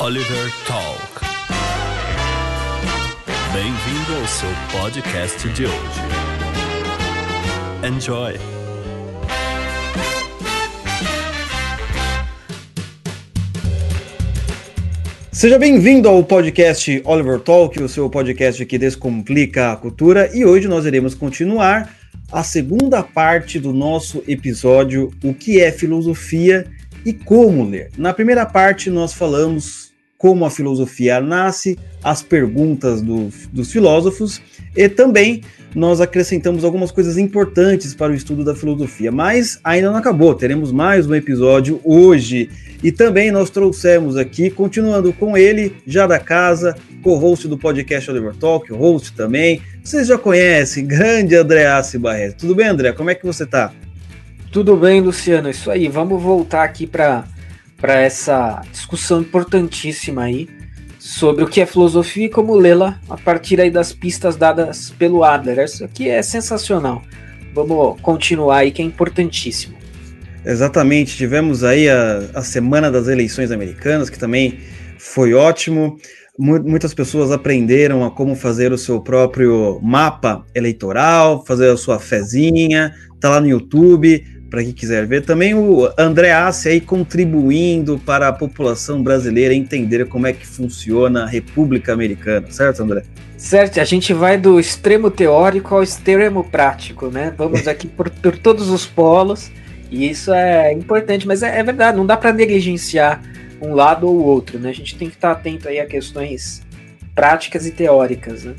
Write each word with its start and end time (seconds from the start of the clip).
Oliver 0.00 0.52
Talk. 0.64 1.26
Bem-vindo 3.52 4.20
ao 4.20 4.28
seu 4.28 4.48
podcast 4.70 5.48
de 5.48 5.64
hoje. 5.64 6.00
Enjoy! 7.84 8.34
Seja 15.32 15.58
bem-vindo 15.58 16.08
ao 16.08 16.22
podcast 16.22 17.02
Oliver 17.04 17.40
Talk, 17.40 17.82
o 17.82 17.88
seu 17.88 18.08
podcast 18.08 18.64
que 18.64 18.78
descomplica 18.78 19.72
a 19.72 19.76
cultura, 19.76 20.30
e 20.32 20.44
hoje 20.44 20.68
nós 20.68 20.86
iremos 20.86 21.16
continuar 21.16 21.92
a 22.30 22.44
segunda 22.44 23.02
parte 23.02 23.58
do 23.58 23.72
nosso 23.72 24.22
episódio 24.28 25.10
O 25.24 25.34
que 25.34 25.60
é 25.60 25.72
filosofia 25.72 26.70
e 27.04 27.12
como 27.12 27.64
ler. 27.64 27.90
Na 27.96 28.12
primeira 28.12 28.44
parte 28.46 28.90
nós 28.90 29.12
falamos 29.12 29.88
como 30.18 30.44
a 30.44 30.50
filosofia 30.50 31.20
nasce, 31.20 31.78
as 32.02 32.22
perguntas 32.22 33.00
do, 33.00 33.28
dos 33.52 33.70
filósofos 33.70 34.42
e 34.76 34.88
também 34.88 35.42
nós 35.74 36.00
acrescentamos 36.00 36.64
algumas 36.64 36.90
coisas 36.90 37.16
importantes 37.16 37.94
para 37.94 38.12
o 38.12 38.14
estudo 38.14 38.44
da 38.44 38.54
filosofia, 38.54 39.12
mas 39.12 39.60
ainda 39.62 39.90
não 39.90 39.96
acabou. 39.96 40.34
Teremos 40.34 40.72
mais 40.72 41.06
um 41.06 41.14
episódio 41.14 41.80
hoje 41.84 42.50
e 42.82 42.90
também 42.90 43.30
nós 43.30 43.50
trouxemos 43.50 44.16
aqui, 44.16 44.50
continuando 44.50 45.12
com 45.12 45.36
ele, 45.36 45.76
já 45.86 46.06
da 46.06 46.18
casa, 46.18 46.76
co-host 47.02 47.46
do 47.46 47.58
podcast 47.58 48.10
Oliver 48.10 48.34
Talk, 48.34 48.72
host 48.72 49.12
também. 49.12 49.60
Vocês 49.82 50.08
já 50.08 50.18
conhecem, 50.18 50.86
grande 50.86 51.36
André 51.36 51.66
Assi 51.66 51.98
Barreto. 51.98 52.38
Tudo 52.38 52.54
bem, 52.54 52.66
André? 52.66 52.92
Como 52.92 53.10
é 53.10 53.14
que 53.14 53.26
você 53.26 53.44
está? 53.44 53.72
Tudo 54.52 54.76
bem, 54.76 55.00
Luciano. 55.00 55.50
Isso 55.50 55.70
aí. 55.70 55.88
Vamos 55.88 56.22
voltar 56.22 56.64
aqui 56.64 56.86
para 56.86 57.24
para 57.80 58.00
essa 58.00 58.60
discussão 58.72 59.20
importantíssima 59.20 60.24
aí 60.24 60.48
sobre 60.98 61.44
o 61.44 61.46
que 61.46 61.60
é 61.60 61.66
filosofia 61.66 62.26
e 62.26 62.28
como 62.28 62.56
lê-la 62.56 63.00
a 63.08 63.16
partir 63.16 63.60
aí 63.60 63.70
das 63.70 63.92
pistas 63.92 64.36
dadas 64.36 64.90
pelo 64.98 65.22
Adler. 65.22 65.64
Isso 65.64 65.84
aqui 65.84 66.08
é 66.08 66.20
sensacional. 66.20 67.02
Vamos 67.54 68.00
continuar 68.00 68.58
aí 68.58 68.72
que 68.72 68.82
é 68.82 68.84
importantíssimo. 68.84 69.76
Exatamente, 70.44 71.16
tivemos 71.16 71.62
aí 71.62 71.88
a, 71.88 72.30
a 72.34 72.42
semana 72.42 72.90
das 72.90 73.06
eleições 73.06 73.50
americanas, 73.50 74.10
que 74.10 74.18
também 74.18 74.58
foi 74.98 75.34
ótimo. 75.34 75.98
Muitas 76.38 76.94
pessoas 76.94 77.32
aprenderam 77.32 78.04
a 78.04 78.10
como 78.10 78.36
fazer 78.36 78.72
o 78.72 78.78
seu 78.78 79.00
próprio 79.00 79.80
mapa 79.82 80.44
eleitoral, 80.54 81.44
fazer 81.44 81.70
a 81.70 81.76
sua 81.76 81.98
fezinha, 81.98 82.94
tá 83.20 83.30
lá 83.30 83.40
no 83.40 83.48
YouTube 83.48 84.24
para 84.50 84.62
quem 84.62 84.72
quiser 84.72 85.06
ver. 85.06 85.24
Também 85.24 85.54
o 85.54 85.90
André 85.96 86.32
Assi 86.32 86.68
aí 86.68 86.80
contribuindo 86.80 87.98
para 87.98 88.28
a 88.28 88.32
população 88.32 89.02
brasileira 89.02 89.54
entender 89.54 90.06
como 90.06 90.26
é 90.26 90.32
que 90.32 90.46
funciona 90.46 91.24
a 91.24 91.26
República 91.26 91.92
Americana, 91.92 92.46
certo, 92.50 92.82
André? 92.82 93.02
Certo, 93.36 93.80
a 93.80 93.84
gente 93.84 94.12
vai 94.12 94.36
do 94.36 94.58
extremo 94.58 95.10
teórico 95.10 95.74
ao 95.74 95.82
extremo 95.82 96.42
prático, 96.42 97.08
né? 97.08 97.32
Vamos 97.36 97.66
aqui 97.68 97.86
por, 97.86 98.10
por 98.10 98.36
todos 98.36 98.68
os 98.68 98.84
polos, 98.84 99.50
e 99.90 100.08
isso 100.08 100.32
é 100.32 100.72
importante, 100.72 101.26
mas 101.26 101.42
é, 101.42 101.58
é 101.58 101.62
verdade, 101.62 101.96
não 101.96 102.04
dá 102.04 102.16
para 102.16 102.32
negligenciar 102.32 103.22
um 103.60 103.74
lado 103.74 104.08
ou 104.08 104.18
outro, 104.24 104.58
né? 104.58 104.70
A 104.70 104.74
gente 104.74 104.96
tem 104.96 105.08
que 105.08 105.16
estar 105.16 105.30
atento 105.30 105.68
aí 105.68 105.78
a 105.78 105.86
questões 105.86 106.62
práticas 107.14 107.66
e 107.66 107.70
teóricas, 107.70 108.44
né? 108.44 108.54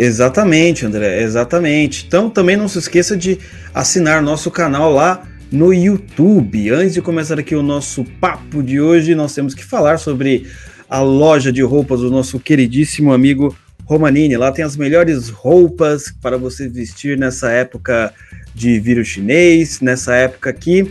Exatamente, 0.00 0.86
André, 0.86 1.24
exatamente. 1.24 2.04
Então 2.06 2.30
também 2.30 2.56
não 2.56 2.68
se 2.68 2.78
esqueça 2.78 3.16
de 3.16 3.36
assinar 3.74 4.22
nosso 4.22 4.48
canal 4.48 4.92
lá 4.92 5.26
no 5.50 5.74
YouTube. 5.74 6.70
Antes 6.70 6.94
de 6.94 7.02
começar 7.02 7.36
aqui 7.36 7.56
o 7.56 7.64
nosso 7.64 8.04
papo 8.20 8.62
de 8.62 8.80
hoje, 8.80 9.16
nós 9.16 9.34
temos 9.34 9.54
que 9.54 9.64
falar 9.64 9.98
sobre 9.98 10.46
a 10.88 11.00
loja 11.00 11.50
de 11.50 11.62
roupas 11.62 11.98
do 11.98 12.12
nosso 12.12 12.38
queridíssimo 12.38 13.12
amigo 13.12 13.56
Romanini. 13.86 14.36
Lá 14.36 14.52
tem 14.52 14.64
as 14.64 14.76
melhores 14.76 15.30
roupas 15.30 16.14
para 16.22 16.38
você 16.38 16.68
vestir 16.68 17.18
nessa 17.18 17.50
época 17.50 18.14
de 18.54 18.78
vírus 18.78 19.08
chinês, 19.08 19.80
nessa 19.80 20.14
época 20.14 20.52
que 20.52 20.88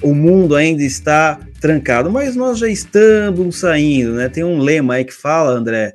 o 0.00 0.14
mundo 0.14 0.56
ainda 0.56 0.82
está 0.82 1.38
trancado, 1.60 2.10
mas 2.10 2.34
nós 2.34 2.58
já 2.58 2.68
estamos 2.68 3.56
saindo, 3.58 4.14
né? 4.14 4.30
Tem 4.30 4.44
um 4.44 4.58
lema 4.58 4.94
aí 4.94 5.04
que 5.04 5.12
fala, 5.12 5.50
André, 5.50 5.92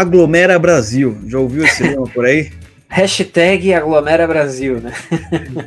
Aglomera 0.00 0.58
Brasil. 0.58 1.18
Já 1.26 1.38
ouviu 1.38 1.64
esse 1.64 1.82
lema 1.84 2.08
por 2.08 2.24
aí? 2.24 2.50
Hashtag 2.88 3.74
Aglomera 3.74 4.26
Brasil, 4.26 4.80
né? 4.80 4.92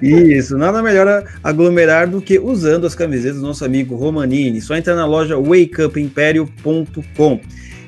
Isso, 0.01 0.57
nada 0.57 0.81
melhor 0.81 1.23
aglomerar 1.43 2.07
do 2.07 2.19
que 2.21 2.39
usando 2.39 2.87
as 2.87 2.95
camisetas 2.95 3.41
do 3.41 3.47
nosso 3.47 3.65
amigo 3.65 3.95
Romanini. 3.95 4.61
Só 4.61 4.75
entra 4.75 4.95
na 4.95 5.05
loja 5.05 5.37
wakeupimperio.com. 5.37 7.39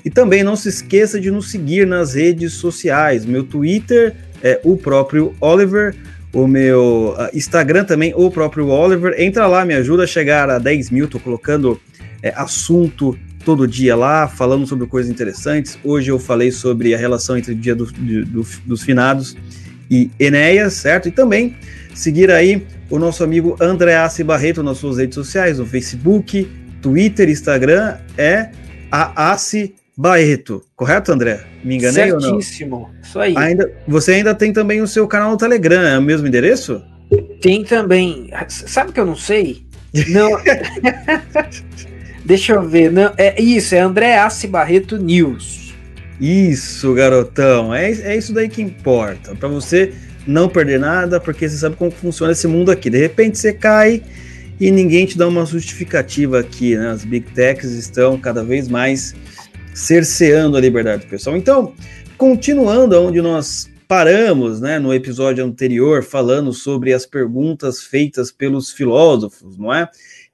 E 0.04 0.10
também 0.10 0.44
não 0.44 0.56
se 0.56 0.70
esqueça 0.70 1.20
de 1.20 1.30
nos 1.32 1.52
seguir 1.52 1.86
nas 1.88 2.16
redes 2.16 2.54
sociais. 2.54 3.24
Meu 3.26 3.44
Twitter 3.44 4.16
é 4.44 4.60
o 4.64 4.76
próprio 4.76 5.36
Oliver, 5.40 5.96
o 6.34 6.48
meu 6.48 7.16
uh, 7.18 7.30
Instagram 7.36 7.84
também, 7.86 8.12
o 8.16 8.32
próprio 8.32 8.68
Oliver. 8.68 9.14
Entra 9.18 9.48
lá, 9.48 9.64
me 9.64 9.76
ajuda 9.76 10.04
a 10.04 10.08
chegar 10.08 10.50
a 10.50 10.60
10 10.60 10.90
mil. 10.90 11.08
Tô 11.08 11.20
colocando 11.20 11.80
é, 12.22 12.34
assunto 12.36 13.18
todo 13.42 13.68
dia 13.68 13.96
lá, 13.96 14.28
falando 14.28 14.66
sobre 14.68 14.88
coisas 14.88 15.12
interessantes. 15.12 15.78
Hoje 15.84 16.12
eu 16.12 16.20
falei 16.20 16.52
sobre 16.52 16.94
a 16.94 16.98
relação 16.98 17.38
entre 17.38 17.54
o 17.54 17.56
dia 17.56 17.76
do, 17.76 17.86
do, 17.86 18.46
dos 18.66 18.84
finados 18.84 19.36
e 19.90 20.10
Enéas, 20.20 20.74
certo? 20.74 21.08
E 21.08 21.12
também 21.12 21.56
seguir 21.94 22.32
aí 22.32 22.66
o 22.90 22.98
nosso 22.98 23.24
amigo 23.24 23.56
Andreassi 23.60 24.24
Barreto 24.24 24.64
nas 24.64 24.78
suas 24.78 24.98
redes 24.98 25.16
sociais, 25.16 25.60
no 25.60 25.66
Facebook, 25.66 26.50
Twitter, 26.82 27.30
Instagram, 27.30 27.98
é 28.18 28.50
a 28.92 29.32
Assi 29.32 29.76
Barreto, 29.98 30.64
correto, 30.76 31.12
André? 31.12 31.44
Me 31.64 31.76
enganei 31.76 32.10
Certíssimo. 32.10 32.76
ou 32.76 32.82
não? 32.84 33.02
isso 33.02 33.20
aí. 33.20 33.36
Ainda, 33.38 33.72
você 33.88 34.14
ainda 34.14 34.34
tem 34.34 34.52
também 34.52 34.82
o 34.82 34.88
seu 34.88 35.08
canal 35.08 35.32
no 35.32 35.38
Telegram, 35.38 35.82
é 35.84 35.98
o 35.98 36.02
mesmo 36.02 36.28
endereço? 36.28 36.82
Tem 37.42 37.64
também. 37.64 38.32
Sabe 38.48 38.94
que 38.94 39.00
eu 39.00 39.06
não 39.06 39.16
sei? 39.16 39.66
Não. 40.08 40.32
Deixa 42.24 42.54
eu 42.54 42.68
ver. 42.68 42.92
Não, 42.92 43.14
é 43.18 43.42
isso, 43.42 43.76
é 43.76 43.80
André 43.80 44.18
Assi 44.18 44.48
Barreto 44.48 44.98
News. 44.98 45.74
Isso, 46.20 46.94
garotão. 46.94 47.74
É, 47.74 47.92
é 47.92 48.18
isso 48.18 48.34
daí 48.34 48.48
que 48.48 48.62
importa. 48.62 49.36
Para 49.36 49.50
você 49.50 49.94
não 50.28 50.48
perder 50.48 50.80
nada, 50.80 51.20
porque 51.20 51.50
você 51.50 51.58
sabe 51.58 51.76
como 51.76 51.90
funciona 51.90 52.32
esse 52.32 52.48
mundo 52.48 52.72
aqui. 52.72 52.90
De 52.90 52.98
repente 52.98 53.40
você 53.40 53.52
cai 53.52 54.04
e 54.60 54.70
ninguém 54.70 55.06
te 55.06 55.18
dá 55.18 55.28
uma 55.28 55.46
justificativa 55.46 56.40
aqui. 56.40 56.76
Né? 56.78 56.90
As 56.90 57.04
big 57.04 57.32
techs 57.32 57.72
estão 57.72 58.18
cada 58.20 58.44
vez 58.44 58.68
mais 58.68 59.16
cerceando 59.74 60.58
a 60.58 60.62
liberdade 60.62 61.06
do 61.06 61.10
pessoal. 61.10 61.36
Então, 61.36 61.74
continuando 62.18 63.02
onde 63.02 63.20
nós 63.22 63.68
paramos, 63.88 64.62
né, 64.62 64.80
no 64.80 64.94
episódio 64.94 65.44
anterior, 65.44 66.02
falando 66.04 66.54
sobre 66.54 66.94
as 66.94 67.06
perguntas 67.06 67.84
feitas 67.84 68.32
pelos 68.32 68.72
filósofos, 68.72 69.58
não 69.58 69.74
é? 69.74 69.90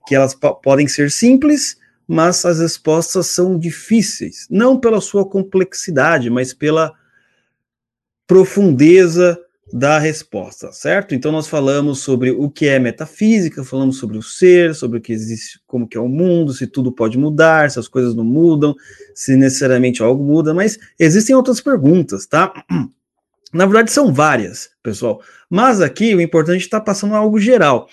Que 0.08 0.16
elas 0.16 0.34
podem 0.34 0.88
ser 0.88 1.12
simples, 1.12 1.78
mas 2.08 2.46
as 2.46 2.60
respostas 2.60 3.28
são 3.28 3.60
difíceis, 3.60 4.48
não 4.50 4.80
pela 4.80 5.02
sua 5.02 5.28
complexidade, 5.28 6.30
mas 6.30 6.54
pela 6.54 6.94
profundeza 8.26 9.38
da 9.72 10.00
resposta, 10.00 10.72
certo? 10.72 11.14
Então 11.14 11.30
nós 11.30 11.48
falamos 11.48 12.00
sobre 12.00 12.32
o 12.32 12.50
que 12.50 12.68
é 12.68 12.80
metafísica, 12.80 13.66
falamos 13.66 13.98
sobre 13.98 14.18
o 14.18 14.22
ser, 14.22 14.74
sobre 14.74 14.98
o 15.00 15.02
que 15.02 15.12
existe, 15.12 15.60
como 15.68 15.86
que 15.86 15.98
é 15.98 16.00
o 16.00 16.08
mundo, 16.08 16.54
se 16.54 16.66
tudo 16.68 16.90
pode 16.90 17.18
mudar, 17.18 17.70
se 17.70 17.78
as 17.78 17.88
coisas 17.88 18.16
não 18.16 18.24
mudam, 18.24 18.74
se 19.14 19.36
necessariamente 19.36 20.02
algo 20.02 20.24
muda, 20.24 20.54
mas 20.54 20.80
existem 20.98 21.36
outras 21.36 21.60
perguntas, 21.60 22.26
tá? 22.26 22.54
Na 23.54 23.66
verdade 23.66 23.92
são 23.92 24.14
várias, 24.14 24.70
pessoal. 24.82 25.22
Mas 25.50 25.82
aqui 25.82 26.16
o 26.16 26.22
importante 26.22 26.62
está 26.62 26.80
passando 26.80 27.16
algo 27.16 27.40
geral. 27.40 27.90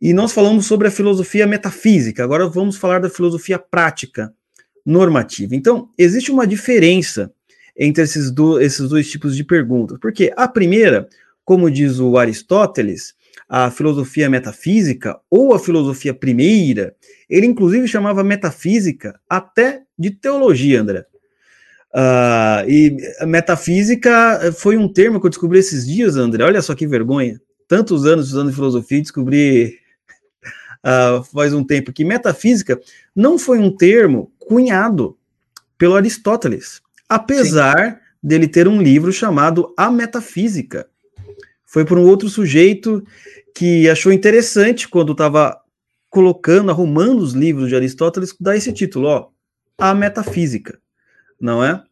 E 0.00 0.12
nós 0.12 0.32
falamos 0.32 0.66
sobre 0.66 0.88
a 0.88 0.90
filosofia 0.90 1.46
metafísica, 1.46 2.22
agora 2.22 2.48
vamos 2.48 2.76
falar 2.76 3.00
da 3.00 3.10
filosofia 3.10 3.58
prática 3.58 4.32
normativa. 4.86 5.56
Então, 5.56 5.90
existe 5.98 6.30
uma 6.30 6.46
diferença 6.46 7.32
entre 7.76 8.02
esses, 8.02 8.30
do, 8.30 8.60
esses 8.60 8.88
dois 8.88 9.10
tipos 9.10 9.36
de 9.36 9.44
perguntas, 9.44 9.98
porque 10.00 10.32
a 10.36 10.48
primeira, 10.48 11.08
como 11.44 11.70
diz 11.70 11.98
o 11.98 12.16
Aristóteles, 12.16 13.14
a 13.48 13.70
filosofia 13.70 14.28
metafísica, 14.28 15.18
ou 15.30 15.54
a 15.54 15.58
filosofia 15.58 16.12
primeira, 16.12 16.94
ele 17.28 17.46
inclusive 17.46 17.88
chamava 17.88 18.22
metafísica 18.22 19.18
até 19.28 19.82
de 19.98 20.10
teologia, 20.10 20.80
André. 20.80 21.06
Uh, 21.90 22.68
e 22.68 22.96
metafísica 23.26 24.52
foi 24.52 24.76
um 24.76 24.86
termo 24.86 25.18
que 25.18 25.26
eu 25.26 25.30
descobri 25.30 25.58
esses 25.58 25.86
dias, 25.86 26.16
André. 26.16 26.44
Olha 26.44 26.60
só 26.60 26.74
que 26.74 26.86
vergonha. 26.86 27.40
Tantos 27.66 28.06
anos 28.06 28.26
estudando 28.26 28.52
filosofia 28.52 28.98
e 28.98 29.02
descobri 29.02 29.77
uh, 30.84 31.22
faz 31.24 31.52
um 31.52 31.64
tempo 31.64 31.92
que 31.92 32.04
metafísica 32.04 32.80
não 33.14 33.38
foi 33.38 33.58
um 33.58 33.74
termo 33.74 34.32
cunhado 34.38 35.16
pelo 35.76 35.94
Aristóteles, 35.94 36.80
apesar 37.08 37.92
Sim. 37.92 37.96
dele 38.22 38.48
ter 38.48 38.66
um 38.66 38.82
livro 38.82 39.12
chamado 39.12 39.72
A 39.76 39.90
Metafísica. 39.90 40.88
Foi 41.64 41.84
por 41.84 41.98
um 41.98 42.06
outro 42.06 42.28
sujeito 42.28 43.04
que 43.54 43.88
achou 43.88 44.12
interessante 44.12 44.88
quando 44.88 45.12
estava 45.12 45.60
colocando, 46.08 46.70
arrumando 46.70 47.20
os 47.20 47.32
livros 47.32 47.68
de 47.68 47.76
Aristóteles, 47.76 48.34
dá 48.40 48.56
esse 48.56 48.72
título, 48.72 49.08
ó, 49.08 49.28
a 49.76 49.94
metafísica, 49.94 50.78
não 51.40 51.62
é? 51.62 51.82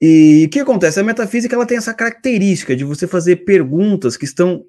E 0.00 0.46
o 0.46 0.50
que 0.50 0.60
acontece? 0.60 0.98
A 0.98 1.04
metafísica 1.04 1.54
ela 1.54 1.66
tem 1.66 1.76
essa 1.76 1.94
característica 1.94 2.74
de 2.74 2.84
você 2.84 3.06
fazer 3.06 3.44
perguntas 3.44 4.16
que 4.16 4.24
estão 4.24 4.64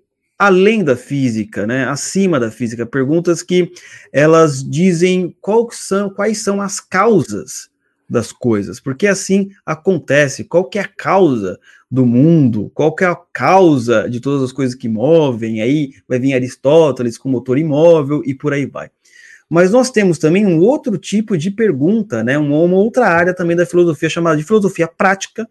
além 0.46 0.84
da 0.84 0.98
física, 0.98 1.66
né? 1.66 1.86
Acima 1.86 2.38
da 2.38 2.52
física, 2.52 2.86
perguntas 2.86 3.42
que 3.42 3.72
elas 4.12 4.62
dizem 4.62 5.34
são, 5.72 6.10
quais 6.10 6.44
são 6.44 6.62
as 6.62 6.82
causas 6.82 7.70
das 8.10 8.34
coisas, 8.34 8.78
porque 8.78 9.08
assim 9.08 9.52
acontece, 9.66 10.44
qual 10.44 10.66
que 10.66 10.78
é 10.78 10.82
a 10.82 10.88
causa 10.88 11.58
do 11.90 12.06
mundo, 12.06 12.70
qual 12.74 12.94
que 12.94 13.06
é 13.06 13.08
a 13.08 13.16
causa 13.16 14.10
de 14.10 14.20
todas 14.20 14.44
as 14.44 14.52
coisas 14.52 14.76
que 14.76 14.90
movem, 14.90 15.62
aí 15.62 15.94
vai 16.10 16.20
vir 16.20 16.34
Aristóteles 16.34 17.18
com 17.18 17.30
motor 17.30 17.58
imóvel 17.58 18.22
e 18.26 18.36
por 18.36 18.52
aí 18.52 18.66
vai. 18.66 18.92
Mas 19.50 19.72
nós 19.72 19.90
temos 19.90 20.18
também 20.18 20.46
um 20.46 20.60
outro 20.60 20.98
tipo 20.98 21.38
de 21.38 21.52
pergunta, 21.52 22.22
né, 22.22 22.38
uma, 22.38 22.58
uma 22.58 22.78
outra 22.78 23.08
área 23.08 23.34
também 23.34 23.56
da 23.56 23.66
filosofia 23.66 24.10
chamada 24.10 24.36
de 24.36 24.44
filosofia 24.44 24.90
prática 24.90 25.50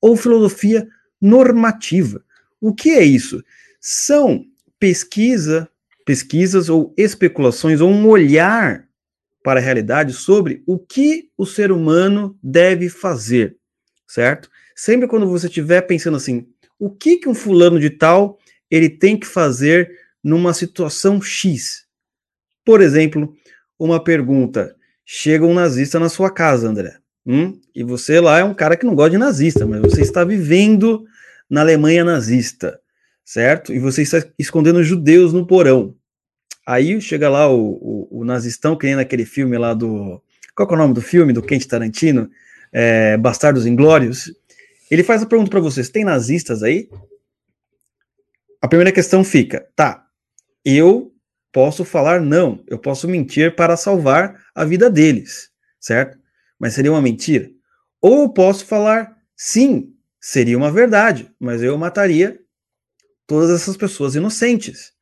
ou 0.00 0.16
filosofia 0.16 0.88
normativa. 1.20 2.20
O 2.60 2.74
que 2.74 2.90
é 2.90 3.04
isso? 3.04 3.40
São 3.84 4.44
pesquisa, 4.78 5.68
pesquisas 6.06 6.68
ou 6.68 6.94
especulações 6.96 7.80
ou 7.80 7.90
um 7.90 8.06
olhar 8.06 8.86
para 9.42 9.58
a 9.58 9.62
realidade 9.62 10.12
sobre 10.12 10.62
o 10.68 10.78
que 10.78 11.28
o 11.36 11.44
ser 11.44 11.72
humano 11.72 12.38
deve 12.40 12.88
fazer, 12.88 13.56
certo? 14.06 14.48
Sempre 14.76 15.08
quando 15.08 15.28
você 15.28 15.48
estiver 15.48 15.82
pensando 15.82 16.16
assim, 16.16 16.46
o 16.78 16.90
que 16.90 17.16
que 17.16 17.28
um 17.28 17.34
fulano 17.34 17.80
de 17.80 17.90
tal 17.90 18.38
ele 18.70 18.88
tem 18.88 19.18
que 19.18 19.26
fazer 19.26 19.90
numa 20.22 20.54
situação 20.54 21.20
X? 21.20 21.84
Por 22.64 22.80
exemplo, 22.80 23.34
uma 23.76 24.02
pergunta: 24.02 24.76
chega 25.04 25.44
um 25.44 25.54
nazista 25.54 25.98
na 25.98 26.08
sua 26.08 26.30
casa, 26.30 26.68
André, 26.68 26.98
hum? 27.26 27.60
e 27.74 27.82
você 27.82 28.20
lá 28.20 28.38
é 28.38 28.44
um 28.44 28.54
cara 28.54 28.76
que 28.76 28.86
não 28.86 28.94
gosta 28.94 29.10
de 29.10 29.18
nazista, 29.18 29.66
mas 29.66 29.80
você 29.80 30.02
está 30.02 30.22
vivendo 30.22 31.04
na 31.50 31.62
Alemanha 31.62 32.04
nazista, 32.04 32.80
certo? 33.24 33.72
E 33.72 33.78
você 33.78 34.02
está 34.02 34.22
escondendo 34.38 34.82
judeus 34.82 35.32
no 35.32 35.46
porão. 35.46 35.94
Aí 36.66 37.00
chega 37.00 37.28
lá 37.28 37.48
o, 37.48 38.08
o, 38.10 38.20
o 38.20 38.24
nazistão, 38.24 38.76
que 38.76 38.86
nem 38.86 38.96
naquele 38.96 39.24
filme 39.24 39.58
lá 39.58 39.74
do. 39.74 40.22
Qual 40.54 40.68
é 40.68 40.72
o 40.74 40.76
nome 40.76 40.94
do 40.94 41.00
filme, 41.00 41.32
do 41.32 41.42
Quentin 41.42 41.66
Tarantino? 41.66 42.30
É, 42.72 43.16
Bastardos 43.16 43.66
Inglórios. 43.66 44.32
Ele 44.90 45.02
faz 45.02 45.22
a 45.22 45.26
pergunta 45.26 45.50
para 45.50 45.60
vocês: 45.60 45.88
tem 45.88 46.04
nazistas 46.04 46.62
aí? 46.62 46.88
A 48.60 48.68
primeira 48.68 48.92
questão 48.92 49.24
fica: 49.24 49.66
tá, 49.74 50.06
eu 50.64 51.12
posso 51.52 51.84
falar 51.84 52.20
não, 52.20 52.62
eu 52.68 52.78
posso 52.78 53.08
mentir 53.08 53.54
para 53.54 53.76
salvar 53.76 54.40
a 54.54 54.64
vida 54.64 54.88
deles, 54.88 55.50
certo? 55.80 56.18
Mas 56.58 56.74
seria 56.74 56.92
uma 56.92 57.02
mentira? 57.02 57.50
Ou 58.00 58.22
eu 58.22 58.28
posso 58.28 58.64
falar 58.64 59.16
sim, 59.36 59.92
seria 60.20 60.56
uma 60.56 60.70
verdade, 60.70 61.30
mas 61.38 61.62
eu 61.62 61.76
mataria 61.76 62.41
todas 63.32 63.48
essas 63.48 63.78
pessoas 63.78 64.14
inocentes. 64.14 64.92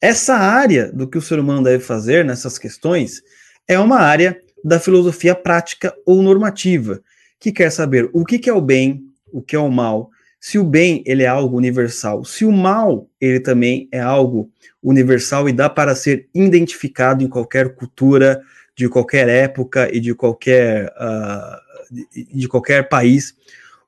Essa 0.00 0.34
área 0.34 0.90
do 0.90 1.06
que 1.06 1.16
o 1.16 1.22
ser 1.22 1.38
humano 1.38 1.62
deve 1.62 1.84
fazer 1.84 2.24
nessas 2.24 2.58
questões 2.58 3.22
é 3.68 3.78
uma 3.78 4.00
área 4.00 4.40
da 4.64 4.80
filosofia 4.80 5.36
prática 5.36 5.94
ou 6.04 6.20
normativa, 6.20 7.00
que 7.38 7.52
quer 7.52 7.70
saber 7.70 8.10
o 8.12 8.24
que, 8.24 8.50
é 8.50 8.52
o 8.52 8.60
bem, 8.60 9.04
o 9.32 9.40
que 9.40 9.54
é 9.54 9.58
o 9.60 9.70
mal, 9.70 10.10
se 10.40 10.58
o 10.58 10.64
bem 10.64 11.00
ele 11.06 11.22
é 11.22 11.28
algo 11.28 11.56
universal, 11.56 12.24
se 12.24 12.44
o 12.44 12.50
mal 12.50 13.08
ele 13.20 13.38
também 13.38 13.88
é 13.92 14.00
algo 14.00 14.50
universal 14.82 15.48
e 15.48 15.52
dá 15.52 15.70
para 15.70 15.94
ser 15.94 16.28
identificado 16.34 17.22
em 17.22 17.28
qualquer 17.28 17.76
cultura, 17.76 18.42
de 18.74 18.88
qualquer 18.88 19.28
época 19.28 19.88
e 19.94 20.00
de 20.00 20.12
qualquer, 20.12 20.92
uh, 20.96 21.94
de, 21.94 22.24
de 22.34 22.48
qualquer 22.48 22.88
país. 22.88 23.32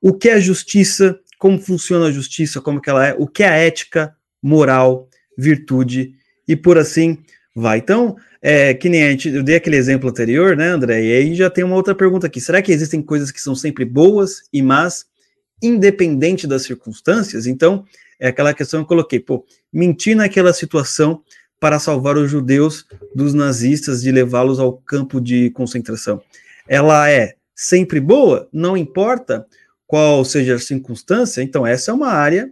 O 0.01 0.13
que 0.15 0.29
é 0.29 0.41
justiça, 0.41 1.19
como 1.39 1.59
funciona 1.59 2.07
a 2.07 2.13
justiça, 2.13 2.61
como 2.61 2.81
que 2.81 2.91
ela 2.91 3.07
é, 3.07 3.15
o 3.19 3.27
que 3.27 3.43
é 3.43 3.49
a 3.49 3.57
ética, 3.57 4.15
moral, 4.43 5.09
virtude 5.37 6.13
e 6.47 6.57
por 6.57 6.79
assim 6.79 7.19
vai. 7.55 7.79
Então, 7.79 8.17
é, 8.41 8.75
que 8.75 8.89
nem 8.89 9.05
a 9.05 9.11
gente, 9.11 9.29
eu 9.29 9.43
dei 9.43 9.57
aquele 9.57 9.77
exemplo 9.77 10.09
anterior, 10.09 10.57
né, 10.57 10.69
André? 10.69 11.03
E 11.05 11.13
aí 11.13 11.35
já 11.35 11.51
tem 11.51 11.65
uma 11.65 11.77
outra 11.77 11.95
pergunta 11.95 12.27
aqui. 12.27 12.41
Será 12.41 12.63
que 12.63 12.73
existem 12.73 13.03
coisas 13.03 13.31
que 13.31 13.41
são 13.41 13.55
sempre 13.55 13.85
boas 13.85 14.43
e 14.53 14.63
más, 14.63 15.07
independente 15.63 16.47
das 16.47 16.63
circunstâncias? 16.63 17.47
Então, 17.47 17.85
é 18.19 18.29
aquela 18.29 18.55
questão 18.55 18.81
que 18.81 18.85
eu 18.85 18.89
coloquei, 18.89 19.21
pô, 19.21 19.45
mentir 19.73 20.17
naquela 20.17 20.53
situação 20.53 21.23
para 21.61 21.79
salvar 21.79 22.17
os 22.17 22.31
judeus 22.31 22.87
dos 23.15 23.35
nazistas 23.35 24.03
de 24.03 24.13
levá-los 24.13 24.59
ao 24.59 24.73
campo 24.73 25.21
de 25.21 25.51
concentração. 25.51 26.23
Ela 26.69 27.11
é 27.11 27.35
sempre 27.55 27.99
boa, 28.01 28.49
não 28.53 28.77
importa 28.77 29.45
qual 29.89 30.23
seja 30.23 30.55
a 30.55 30.59
circunstância. 30.59 31.43
Então, 31.43 31.67
essa 31.67 31.91
é 31.91 31.95
uma 31.95 32.11
área 32.11 32.51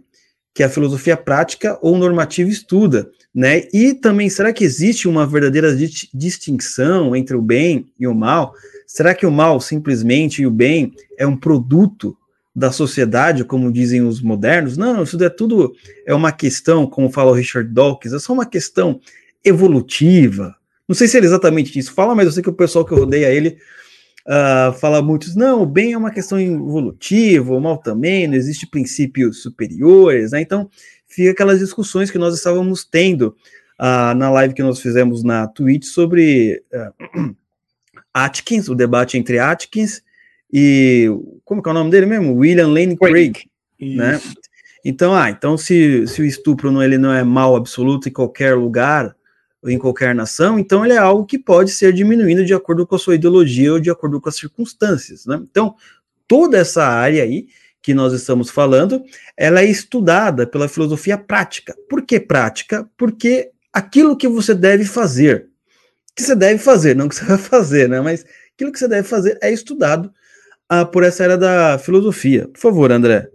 que 0.53 0.63
a 0.63 0.69
filosofia 0.69 1.15
prática 1.15 1.77
ou 1.83 1.95
normativa 1.95 2.49
estuda, 2.49 3.11
né? 3.33 3.67
E 3.71 3.93
também, 3.93 4.27
será 4.27 4.51
que 4.51 4.63
existe 4.63 5.07
uma 5.07 5.25
verdadeira 5.25 5.73
distinção 6.11 7.15
entre 7.15 7.37
o 7.37 7.41
bem 7.41 7.87
e 7.99 8.07
o 8.07 8.15
mal? 8.15 8.55
Será 8.87 9.13
que 9.13 9.25
o 9.25 9.31
mal 9.31 9.61
simplesmente 9.61 10.41
e 10.41 10.47
o 10.47 10.51
bem 10.51 10.93
é 11.15 11.27
um 11.27 11.37
produto 11.37 12.17
da 12.55 12.71
sociedade, 12.71 13.43
como 13.43 13.71
dizem 13.71 14.01
os 14.01 14.19
modernos? 14.19 14.75
Não, 14.75 15.03
isso 15.03 15.23
é 15.23 15.29
tudo 15.29 15.75
é 16.07 16.15
uma 16.15 16.31
questão, 16.31 16.87
como 16.87 17.11
fala 17.11 17.29
o 17.29 17.35
Richard 17.35 17.71
Dawkins, 17.71 18.13
é 18.13 18.19
só 18.19 18.33
uma 18.33 18.47
questão 18.47 18.99
evolutiva. 19.45 20.55
Não 20.87 20.95
sei 20.95 21.07
se 21.07 21.19
é 21.19 21.23
exatamente 21.23 21.77
isso 21.77 21.93
fala, 21.93 22.15
mas 22.15 22.25
eu 22.25 22.31
sei 22.31 22.41
que 22.41 22.49
o 22.49 22.53
pessoal 22.53 22.83
que 22.83 22.95
rodeia 22.95 23.31
ele 23.31 23.59
uh, 24.27 24.73
fala 24.73 25.01
muitos, 25.01 25.35
não, 25.35 25.61
o 25.61 25.65
bem 25.65 25.93
é 25.93 25.97
uma 25.97 26.11
questão 26.11 26.39
evolutiva, 26.39 27.53
o 27.53 27.61
mal 27.61 27.77
também, 27.77 28.27
não 28.27 28.35
existe 28.35 28.67
princípios 28.67 29.41
superiores, 29.41 30.31
né? 30.31 30.41
Então, 30.41 30.69
fica 31.07 31.31
aquelas 31.31 31.59
discussões 31.59 32.11
que 32.11 32.17
nós 32.17 32.35
estávamos 32.35 32.83
tendo 32.83 33.35
uh, 33.79 34.13
na 34.15 34.29
live 34.29 34.53
que 34.53 34.63
nós 34.63 34.81
fizemos 34.81 35.23
na 35.23 35.47
Twitch 35.47 35.85
sobre 35.85 36.61
uh, 36.73 37.35
Atkins, 38.13 38.67
o 38.67 38.75
debate 38.75 39.17
entre 39.17 39.39
Atkins 39.39 40.01
e 40.51 41.07
como 41.43 41.61
que 41.61 41.69
é 41.69 41.71
o 41.71 41.75
nome 41.75 41.91
dele 41.91 42.05
mesmo? 42.05 42.35
William 42.35 42.67
Lane 42.67 42.97
Craig, 42.97 43.33
Craig 43.33 43.97
né? 43.97 44.19
Então, 44.83 45.13
ah, 45.13 45.29
então 45.29 45.57
se, 45.57 46.07
se 46.07 46.21
o 46.21 46.25
estupro 46.25 46.71
não, 46.71 46.81
ele 46.81 46.97
não 46.97 47.11
é 47.11 47.23
mal 47.23 47.55
absoluto 47.55 48.07
em 48.07 48.11
qualquer 48.11 48.55
lugar, 48.55 49.13
em 49.65 49.77
qualquer 49.77 50.13
nação, 50.13 50.59
então 50.59 50.85
ele 50.85 50.93
é 50.93 50.97
algo 50.97 51.25
que 51.25 51.39
pode 51.39 51.71
ser 51.71 51.91
diminuído 51.91 52.45
de 52.45 52.53
acordo 52.53 52.85
com 52.85 52.95
a 52.95 52.99
sua 52.99 53.15
ideologia 53.15 53.73
ou 53.73 53.79
de 53.79 53.89
acordo 53.89 54.21
com 54.21 54.29
as 54.29 54.35
circunstâncias. 54.35 55.25
Né? 55.25 55.39
Então, 55.49 55.75
toda 56.27 56.57
essa 56.57 56.85
área 56.85 57.23
aí 57.23 57.47
que 57.81 57.93
nós 57.93 58.13
estamos 58.13 58.49
falando, 58.49 59.01
ela 59.35 59.61
é 59.61 59.65
estudada 59.65 60.45
pela 60.45 60.67
filosofia 60.67 61.17
prática. 61.17 61.75
Por 61.89 62.01
que 62.05 62.19
prática? 62.19 62.87
Porque 62.97 63.51
aquilo 63.71 64.17
que 64.17 64.27
você 64.27 64.53
deve 64.53 64.83
fazer, 64.83 65.47
que 66.15 66.21
você 66.21 66.35
deve 66.35 66.59
fazer, 66.59 66.95
não 66.95 67.07
que 67.07 67.15
você 67.15 67.23
vai 67.25 67.37
fazer, 67.37 67.87
né? 67.87 68.01
Mas 68.01 68.25
aquilo 68.53 68.71
que 68.71 68.79
você 68.79 68.87
deve 68.87 69.07
fazer 69.07 69.37
é 69.41 69.51
estudado 69.51 70.11
ah, 70.67 70.85
por 70.85 71.03
essa 71.03 71.23
área 71.23 71.37
da 71.37 71.79
filosofia. 71.79 72.47
Por 72.49 72.59
favor, 72.59 72.91
André. 72.91 73.29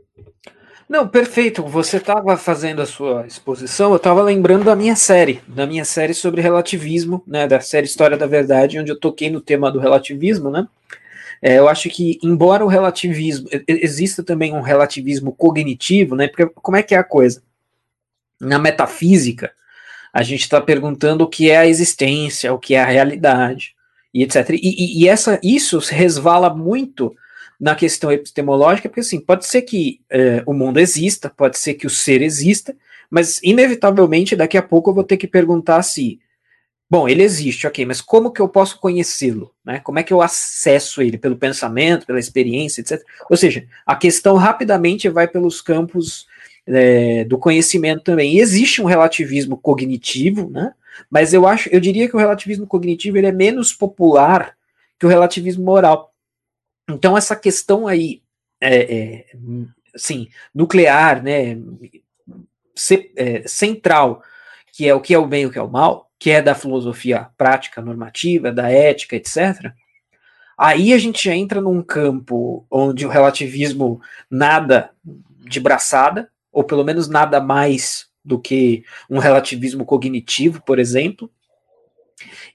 Não, 0.92 1.08
perfeito. 1.08 1.62
Você 1.62 1.96
estava 1.96 2.36
fazendo 2.36 2.82
a 2.82 2.86
sua 2.86 3.26
exposição, 3.26 3.92
eu 3.92 3.96
estava 3.96 4.20
lembrando 4.20 4.64
da 4.64 4.76
minha 4.76 4.94
série, 4.94 5.40
da 5.48 5.66
minha 5.66 5.86
série 5.86 6.12
sobre 6.12 6.42
relativismo, 6.42 7.24
né, 7.26 7.48
da 7.48 7.60
série 7.60 7.86
História 7.86 8.14
da 8.14 8.26
Verdade, 8.26 8.78
onde 8.78 8.92
eu 8.92 9.00
toquei 9.00 9.30
no 9.30 9.40
tema 9.40 9.72
do 9.72 9.78
relativismo, 9.78 10.50
né? 10.50 10.68
É, 11.40 11.58
eu 11.58 11.66
acho 11.66 11.88
que, 11.88 12.20
embora 12.22 12.62
o 12.62 12.68
relativismo, 12.68 13.48
exista 13.66 14.22
também 14.22 14.52
um 14.52 14.60
relativismo 14.60 15.32
cognitivo, 15.32 16.14
né? 16.14 16.28
Porque 16.28 16.44
como 16.56 16.76
é 16.76 16.82
que 16.82 16.94
é 16.94 16.98
a 16.98 17.04
coisa? 17.04 17.42
Na 18.38 18.58
metafísica, 18.58 19.50
a 20.12 20.22
gente 20.22 20.42
está 20.42 20.60
perguntando 20.60 21.24
o 21.24 21.28
que 21.28 21.50
é 21.50 21.56
a 21.56 21.66
existência, 21.66 22.52
o 22.52 22.58
que 22.58 22.74
é 22.74 22.82
a 22.82 22.86
realidade, 22.86 23.74
e 24.12 24.22
etc. 24.22 24.50
E, 24.50 24.58
e, 24.62 25.02
e 25.04 25.08
essa, 25.08 25.40
isso 25.42 25.78
resvala 25.78 26.54
muito 26.54 27.16
na 27.62 27.76
questão 27.76 28.10
epistemológica, 28.10 28.88
porque 28.88 29.02
assim, 29.02 29.20
pode 29.20 29.46
ser 29.46 29.62
que 29.62 30.00
é, 30.10 30.42
o 30.44 30.52
mundo 30.52 30.80
exista, 30.80 31.30
pode 31.30 31.56
ser 31.56 31.74
que 31.74 31.86
o 31.86 31.90
ser 31.90 32.20
exista, 32.20 32.74
mas 33.08 33.40
inevitavelmente 33.40 34.34
daqui 34.34 34.58
a 34.58 34.62
pouco 34.62 34.90
eu 34.90 34.94
vou 34.94 35.04
ter 35.04 35.16
que 35.16 35.28
perguntar 35.28 35.80
se, 35.84 36.18
bom, 36.90 37.08
ele 37.08 37.22
existe, 37.22 37.64
ok, 37.64 37.86
mas 37.86 38.00
como 38.00 38.32
que 38.32 38.42
eu 38.42 38.48
posso 38.48 38.80
conhecê-lo? 38.80 39.54
Né? 39.64 39.78
Como 39.78 40.00
é 40.00 40.02
que 40.02 40.12
eu 40.12 40.20
acesso 40.20 41.00
ele? 41.00 41.16
Pelo 41.16 41.36
pensamento, 41.36 42.04
pela 42.04 42.18
experiência, 42.18 42.80
etc. 42.80 43.00
Ou 43.30 43.36
seja, 43.36 43.64
a 43.86 43.94
questão 43.94 44.34
rapidamente 44.34 45.08
vai 45.08 45.28
pelos 45.28 45.60
campos 45.60 46.26
é, 46.66 47.22
do 47.26 47.38
conhecimento 47.38 48.02
também. 48.02 48.34
E 48.34 48.40
existe 48.40 48.82
um 48.82 48.86
relativismo 48.86 49.56
cognitivo, 49.56 50.50
né? 50.50 50.74
Mas 51.08 51.32
eu 51.32 51.46
acho, 51.46 51.68
eu 51.70 51.78
diria 51.78 52.08
que 52.08 52.16
o 52.16 52.18
relativismo 52.18 52.66
cognitivo 52.66 53.18
ele 53.18 53.28
é 53.28 53.32
menos 53.32 53.72
popular 53.72 54.56
que 54.98 55.06
o 55.06 55.08
relativismo 55.08 55.64
moral. 55.64 56.11
Então, 56.92 57.16
essa 57.16 57.36
questão 57.36 57.86
aí, 57.86 58.22
é, 58.60 58.94
é, 58.94 59.26
assim, 59.94 60.28
nuclear, 60.54 61.22
né, 61.22 61.58
se, 62.74 63.12
é, 63.16 63.46
central, 63.46 64.22
que 64.72 64.88
é 64.88 64.94
o 64.94 65.00
que 65.00 65.14
é 65.14 65.18
o 65.18 65.26
bem 65.26 65.42
e 65.42 65.46
o 65.46 65.50
que 65.50 65.58
é 65.58 65.62
o 65.62 65.70
mal, 65.70 66.10
que 66.18 66.30
é 66.30 66.40
da 66.40 66.54
filosofia 66.54 67.28
prática, 67.36 67.82
normativa, 67.82 68.52
da 68.52 68.70
ética, 68.70 69.16
etc., 69.16 69.72
aí 70.56 70.92
a 70.92 70.98
gente 70.98 71.28
entra 71.28 71.60
num 71.60 71.82
campo 71.82 72.66
onde 72.70 73.04
o 73.04 73.08
relativismo 73.08 74.00
nada 74.30 74.90
de 75.04 75.58
braçada, 75.58 76.30
ou 76.52 76.62
pelo 76.62 76.84
menos 76.84 77.08
nada 77.08 77.40
mais 77.40 78.06
do 78.24 78.38
que 78.38 78.84
um 79.10 79.18
relativismo 79.18 79.84
cognitivo, 79.84 80.62
por 80.62 80.78
exemplo. 80.78 81.30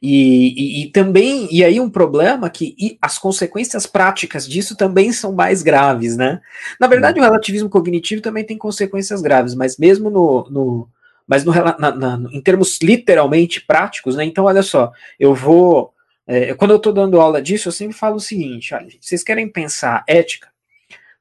E, 0.02 0.82
e, 0.82 0.84
e, 0.84 0.92
também, 0.92 1.48
e 1.52 1.64
aí 1.64 1.80
um 1.80 1.90
problema 1.90 2.50
que 2.50 2.98
as 3.02 3.18
consequências 3.18 3.86
práticas 3.86 4.48
disso 4.48 4.76
também 4.76 5.12
são 5.12 5.32
mais 5.32 5.64
graves, 5.64 6.16
né? 6.16 6.40
Na 6.80 6.88
verdade, 6.88 7.20
o 7.20 7.24
relativismo 7.24 7.70
cognitivo 7.70 8.22
também 8.22 8.44
tem 8.44 8.58
consequências 8.58 9.22
graves, 9.22 9.56
mas 9.56 9.78
mesmo 9.78 10.10
no, 10.10 10.48
no 10.50 10.90
mas 11.28 11.44
no, 11.44 11.52
na, 11.54 11.92
na, 11.92 12.30
em 12.32 12.42
termos 12.42 12.80
literalmente 12.82 13.60
práticos, 13.60 14.16
né? 14.16 14.24
Então, 14.24 14.46
olha 14.46 14.64
só, 14.64 14.92
eu 15.20 15.36
vou. 15.36 15.94
É, 16.26 16.54
quando 16.54 16.72
eu 16.72 16.78
estou 16.78 16.94
dando 16.94 17.20
aula 17.20 17.42
disso, 17.42 17.68
eu 17.68 17.74
sempre 17.74 17.96
falo 17.96 18.16
o 18.16 18.22
seguinte: 18.22 18.74
olha, 18.74 18.88
vocês 19.02 19.24
querem 19.24 19.50
pensar 19.50 20.04
ética? 20.08 20.50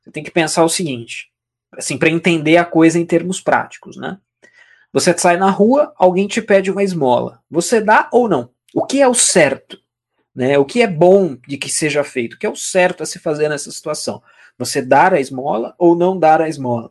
Você 0.00 0.10
tem 0.12 0.22
que 0.22 0.30
pensar 0.30 0.64
o 0.64 0.68
seguinte, 0.68 1.28
assim, 1.72 1.98
para 1.98 2.08
entender 2.08 2.56
a 2.56 2.64
coisa 2.64 2.98
em 2.98 3.04
termos 3.04 3.40
práticos, 3.40 3.96
né? 3.96 4.18
Você 4.96 5.14
sai 5.14 5.36
na 5.36 5.50
rua, 5.50 5.92
alguém 5.98 6.26
te 6.26 6.40
pede 6.40 6.70
uma 6.70 6.82
esmola. 6.82 7.42
Você 7.50 7.82
dá 7.82 8.08
ou 8.10 8.26
não? 8.26 8.48
O 8.74 8.86
que 8.86 9.02
é 9.02 9.06
o 9.06 9.12
certo? 9.12 9.78
Né? 10.34 10.56
O 10.56 10.64
que 10.64 10.80
é 10.80 10.86
bom 10.86 11.36
de 11.46 11.58
que 11.58 11.68
seja 11.68 12.02
feito? 12.02 12.32
O 12.32 12.38
que 12.38 12.46
é 12.46 12.48
o 12.48 12.56
certo 12.56 13.02
a 13.02 13.06
se 13.06 13.18
fazer 13.18 13.50
nessa 13.50 13.70
situação? 13.70 14.22
Você 14.56 14.80
dar 14.80 15.12
a 15.12 15.20
esmola 15.20 15.74
ou 15.78 15.94
não 15.94 16.18
dar 16.18 16.40
a 16.40 16.48
esmola? 16.48 16.90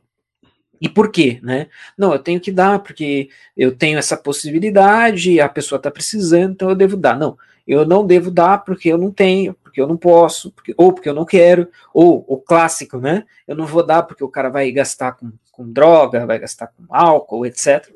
E 0.80 0.88
por 0.88 1.12
quê, 1.12 1.40
né? 1.42 1.66
Não, 1.98 2.14
eu 2.14 2.20
tenho 2.20 2.40
que 2.40 2.52
dar 2.52 2.78
porque 2.78 3.28
eu 3.58 3.76
tenho 3.76 3.98
essa 3.98 4.16
possibilidade, 4.16 5.42
a 5.42 5.50
pessoa 5.50 5.78
está 5.78 5.90
precisando, 5.90 6.52
então 6.52 6.70
eu 6.70 6.76
devo 6.76 6.96
dar. 6.96 7.18
Não, 7.18 7.36
eu 7.68 7.88
não 7.88 8.06
devo 8.06 8.30
dar 8.30 8.60
porque 8.60 8.90
eu 8.90 9.00
não 9.00 9.10
tenho, 9.10 9.56
porque 9.76 9.82
eu 9.82 9.88
não 9.88 9.98
posso, 9.98 10.52
porque, 10.52 10.74
ou 10.78 10.94
porque 10.94 11.10
eu 11.10 11.14
não 11.14 11.26
quero, 11.26 11.68
ou 11.94 12.24
o 12.30 12.38
clássico, 12.38 12.98
né? 12.98 13.26
Eu 13.46 13.58
não 13.58 13.66
vou 13.66 13.86
dar 13.86 14.04
porque 14.04 14.24
o 14.24 14.30
cara 14.30 14.50
vai 14.50 14.72
gastar 14.72 15.12
com, 15.12 15.34
com 15.52 15.70
droga, 15.70 16.26
vai 16.26 16.40
gastar 16.40 16.68
com 16.68 16.86
álcool, 16.90 17.46
etc. 17.46 17.94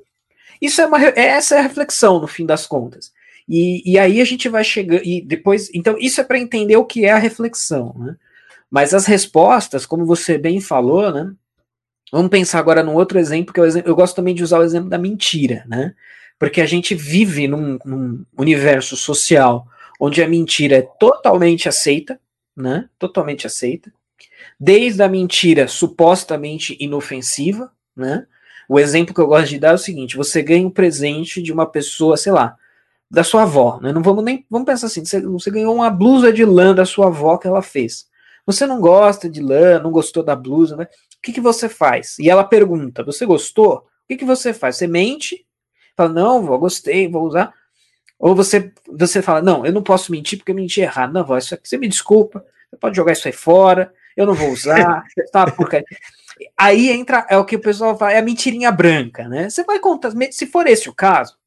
Isso 0.62 0.82
é 0.82 0.86
uma, 0.86 1.02
essa 1.02 1.56
é 1.56 1.60
a 1.60 1.62
reflexão, 1.62 2.20
no 2.20 2.28
fim 2.28 2.46
das 2.46 2.68
contas. 2.68 3.14
E, 3.48 3.82
e 3.90 3.98
aí 3.98 4.20
a 4.20 4.26
gente 4.26 4.50
vai 4.50 4.62
chegando, 4.62 5.02
e 5.06 5.22
depois, 5.22 5.70
então 5.74 5.96
isso 5.98 6.20
é 6.20 6.24
para 6.26 6.38
entender 6.38 6.76
o 6.76 6.84
que 6.84 7.06
é 7.06 7.12
a 7.12 7.18
reflexão, 7.18 7.96
né? 7.98 8.18
Mas 8.70 8.94
as 8.94 9.06
respostas, 9.06 9.86
como 9.86 10.06
você 10.06 10.38
bem 10.38 10.60
falou, 10.60 11.14
né? 11.14 11.32
Vamos 12.12 12.30
pensar 12.30 12.60
agora 12.60 12.84
num 12.84 12.96
outro 12.96 13.18
exemplo, 13.18 13.54
que 13.54 13.62
é 13.62 13.84
eu 13.86 13.96
gosto 13.96 14.18
também 14.18 14.36
de 14.36 14.44
usar 14.44 14.60
o 14.60 14.64
exemplo 14.64 14.90
da 14.90 14.98
mentira, 14.98 15.64
né? 15.66 15.94
Porque 16.38 16.60
a 16.60 16.66
gente 16.66 16.94
vive 16.94 17.48
num, 17.48 17.80
num 17.86 18.26
universo 18.38 18.98
social 18.98 19.66
onde 20.00 20.24
a 20.24 20.28
mentira 20.28 20.78
é 20.78 20.82
totalmente 20.82 21.68
aceita, 21.68 22.20
né? 22.56 22.90
Totalmente 22.98 23.46
aceita. 23.46 23.92
Desde 24.60 25.04
a 25.04 25.10
mentira 25.10 25.68
supostamente 25.68 26.78
inofensiva, 26.80 27.72
né? 27.96 28.26
O 28.68 28.80
exemplo 28.80 29.14
que 29.14 29.20
eu 29.20 29.28
gosto 29.28 29.50
de 29.50 29.60
dar 29.60 29.72
é 29.72 29.74
o 29.74 29.78
seguinte: 29.78 30.16
você 30.16 30.42
ganha 30.42 30.66
um 30.66 30.72
presente 30.72 31.42
de 31.42 31.52
uma 31.52 31.66
pessoa, 31.66 32.16
sei 32.16 32.32
lá, 32.32 32.56
da 33.12 33.24
sua 33.24 33.42
avó, 33.42 33.80
né? 33.82 33.92
Não 33.92 34.02
vamos 34.02 34.24
nem 34.24 34.46
vamos 34.50 34.66
pensar 34.66 34.88
assim, 34.88 35.04
você, 35.04 35.20
você 35.22 35.52
ganhou 35.52 35.76
uma 35.76 35.90
blusa 35.90 36.32
de 36.32 36.46
lã 36.46 36.74
da 36.74 36.86
sua 36.86 37.08
avó 37.08 37.38
que 37.38 37.48
ela 37.48 37.62
fez. 37.62 38.08
Você 38.46 38.66
não 38.66 38.80
gosta 38.80 39.30
de 39.30 39.42
lã, 39.42 39.80
não 39.80 39.92
gostou 39.92 40.24
da 40.24 40.36
blusa, 40.36 40.76
né? 40.76 40.86
O 40.86 41.22
que, 41.22 41.34
que 41.34 41.42
você 41.42 41.68
faz? 41.68 42.18
E 42.20 42.30
ela 42.30 42.44
pergunta: 42.44 43.04
Você 43.04 43.26
gostou? 43.26 43.78
O 43.78 43.84
que, 44.08 44.18
que 44.18 44.26
você 44.26 44.54
faz? 44.54 44.78
Você 44.78 44.88
mente? 44.88 45.46
Fala: 45.96 46.14
Não, 46.14 46.42
vou, 46.44 46.58
gostei, 46.58 47.08
vou 47.10 47.24
usar. 47.24 47.54
Ou 48.20 48.36
você, 48.36 48.72
você 48.88 49.22
fala: 49.22 49.42
Não, 49.42 49.66
eu 49.66 49.72
não 49.72 49.82
posso 49.82 50.12
mentir 50.12 50.38
porque 50.38 50.52
eu 50.52 50.56
menti 50.56 50.82
errado. 50.82 51.14
Não, 51.14 51.22
aqui, 51.22 51.60
você 51.64 51.78
me 51.78 51.88
desculpa, 51.88 52.46
você 52.70 52.78
pode 52.78 52.96
jogar 52.96 53.14
isso 53.14 53.28
aí 53.28 53.34
fora, 53.34 53.94
eu 54.16 54.26
não 54.26 54.34
vou 54.34 54.50
usar, 54.52 55.04
tá? 55.32 55.50
Porque... 55.50 55.84
Aí 56.58 56.90
entra, 56.90 57.26
é 57.30 57.38
o 57.38 57.44
que 57.44 57.56
o 57.56 57.62
pessoal 57.62 57.98
fala, 57.98 58.14
é 58.14 58.18
a 58.18 58.22
mentirinha 58.22 58.72
branca, 58.72 59.28
né? 59.28 59.50
Você 59.50 59.64
vai 59.64 59.80
contar, 59.80 60.12
se 60.32 60.48
for 60.48 60.68
esse 60.68 60.88
o 60.88 60.94
caso, 60.94 61.38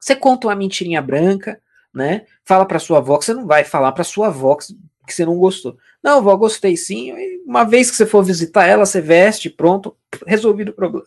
você 0.00 0.16
conta 0.16 0.48
uma 0.48 0.56
mentirinha 0.56 1.00
branca, 1.02 1.60
né? 1.94 2.24
Fala 2.44 2.64
para 2.64 2.78
sua 2.78 2.98
avó 2.98 3.18
que 3.18 3.24
você 3.24 3.34
não 3.34 3.46
vai 3.46 3.62
falar 3.64 3.92
para 3.92 4.02
sua 4.02 4.28
avó 4.28 4.56
que 4.56 4.74
que 5.08 5.14
você 5.14 5.24
não 5.24 5.36
gostou. 5.38 5.76
Não, 6.02 6.22
vó, 6.22 6.36
gostei 6.36 6.76
sim. 6.76 7.12
Uma 7.44 7.64
vez 7.64 7.90
que 7.90 7.96
você 7.96 8.06
for 8.06 8.22
visitar 8.22 8.66
ela, 8.66 8.86
você 8.86 9.00
veste, 9.00 9.50
pronto, 9.50 9.96
resolvido 10.26 10.68
o 10.68 10.74
problema. 10.74 11.06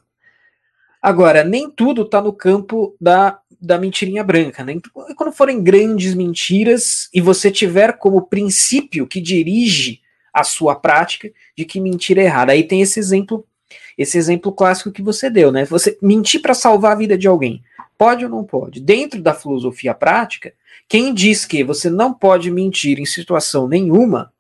Agora, 1.01 1.43
nem 1.43 1.69
tudo 1.69 2.01
está 2.01 2.21
no 2.21 2.33
campo 2.33 2.95
da, 2.99 3.39
da 3.61 3.77
mentirinha 3.77 4.23
branca. 4.23 4.63
Né? 4.63 4.73
Então, 4.73 4.91
quando 5.15 5.31
forem 5.31 5.61
grandes 5.61 6.15
mentiras 6.15 7.09
e 7.13 7.21
você 7.21 7.51
tiver 7.51 7.93
como 7.97 8.23
princípio 8.23 9.05
que 9.05 9.21
dirige 9.21 10.01
a 10.33 10.43
sua 10.43 10.75
prática 10.75 11.31
de 11.57 11.65
que 11.65 11.79
mentira 11.79 12.21
é 12.21 12.25
errada. 12.25 12.53
Aí 12.53 12.63
tem 12.63 12.81
esse 12.81 12.99
exemplo, 12.99 13.45
esse 13.97 14.17
exemplo 14.17 14.51
clássico 14.51 14.91
que 14.91 15.01
você 15.01 15.29
deu, 15.29 15.51
né? 15.51 15.65
Você 15.65 15.97
mentir 16.01 16.41
para 16.41 16.53
salvar 16.53 16.93
a 16.93 16.95
vida 16.95 17.17
de 17.17 17.27
alguém. 17.27 17.61
Pode 17.97 18.23
ou 18.25 18.31
não 18.31 18.43
pode? 18.43 18.79
Dentro 18.79 19.21
da 19.21 19.33
filosofia 19.33 19.93
prática, 19.93 20.53
quem 20.87 21.13
diz 21.13 21.45
que 21.45 21.63
você 21.63 21.89
não 21.89 22.13
pode 22.13 22.49
mentir 22.49 22.99
em 22.99 23.05
situação 23.05 23.67
nenhuma 23.67 24.33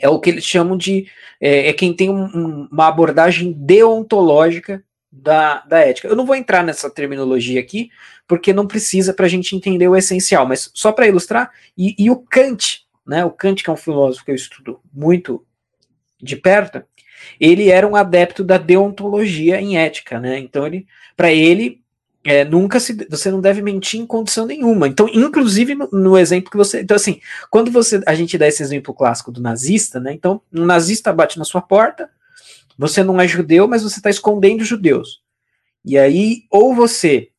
é 0.00 0.08
o 0.08 0.18
que 0.18 0.30
eles 0.30 0.44
chamam 0.44 0.76
de. 0.76 1.06
É, 1.40 1.68
é 1.68 1.72
quem 1.72 1.94
tem 1.94 2.10
um, 2.10 2.66
uma 2.70 2.88
abordagem 2.88 3.52
deontológica 3.52 4.82
da, 5.12 5.60
da 5.60 5.78
ética. 5.80 6.08
Eu 6.08 6.16
não 6.16 6.24
vou 6.24 6.34
entrar 6.34 6.64
nessa 6.64 6.88
terminologia 6.88 7.60
aqui, 7.60 7.90
porque 8.26 8.52
não 8.52 8.66
precisa 8.66 9.12
para 9.12 9.26
a 9.26 9.28
gente 9.28 9.54
entender 9.54 9.86
o 9.86 9.96
essencial, 9.96 10.46
mas 10.46 10.70
só 10.72 10.90
para 10.90 11.06
ilustrar. 11.06 11.50
E, 11.76 11.94
e, 11.98 12.10
o 12.10 12.16
Kant, 12.16 12.86
né, 13.06 13.22
o 13.24 13.30
Kant, 13.30 13.62
que 13.62 13.68
é 13.68 13.72
um 13.72 13.76
filósofo 13.76 14.24
que 14.24 14.30
eu 14.30 14.34
estudo 14.34 14.80
muito 14.92 15.44
de 16.20 16.36
perto, 16.36 16.82
ele 17.38 17.68
era 17.68 17.86
um 17.86 17.94
adepto 17.94 18.42
da 18.42 18.56
deontologia 18.56 19.60
em 19.60 19.76
ética, 19.76 20.18
né? 20.18 20.38
Então 20.38 20.66
ele, 20.66 20.86
para 21.16 21.30
ele, 21.30 21.82
é, 22.24 22.44
nunca 22.44 22.80
se, 22.80 22.94
você 23.08 23.30
não 23.30 23.40
deve 23.40 23.60
mentir 23.62 24.00
em 24.00 24.06
condição 24.06 24.46
nenhuma. 24.46 24.88
Então, 24.88 25.08
inclusive 25.12 25.74
no, 25.74 25.88
no, 25.92 26.18
exemplo 26.18 26.50
que 26.50 26.56
você, 26.56 26.80
então 26.80 26.96
assim, 26.96 27.20
quando 27.50 27.70
você 27.70 28.00
a 28.06 28.14
gente 28.14 28.38
dá 28.38 28.46
esse 28.46 28.62
exemplo 28.62 28.94
clássico 28.94 29.30
do 29.30 29.40
nazista, 29.40 30.00
né? 30.00 30.12
Então, 30.12 30.40
um 30.52 30.64
nazista 30.64 31.12
bate 31.12 31.38
na 31.38 31.44
sua 31.44 31.60
porta, 31.60 32.08
você 32.78 33.02
não 33.02 33.20
é 33.20 33.26
judeu, 33.26 33.68
mas 33.68 33.82
você 33.82 33.98
está 33.98 34.10
escondendo 34.10 34.64
judeus. 34.64 35.22
E 35.84 35.98
aí, 35.98 36.44
ou 36.50 36.74
você 36.74 37.30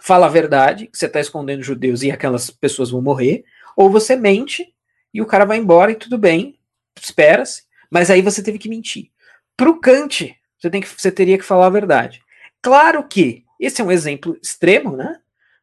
fala 0.00 0.26
a 0.26 0.30
verdade, 0.30 0.86
que 0.86 0.96
você 0.96 1.06
está 1.06 1.20
escondendo 1.20 1.62
judeus 1.62 2.02
e 2.02 2.10
aquelas 2.10 2.50
pessoas 2.50 2.90
vão 2.90 3.02
morrer, 3.02 3.44
ou 3.76 3.90
você 3.90 4.16
mente 4.16 4.74
e 5.12 5.20
o 5.20 5.26
cara 5.26 5.44
vai 5.44 5.58
embora 5.58 5.92
e 5.92 5.96
tudo 5.96 6.16
bem, 6.16 6.58
espera-se, 7.00 7.64
mas 7.90 8.10
aí 8.10 8.22
você 8.22 8.42
teve 8.42 8.58
que 8.58 8.68
mentir. 8.68 9.10
Para 9.56 9.68
o 9.68 9.78
Kant, 9.78 10.34
você, 10.58 10.70
tem 10.70 10.80
que, 10.80 10.88
você 10.88 11.10
teria 11.10 11.36
que 11.36 11.44
falar 11.44 11.66
a 11.66 11.70
verdade. 11.70 12.22
Claro 12.62 13.06
que 13.06 13.44
esse 13.58 13.80
é 13.80 13.84
um 13.84 13.92
exemplo 13.92 14.38
extremo, 14.42 14.96
né? 14.96 15.18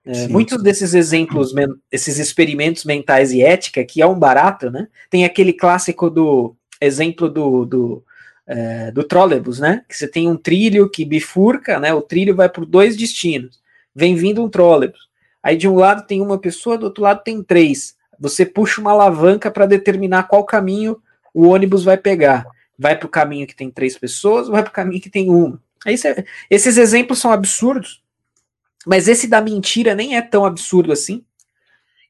É, 0.06 0.28
muitos 0.28 0.64
desses 0.64 0.94
exemplos, 0.94 1.54
esses 1.92 2.18
experimentos 2.18 2.86
mentais 2.86 3.34
e 3.34 3.42
ética, 3.42 3.84
que 3.84 4.02
é 4.02 4.06
um 4.06 4.18
barato, 4.18 4.70
né? 4.72 4.88
Tem 5.10 5.26
aquele 5.26 5.52
clássico 5.52 6.10
do 6.10 6.56
exemplo 6.80 7.30
do, 7.30 7.66
do, 7.66 8.06
é, 8.48 8.92
do 8.92 9.04
trólebus, 9.04 9.60
né? 9.60 9.84
Que 9.88 9.98
você 9.98 10.08
tem 10.08 10.30
um 10.30 10.38
trilho 10.38 10.90
que 10.90 11.04
bifurca, 11.04 11.80
né? 11.80 11.94
O 11.94 12.02
trilho 12.02 12.36
vai 12.36 12.48
por 12.48 12.66
dois 12.66 12.96
destinos. 12.96 13.60
Vem 13.94 14.16
vindo 14.16 14.44
um 14.44 14.50
trólebus. 14.50 15.10
Aí 15.44 15.58
de 15.58 15.68
um 15.68 15.76
lado 15.76 16.08
tem 16.08 16.22
uma 16.22 16.38
pessoa, 16.38 16.78
do 16.78 16.86
outro 16.86 17.04
lado 17.04 17.24
tem 17.24 17.44
três. 17.44 17.96
Você 18.20 18.46
puxa 18.46 18.80
uma 18.82 18.92
alavanca 18.92 19.52
para 19.52 19.66
determinar 19.66 20.24
qual 20.24 20.44
caminho 20.46 21.02
o 21.34 21.48
ônibus 21.48 21.84
vai 21.84 21.98
pegar. 21.98 22.46
Vai 22.80 22.98
para 22.98 23.06
o 23.06 23.10
caminho 23.10 23.46
que 23.46 23.56
tem 23.56 23.70
três 23.70 23.98
pessoas 23.98 24.48
ou 24.48 24.54
vai 24.54 24.64
para 24.64 24.70
o 24.70 24.74
caminho 24.74 25.02
que 25.02 25.10
tem 25.10 25.30
uma? 25.30 25.62
Esse, 25.86 26.26
esses 26.50 26.78
exemplos 26.78 27.20
são 27.20 27.32
absurdos, 27.32 28.02
mas 28.86 29.08
esse 29.08 29.28
da 29.28 29.42
mentira 29.42 29.94
nem 29.94 30.16
é 30.16 30.22
tão 30.22 30.46
absurdo 30.46 30.92
assim. 30.92 31.24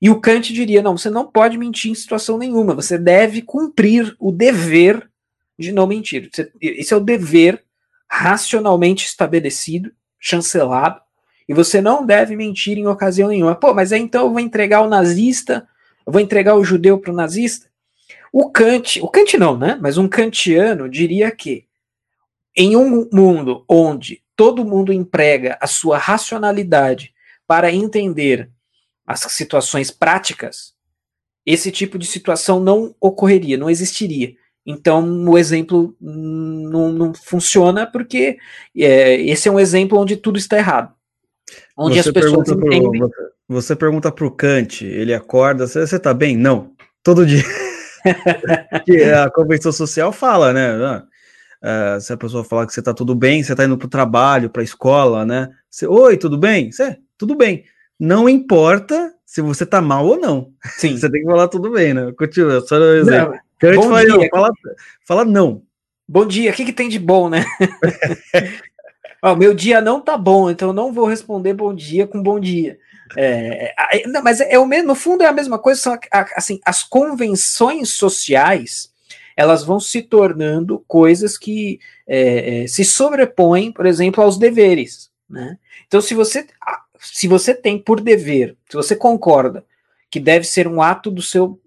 E 0.01 0.09
o 0.09 0.19
Kant 0.21 0.53
diria: 0.53 0.81
não, 0.81 0.97
você 0.97 1.09
não 1.09 1.25
pode 1.25 1.57
mentir 1.57 1.91
em 1.91 1.95
situação 1.95 2.37
nenhuma, 2.37 2.73
você 2.73 2.97
deve 2.97 3.41
cumprir 3.41 4.15
o 4.19 4.31
dever 4.31 5.09
de 5.57 5.71
não 5.71 5.87
mentir. 5.87 6.29
Esse 6.61 6.93
é 6.93 6.97
o 6.97 7.01
dever 7.01 7.63
racionalmente 8.09 9.05
estabelecido, 9.05 9.91
chancelado, 10.19 11.01
e 11.47 11.53
você 11.53 11.81
não 11.81 12.05
deve 12.05 12.35
mentir 12.35 12.77
em 12.77 12.87
ocasião 12.87 13.29
nenhuma. 13.29 13.55
Pô, 13.55 13.73
mas 13.73 13.91
aí 13.91 14.01
então 14.01 14.25
eu 14.25 14.31
vou 14.31 14.39
entregar 14.39 14.81
o 14.81 14.89
nazista, 14.89 15.67
eu 16.05 16.11
vou 16.11 16.21
entregar 16.21 16.55
o 16.55 16.63
judeu 16.63 16.97
para 16.99 17.11
o 17.11 17.15
nazista? 17.15 17.67
O 18.31 18.49
Kant, 18.49 19.01
o 19.01 19.07
Kant 19.07 19.37
não, 19.37 19.57
né? 19.57 19.77
Mas 19.81 19.97
um 19.97 20.07
kantiano 20.07 20.89
diria 20.89 21.31
que 21.31 21.65
em 22.55 22.75
um 22.75 23.07
mundo 23.11 23.63
onde 23.67 24.21
todo 24.35 24.65
mundo 24.65 24.91
emprega 24.91 25.57
a 25.61 25.67
sua 25.67 25.97
racionalidade 25.97 27.13
para 27.45 27.71
entender 27.71 28.49
as 29.05 29.21
situações 29.21 29.89
práticas, 29.89 30.73
esse 31.45 31.71
tipo 31.71 31.97
de 31.97 32.05
situação 32.05 32.59
não 32.59 32.93
ocorreria, 32.99 33.57
não 33.57 33.69
existiria. 33.69 34.35
Então, 34.69 35.25
o 35.25 35.37
exemplo 35.37 35.95
não, 36.01 36.91
não 36.91 37.13
funciona 37.13 37.87
porque 37.89 38.37
é, 38.75 39.15
esse 39.21 39.47
é 39.47 39.51
um 39.51 39.57
exemplo 39.59 39.97
onde 39.97 40.17
tudo 40.17 40.37
está 40.37 40.57
errado. 40.57 40.93
Onde 41.77 41.95
você 41.95 42.09
as 42.09 42.13
pessoas 42.13 42.49
pergunta 42.49 42.57
pro, 42.57 42.73
entendem. 42.73 42.99
você, 43.01 43.29
você 43.47 43.75
pergunta 43.77 44.11
pro 44.11 44.29
Kant, 44.29 44.85
ele 44.85 45.13
acorda, 45.13 45.65
você, 45.65 45.87
você 45.87 45.97
tá 45.97 46.13
bem? 46.13 46.35
Não, 46.35 46.73
todo 47.01 47.25
dia. 47.25 47.43
que 48.85 49.03
a 49.03 49.29
convenção 49.29 49.71
social 49.71 50.11
fala, 50.11 50.51
né? 50.51 51.01
ah, 51.61 51.97
se 52.01 52.11
a 52.11 52.17
pessoa 52.17 52.43
falar 52.43 52.67
que 52.67 52.73
você 52.73 52.81
tá 52.81 52.93
tudo 52.93 53.15
bem, 53.15 53.41
você 53.41 53.55
tá 53.55 53.63
indo 53.63 53.77
pro 53.77 53.87
trabalho, 53.87 54.49
pra 54.49 54.63
escola, 54.63 55.25
né? 55.25 55.49
Você, 55.69 55.87
Oi, 55.87 56.17
tudo 56.17 56.37
bem? 56.37 56.73
Você, 56.73 56.97
tudo 57.17 57.35
bem. 57.35 57.63
Não 57.97 58.27
importa 58.27 59.13
se 59.25 59.41
você 59.41 59.65
tá 59.65 59.79
mal 59.79 60.05
ou 60.05 60.19
não. 60.19 60.51
Sim. 60.77 60.95
Você 60.97 61.09
tem 61.09 61.21
que 61.21 61.27
falar 61.27 61.47
tudo 61.47 61.71
bem, 61.71 61.93
né? 61.93 62.11
Continua, 62.17 62.61
só 62.61 62.77
um 62.77 62.93
exemplo. 62.93 63.31
Não, 63.31 63.39
Bom 63.61 63.83
fala, 63.83 64.05
dia. 64.05 64.29
fala, 64.29 64.51
fala 65.05 65.25
não. 65.25 65.63
Bom 66.07 66.25
dia, 66.25 66.51
o 66.51 66.53
que, 66.53 66.65
que 66.65 66.73
tem 66.73 66.87
de 66.87 66.99
bom, 66.99 67.29
né? 67.29 67.43
Ó, 69.21 69.35
meu 69.35 69.53
dia 69.53 69.81
não 69.81 69.99
tá 69.99 70.15
bom, 70.15 70.49
então 70.49 70.69
eu 70.69 70.73
não 70.73 70.93
vou 70.93 71.05
responder 71.05 71.53
bom 71.53 71.73
dia 71.73 72.05
com 72.05 72.21
bom 72.21 72.39
dia. 72.39 72.77
É, 73.15 73.73
é, 73.93 74.07
não, 74.07 74.21
mas 74.21 74.39
é 74.39 74.59
o 74.59 74.65
mesmo, 74.65 74.89
no 74.89 74.95
fundo 74.95 75.23
é 75.23 75.27
a 75.27 75.33
mesma 75.33 75.57
coisa, 75.57 75.81
são 75.81 75.97
assim, 76.35 76.59
as 76.63 76.83
convenções 76.83 77.89
sociais 77.89 78.91
elas 79.35 79.63
vão 79.63 79.79
se 79.79 80.01
tornando 80.01 80.83
coisas 80.87 81.37
que 81.37 81.79
é, 82.07 82.63
é, 82.63 82.67
se 82.67 82.83
sobrepõem, 82.83 83.71
por 83.71 83.85
exemplo, 83.85 84.23
aos 84.23 84.37
deveres. 84.37 85.11
Né? 85.29 85.59
Então, 85.85 86.01
se 86.01 86.15
você, 86.15 86.47
se 86.99 87.27
você 87.27 87.53
tem 87.53 87.77
por 87.77 88.01
dever, 88.01 88.57
se 88.67 88.75
você 88.75 88.95
concorda 88.95 89.63
que 90.09 90.19
deve 90.19 90.45
ser 90.45 90.67
um 90.67 90.81
ato 90.81 91.11
do 91.11 91.21
seu 91.21 91.59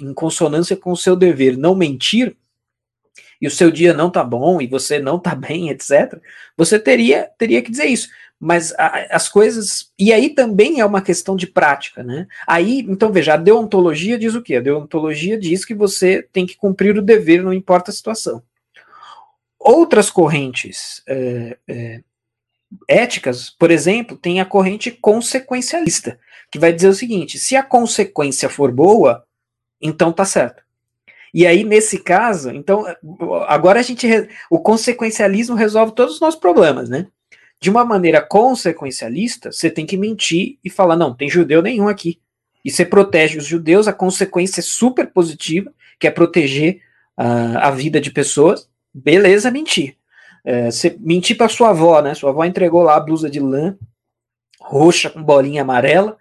em 0.00 0.12
consonância 0.14 0.76
com 0.76 0.92
o 0.92 0.96
seu 0.96 1.16
dever, 1.16 1.56
não 1.56 1.74
mentir, 1.74 2.36
e 3.40 3.46
o 3.46 3.50
seu 3.50 3.70
dia 3.70 3.92
não 3.92 4.10
tá 4.10 4.24
bom 4.24 4.60
e 4.60 4.66
você 4.66 4.98
não 4.98 5.18
tá 5.18 5.34
bem, 5.36 5.70
etc., 5.70 6.20
você 6.56 6.78
teria, 6.78 7.30
teria 7.38 7.62
que 7.62 7.70
dizer 7.70 7.86
isso. 7.86 8.08
Mas 8.38 8.72
a- 8.74 9.06
as 9.10 9.28
coisas. 9.28 9.90
E 9.98 10.12
aí 10.12 10.28
também 10.30 10.80
é 10.80 10.84
uma 10.84 11.00
questão 11.00 11.36
de 11.36 11.46
prática, 11.46 12.02
né? 12.02 12.26
Aí, 12.46 12.80
então 12.80 13.10
veja, 13.10 13.32
a 13.32 13.38
deontologia 13.38 14.18
diz 14.18 14.34
o 14.34 14.42
quê? 14.42 14.56
A 14.56 14.60
deontologia 14.60 15.38
diz 15.38 15.64
que 15.64 15.74
você 15.74 16.22
tem 16.32 16.44
que 16.44 16.54
cumprir 16.54 16.98
o 16.98 17.02
dever, 17.02 17.42
não 17.42 17.52
importa 17.52 17.90
a 17.90 17.94
situação. 17.94 18.42
Outras 19.58 20.10
correntes 20.10 21.02
é, 21.08 21.56
é, 21.66 22.00
éticas, 22.86 23.48
por 23.48 23.70
exemplo, 23.70 24.18
tem 24.18 24.38
a 24.38 24.44
corrente 24.44 24.90
consequencialista, 24.90 26.18
que 26.50 26.58
vai 26.58 26.74
dizer 26.74 26.88
o 26.88 26.94
seguinte: 26.94 27.38
se 27.38 27.56
a 27.56 27.62
consequência 27.62 28.50
for 28.50 28.70
boa, 28.70 29.25
então 29.80 30.12
tá 30.12 30.24
certo. 30.24 30.62
E 31.32 31.46
aí, 31.46 31.64
nesse 31.64 31.98
caso, 31.98 32.50
então, 32.50 32.84
agora 33.46 33.80
a 33.80 33.82
gente. 33.82 34.06
O 34.50 34.58
consequencialismo 34.58 35.54
resolve 35.54 35.92
todos 35.92 36.14
os 36.14 36.20
nossos 36.20 36.40
problemas, 36.40 36.88
né? 36.88 37.08
De 37.60 37.68
uma 37.68 37.84
maneira 37.84 38.20
consequencialista, 38.20 39.52
você 39.52 39.70
tem 39.70 39.84
que 39.84 39.96
mentir 39.96 40.58
e 40.64 40.70
falar: 40.70 40.96
não, 40.96 41.14
tem 41.14 41.28
judeu 41.28 41.60
nenhum 41.60 41.88
aqui. 41.88 42.20
E 42.64 42.70
você 42.70 42.84
protege 42.84 43.38
os 43.38 43.44
judeus, 43.44 43.86
a 43.86 43.92
consequência 43.92 44.60
é 44.60 44.62
super 44.62 45.12
positiva, 45.12 45.72
que 46.00 46.06
é 46.06 46.10
proteger 46.10 46.80
ah, 47.16 47.68
a 47.68 47.70
vida 47.70 48.00
de 48.00 48.10
pessoas. 48.10 48.68
Beleza, 48.94 49.50
mentir. 49.50 49.96
É, 50.44 50.70
você 50.70 50.96
mentir 51.00 51.36
para 51.36 51.48
sua 51.48 51.70
avó, 51.70 52.00
né? 52.00 52.14
Sua 52.14 52.30
avó 52.30 52.44
entregou 52.44 52.82
lá 52.82 52.96
a 52.96 53.00
blusa 53.00 53.28
de 53.28 53.40
lã 53.40 53.76
roxa 54.60 55.10
com 55.10 55.22
bolinha 55.22 55.62
amarela. 55.62 56.16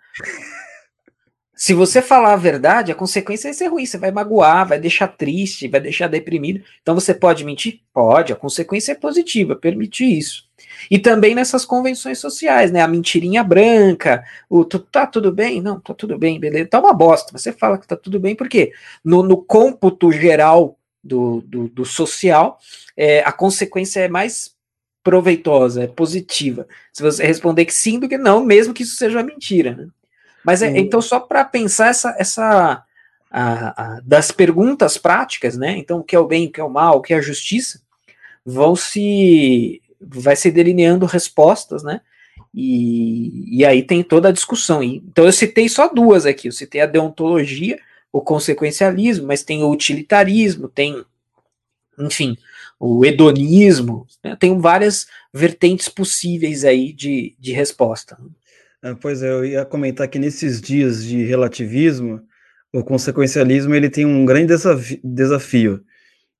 Se 1.56 1.74
você 1.74 2.02
falar 2.02 2.34
a 2.34 2.38
verdade, 2.38 2.92
a 2.92 2.96
consequência 2.96 3.48
vai 3.48 3.54
ser 3.54 3.68
ruim. 3.68 3.86
Você 3.86 3.98
vai 3.98 4.12
magoar, 4.12 4.68
vai 4.68 4.80
deixar 4.80 5.08
triste, 5.08 5.70
vai 5.70 5.80
deixar 5.80 6.08
deprimido. 6.08 6.62
Então 6.82 6.94
você 6.94 7.14
pode 7.14 7.46
mentir? 7.46 7.80
Pode. 7.94 8.34
A 8.34 8.36
consequência 8.36 8.92
é 8.92 8.96
positiva, 8.96 9.56
permitir 9.56 10.18
isso. 10.18 10.46
E 10.92 11.00
também 11.00 11.34
nessas 11.34 11.64
convenções 11.64 12.20
sociais, 12.20 12.72
né? 12.72 12.82
A 12.82 12.88
mentirinha 12.88 13.42
branca, 13.42 14.24
o 14.50 14.66
tu, 14.66 14.80
tá 14.80 15.08
tudo 15.08 15.32
bem? 15.32 15.62
Não, 15.62 15.80
tá 15.80 15.94
tudo 15.94 16.18
bem, 16.18 16.40
beleza. 16.40 16.68
Tá 16.70 16.80
uma 16.80 16.94
bosta. 16.94 17.30
Mas 17.32 17.44
você 17.44 17.54
fala 17.54 17.78
que 17.78 17.88
tá 17.88 17.96
tudo 17.96 18.20
bem, 18.20 18.36
por 18.36 18.50
quê? 18.50 18.74
No, 19.04 19.24
no 19.24 19.38
cômputo 19.38 20.12
geral 20.12 20.78
do, 21.02 21.42
do, 21.48 21.70
do 21.70 21.86
social, 21.86 22.60
é, 22.98 23.22
a 23.22 23.32
consequência 23.32 24.02
é 24.02 24.10
mais 24.10 24.54
proveitosa, 25.02 25.84
é 25.84 25.88
positiva. 25.88 26.68
Se 26.92 27.02
você 27.02 27.26
responder 27.26 27.64
que 27.64 27.74
sim 27.74 28.00
do 28.00 28.10
que 28.10 28.18
não, 28.18 28.44
mesmo 28.44 28.74
que 28.74 28.84
isso 28.84 28.98
seja 28.98 29.18
uma 29.18 29.24
mentira, 29.24 29.76
né? 29.76 29.88
Mas 30.46 30.62
é, 30.62 30.78
então, 30.78 31.02
só 31.02 31.20
para 31.20 31.44
pensar 31.44 31.88
essa, 31.90 32.16
essa 32.20 32.84
a- 33.32 33.96
a- 33.98 34.02
das 34.04 34.32
perguntas 34.32 34.98
práticas, 34.98 35.58
né? 35.58 35.76
Então, 35.78 36.00
o 36.00 36.04
que 36.04 36.16
é 36.16 36.20
o 36.20 36.28
bem, 36.28 36.48
o 36.48 36.52
que 36.52 36.62
é 36.62 36.64
o 36.64 36.70
mal, 36.70 36.98
o 36.98 37.02
que 37.02 37.14
é 37.14 37.18
a 37.18 37.22
justiça, 37.22 37.82
vão 38.46 38.76
se 38.76 39.82
vai 40.00 40.36
se 40.36 40.52
delineando 40.52 41.06
respostas, 41.06 41.84
né? 41.84 42.02
E, 42.54 43.60
e 43.60 43.66
aí 43.66 43.82
tem 43.84 44.04
toda 44.04 44.30
a 44.30 44.32
discussão. 44.32 44.84
Então 44.84 45.26
eu 45.26 45.32
citei 45.32 45.68
só 45.68 45.90
duas 45.90 46.26
aqui. 46.26 46.48
Eu 46.48 46.52
citei 46.52 46.80
a 46.82 46.86
deontologia, 46.86 47.80
o 48.12 48.22
consequencialismo, 48.22 49.28
mas 49.28 49.44
tem 49.44 49.64
o 49.64 49.70
utilitarismo, 49.70 50.70
tem, 50.70 51.04
enfim, 52.00 52.38
o 52.80 53.04
hedonismo. 53.06 54.08
Né? 54.24 54.36
Tem 54.40 54.58
várias 54.60 55.08
vertentes 55.34 55.90
possíveis 55.90 56.64
aí 56.64 56.94
de, 56.94 57.36
de 57.40 57.52
resposta. 57.52 58.18
Ah, 58.86 58.94
Pois 58.94 59.24
é, 59.24 59.32
eu 59.32 59.44
ia 59.44 59.66
comentar 59.66 60.08
que 60.08 60.20
nesses 60.20 60.62
dias 60.62 61.04
de 61.04 61.24
relativismo, 61.24 62.22
o 62.72 62.84
consequencialismo 62.84 63.74
ele 63.74 63.90
tem 63.90 64.06
um 64.06 64.24
grande 64.24 64.46
desafi- 64.50 65.02
desafio. 65.04 65.82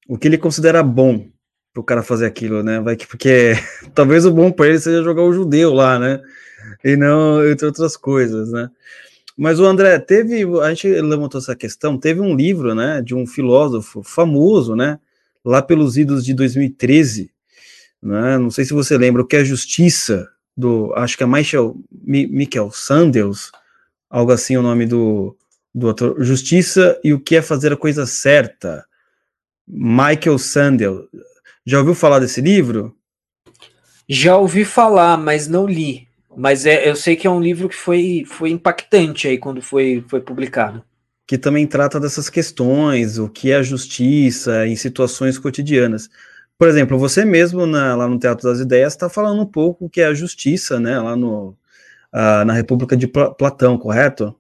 O 0.08 0.16
que 0.16 0.28
ele 0.28 0.38
considera 0.38 0.84
bom 0.84 1.28
para 1.74 1.82
o 1.82 1.84
cara 1.84 2.04
fazer 2.04 2.28
aquilo, 2.28 2.62
né? 2.62 2.80
Vai 2.80 2.96
que 2.96 3.08
porque 3.08 3.54
talvez 3.96 4.28
o 4.28 4.32
bom 4.32 4.52
para 4.52 4.68
ele 4.68 4.80
seja 4.80 5.02
jogar 5.02 5.24
o 5.24 5.34
judeu 5.34 5.74
lá, 5.74 5.98
né? 5.98 6.22
E 6.84 6.96
não 6.96 7.44
entre 7.50 7.66
outras 7.66 7.98
coisas, 7.98 8.52
né? 8.52 8.70
Mas 9.36 9.60
o 9.60 9.66
André 9.66 9.98
teve, 9.98 10.44
a 10.62 10.70
gente 10.70 10.88
levantou 11.02 11.42
essa 11.42 11.56
questão, 11.56 11.98
teve 11.98 12.22
um 12.22 12.36
livro, 12.36 12.76
né, 12.76 13.02
de 13.02 13.16
um 13.16 13.26
filósofo 13.28 14.04
famoso, 14.04 14.76
né, 14.76 15.00
lá 15.44 15.62
pelos 15.62 15.98
idos 15.98 16.24
de 16.24 16.34
2013, 16.34 17.32
né? 18.04 18.38
Não 18.38 18.52
sei 18.52 18.66
se 18.66 18.74
você 18.74 18.98
lembra 18.98 19.24
o 19.24 19.28
que 19.28 19.36
é 19.36 19.44
justiça 19.44 20.30
do, 20.56 20.94
acho 20.96 21.18
que 21.18 21.24
é 21.24 21.28
Michael, 21.28 21.76
Mi, 21.92 22.28
Michael 22.28 22.72
Sandels, 22.72 23.52
algo 24.10 24.32
assim 24.32 24.56
o 24.56 24.62
nome 24.62 24.86
do, 24.86 25.36
do 25.74 25.90
autor, 25.90 26.24
Justiça 26.24 27.00
e 27.04 27.14
o 27.14 27.20
que 27.20 27.36
é 27.36 27.42
fazer 27.42 27.74
a 27.74 27.78
coisa 27.78 28.06
certa. 28.06 28.86
Michael 29.68 30.38
Sandel. 30.38 31.08
Já 31.66 31.80
ouviu 31.80 31.96
falar 31.96 32.20
desse 32.20 32.40
livro? 32.40 32.96
Já 34.08 34.38
ouvi 34.38 34.64
falar, 34.64 35.18
mas 35.18 35.48
não 35.48 35.66
li. 35.66 36.08
Mas 36.38 36.66
é, 36.66 36.88
eu 36.88 36.96
sei 36.96 37.16
que 37.16 37.26
é 37.26 37.30
um 37.30 37.42
livro 37.42 37.68
que 37.68 37.76
foi, 37.76 38.24
foi 38.28 38.52
impactante 38.52 39.28
aí 39.28 39.38
quando 39.38 39.62
foi, 39.62 40.04
foi 40.08 40.22
publicado. 40.22 40.84
Que 41.26 41.38
também 41.38 41.66
trata 41.66 42.00
dessas 42.00 42.30
questões, 42.30 43.18
o 43.18 43.28
que 43.28 43.52
é 43.52 43.56
a 43.56 43.64
justiça 43.64 44.68
em 44.68 44.76
situações 44.76 45.40
cotidianas. 45.40 46.10
Por 46.58 46.68
exemplo, 46.68 46.98
você 46.98 47.26
mesmo 47.26 47.66
na, 47.66 47.96
lá 47.96 48.08
no 48.08 48.18
Teatro 48.18 48.48
das 48.48 48.60
Ideias 48.60 48.94
está 48.94 49.10
falando 49.10 49.42
um 49.42 49.46
pouco 49.46 49.90
que 49.90 50.02
é 50.02 50.06
a 50.06 50.14
justiça, 50.14 50.80
né? 50.80 51.00
Lá 51.00 51.16
no, 51.16 51.56
ah, 52.12 52.46
na 52.46 52.54
República 52.54 52.96
de 52.96 53.08
Pla- 53.08 53.34
Platão, 53.34 53.78
correto? 53.78 54.34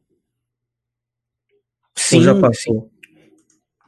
Sim, 1.93 2.17
Ou 2.17 2.23
já 2.23 2.35
sim. 2.35 2.41
passou? 2.41 2.91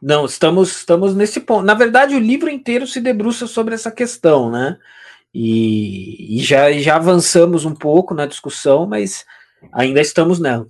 Não, 0.01 0.25
estamos, 0.25 0.77
estamos 0.77 1.15
nesse 1.15 1.39
ponto. 1.39 1.65
Na 1.65 1.73
verdade, 1.73 2.15
o 2.15 2.19
livro 2.19 2.49
inteiro 2.49 2.85
se 2.85 2.99
debruça 2.99 3.47
sobre 3.47 3.73
essa 3.73 3.91
questão, 3.91 4.51
né? 4.51 4.77
E, 5.33 6.37
e 6.37 6.43
já, 6.43 6.71
já 6.73 6.95
avançamos 6.97 7.65
um 7.65 7.73
pouco 7.73 8.13
na 8.13 8.25
discussão, 8.25 8.85
mas 8.85 9.25
ainda 9.71 10.01
estamos 10.01 10.39
nela. 10.39 10.67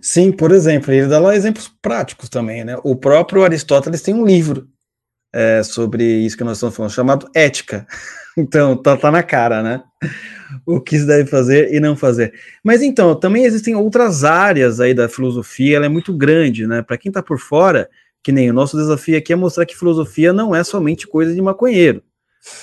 Sim, 0.00 0.32
por 0.32 0.52
exemplo, 0.52 0.92
ele 0.92 1.06
dá 1.06 1.18
lá 1.18 1.34
exemplos 1.34 1.70
práticos 1.80 2.28
também, 2.28 2.64
né? 2.64 2.76
O 2.82 2.96
próprio 2.96 3.44
Aristóteles 3.44 4.02
tem 4.02 4.14
um 4.14 4.24
livro 4.24 4.68
é, 5.36 5.62
sobre 5.62 6.02
isso 6.02 6.34
que 6.34 6.42
nós 6.42 6.56
estamos 6.56 6.74
falando, 6.74 6.92
chamado 6.92 7.30
Ética. 7.34 7.86
Então, 8.38 8.76
tá, 8.76 8.94
tá 8.98 9.10
na 9.10 9.22
cara, 9.22 9.62
né? 9.62 9.82
O 10.66 10.78
que 10.78 10.98
se 10.98 11.06
deve 11.06 11.24
fazer 11.26 11.72
e 11.72 11.80
não 11.80 11.96
fazer. 11.96 12.34
Mas 12.62 12.82
então, 12.82 13.14
também 13.14 13.46
existem 13.46 13.74
outras 13.74 14.24
áreas 14.24 14.78
aí 14.78 14.92
da 14.92 15.08
filosofia, 15.08 15.76
ela 15.76 15.86
é 15.86 15.88
muito 15.88 16.12
grande, 16.12 16.66
né? 16.66 16.82
Para 16.82 16.98
quem 16.98 17.10
tá 17.10 17.22
por 17.22 17.38
fora, 17.38 17.88
que 18.22 18.30
nem 18.30 18.50
o 18.50 18.52
nosso 18.52 18.76
desafio 18.76 19.16
aqui 19.16 19.32
é 19.32 19.36
mostrar 19.36 19.64
que 19.64 19.74
filosofia 19.74 20.34
não 20.34 20.54
é 20.54 20.62
somente 20.62 21.06
coisa 21.06 21.34
de 21.34 21.40
maconheiro, 21.40 22.02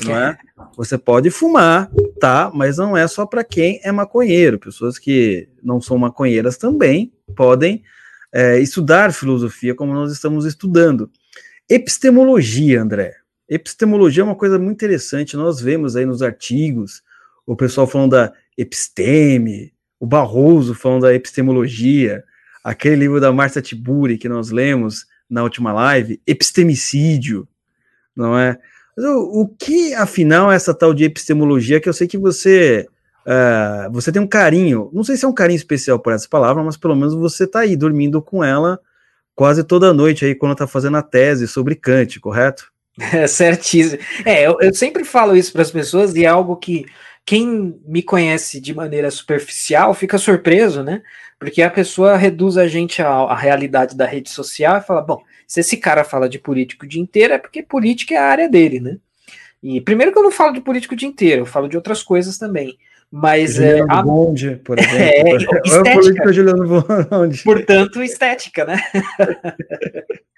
não 0.06 0.16
é? 0.16 0.38
Você 0.78 0.96
pode 0.96 1.32
fumar, 1.32 1.90
tá? 2.20 2.52
Mas 2.54 2.78
não 2.78 2.96
é 2.96 3.08
só 3.08 3.26
para 3.26 3.44
quem 3.44 3.80
é 3.84 3.92
maconheiro. 3.92 4.60
Pessoas 4.60 5.00
que 5.00 5.50
não 5.64 5.82
são 5.82 5.98
maconheiras 5.98 6.56
também 6.56 7.12
podem 7.36 7.82
é, 8.32 8.60
estudar 8.60 9.12
filosofia 9.12 9.74
como 9.74 9.92
nós 9.92 10.12
estamos 10.12 10.46
estudando. 10.46 11.10
Epistemologia, 11.70 12.82
André. 12.82 13.16
Epistemologia 13.48 14.22
é 14.22 14.26
uma 14.26 14.36
coisa 14.36 14.60
muito 14.60 14.74
interessante. 14.74 15.38
Nós 15.38 15.62
vemos 15.62 15.96
aí 15.96 16.06
nos 16.06 16.22
artigos 16.22 17.02
o 17.46 17.56
pessoal 17.56 17.88
falando 17.88 18.12
da 18.12 18.34
episteme, 18.58 19.74
o 20.00 20.06
Barroso 20.06 20.74
falando 20.74 21.04
da 21.04 21.14
epistemologia, 21.14 22.24
aquele 22.64 22.98
livro 22.98 23.20
da 23.20 23.32
Marcia 23.32 23.62
Tiburi 23.62 24.18
que 24.18 24.28
nós 24.28 24.50
lemos 24.50 25.06
na 25.30 25.42
última 25.42 25.72
live, 25.72 26.22
epistemicídio, 26.28 27.48
não 28.16 28.38
é? 28.38 28.60
Mas 28.96 29.06
o, 29.06 29.42
o 29.42 29.48
que, 29.48 29.94
afinal, 29.96 30.52
é 30.52 30.56
essa 30.56 30.74
tal 30.74 30.94
de 30.94 31.06
epistemologia 31.06 31.80
que 31.80 31.90
eu 31.90 31.94
sei 31.94 32.08
que 32.08 32.18
você 32.18 32.88
uh, 33.26 33.92
você 33.92 34.12
tem 34.12 34.22
um 34.22 34.28
carinho, 34.28 34.90
não 34.94 35.04
sei 35.04 35.16
se 35.16 35.26
é 35.26 35.28
um 35.28 35.34
carinho 35.34 35.58
especial 35.58 35.98
por 35.98 36.14
essa 36.14 36.28
palavra, 36.30 36.62
mas 36.62 36.78
pelo 36.78 36.96
menos 36.96 37.14
você 37.14 37.46
está 37.46 37.62
aí 37.62 37.76
dormindo 37.76 38.22
com 38.22 38.44
ela 38.44 38.80
quase 39.36 39.64
toda 39.64 39.94
noite 39.94 40.26
aí 40.26 40.36
quando 40.36 40.54
está 40.54 40.68
fazendo 40.68 40.98
a 40.98 41.02
tese 41.02 41.48
sobre 41.48 41.76
Kant, 41.76 42.20
correto? 42.20 42.72
É 43.12 43.26
certíssimo. 43.26 44.00
É, 44.24 44.46
eu, 44.46 44.58
eu 44.62 44.72
sempre 44.72 45.04
falo 45.04 45.36
isso 45.36 45.52
para 45.52 45.64
as 45.64 45.72
pessoas 45.72 46.16
e 46.16 46.26
é 46.26 46.28
algo 46.28 46.56
que 46.58 46.86
quem 47.26 47.80
me 47.86 48.04
conhece 48.04 48.60
de 48.60 48.74
maneira 48.74 49.10
superficial 49.10 49.94
fica 49.94 50.18
surpreso, 50.18 50.84
né? 50.84 51.02
Porque 51.40 51.62
a 51.62 51.70
pessoa 51.70 52.16
reduz 52.16 52.58
a 52.58 52.68
gente 52.68 53.02
à, 53.02 53.10
à 53.10 53.36
realidade 53.36 53.96
da 53.96 54.06
rede 54.06 54.30
social 54.30 54.78
e 54.78 54.82
fala: 54.82 55.02
bom, 55.02 55.24
se 55.48 55.62
esse 55.62 55.78
cara 55.78 56.04
fala 56.04 56.30
de 56.30 56.38
político 56.38 56.86
o 56.86 56.88
dia 56.88 57.02
inteiro, 57.02 57.34
é 57.34 57.38
porque 57.38 57.64
política 57.64 58.14
é 58.14 58.18
a 58.18 58.26
área 58.26 58.50
dele, 58.50 58.80
né? 58.80 58.98
E 59.62 59.80
primeiro 59.80 60.12
que 60.12 60.20
eu 60.20 60.24
não 60.24 60.32
falo 60.32 60.54
de 60.54 60.62
político 60.62 60.94
o 60.94 60.98
dia 60.98 61.08
inteiro, 61.08 61.42
eu 61.42 61.46
falo 61.46 61.70
de 61.70 61.78
outras 61.78 62.04
coisas 62.04 62.38
também. 62.38 62.78
Mas 63.16 63.60
é. 63.60 63.80
A... 63.88 64.02
Bonde, 64.02 64.56
por 64.64 64.80
exemplo. 64.82 64.98
É, 64.98 65.36
estética. 65.36 66.30
É 66.30 66.34
Juliano 66.34 66.82
Bonde. 66.82 67.44
Portanto, 67.44 68.02
estética, 68.02 68.66
né? 68.66 68.82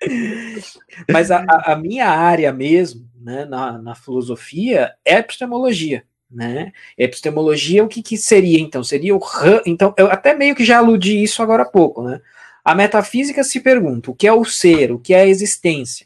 Mas 1.09 1.31
a, 1.31 1.45
a, 1.47 1.77
minha 1.77 2.09
área 2.09 2.51
mesmo, 2.51 3.09
né, 3.17 3.45
na, 3.45 3.77
na 3.77 3.95
filosofia, 3.95 4.93
é 5.05 5.15
epistemologia. 5.15 6.03
Né? 6.29 6.73
Epistemologia, 6.97 7.81
o 7.81 7.87
que, 7.87 8.03
que 8.03 8.17
seria 8.17 8.59
então? 8.59 8.83
Seria 8.83 9.15
o 9.15 9.21
então 9.65 9.93
eu 9.95 10.11
até 10.11 10.33
meio 10.33 10.53
que 10.53 10.65
já 10.65 10.79
aludi 10.79 11.23
isso 11.23 11.41
agora 11.41 11.63
há 11.63 11.65
pouco, 11.65 12.03
né? 12.03 12.19
A 12.63 12.75
metafísica 12.75 13.41
se 13.43 13.61
pergunta 13.61 14.11
o 14.11 14.15
que 14.15 14.27
é 14.27 14.33
o 14.33 14.43
ser, 14.43 14.91
o 14.91 14.99
que 14.99 15.13
é 15.13 15.21
a 15.21 15.27
existência. 15.27 16.05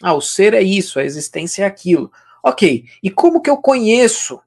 Ah, 0.00 0.14
o 0.14 0.20
ser 0.22 0.54
é 0.54 0.62
isso, 0.62 0.98
a 0.98 1.04
existência 1.04 1.64
é 1.64 1.66
aquilo. 1.66 2.10
Ok, 2.42 2.84
e 3.02 3.10
como 3.10 3.42
que 3.42 3.50
eu 3.50 3.58
conheço 3.58 4.40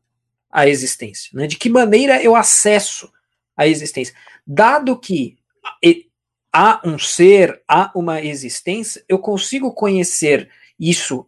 a 0.51 0.67
existência? 0.67 1.31
Né? 1.33 1.47
De 1.47 1.57
que 1.57 1.69
maneira 1.69 2.21
eu 2.21 2.36
acesso 2.36 3.12
a 3.55 3.67
existência? 3.67 4.15
Dado 4.45 4.97
que 4.97 5.38
há 6.51 6.81
um 6.83 6.97
ser, 6.97 7.62
há 7.67 7.91
uma 7.93 8.21
existência, 8.21 9.03
eu 9.07 9.19
consigo 9.19 9.71
conhecer 9.71 10.49
isso 10.79 11.25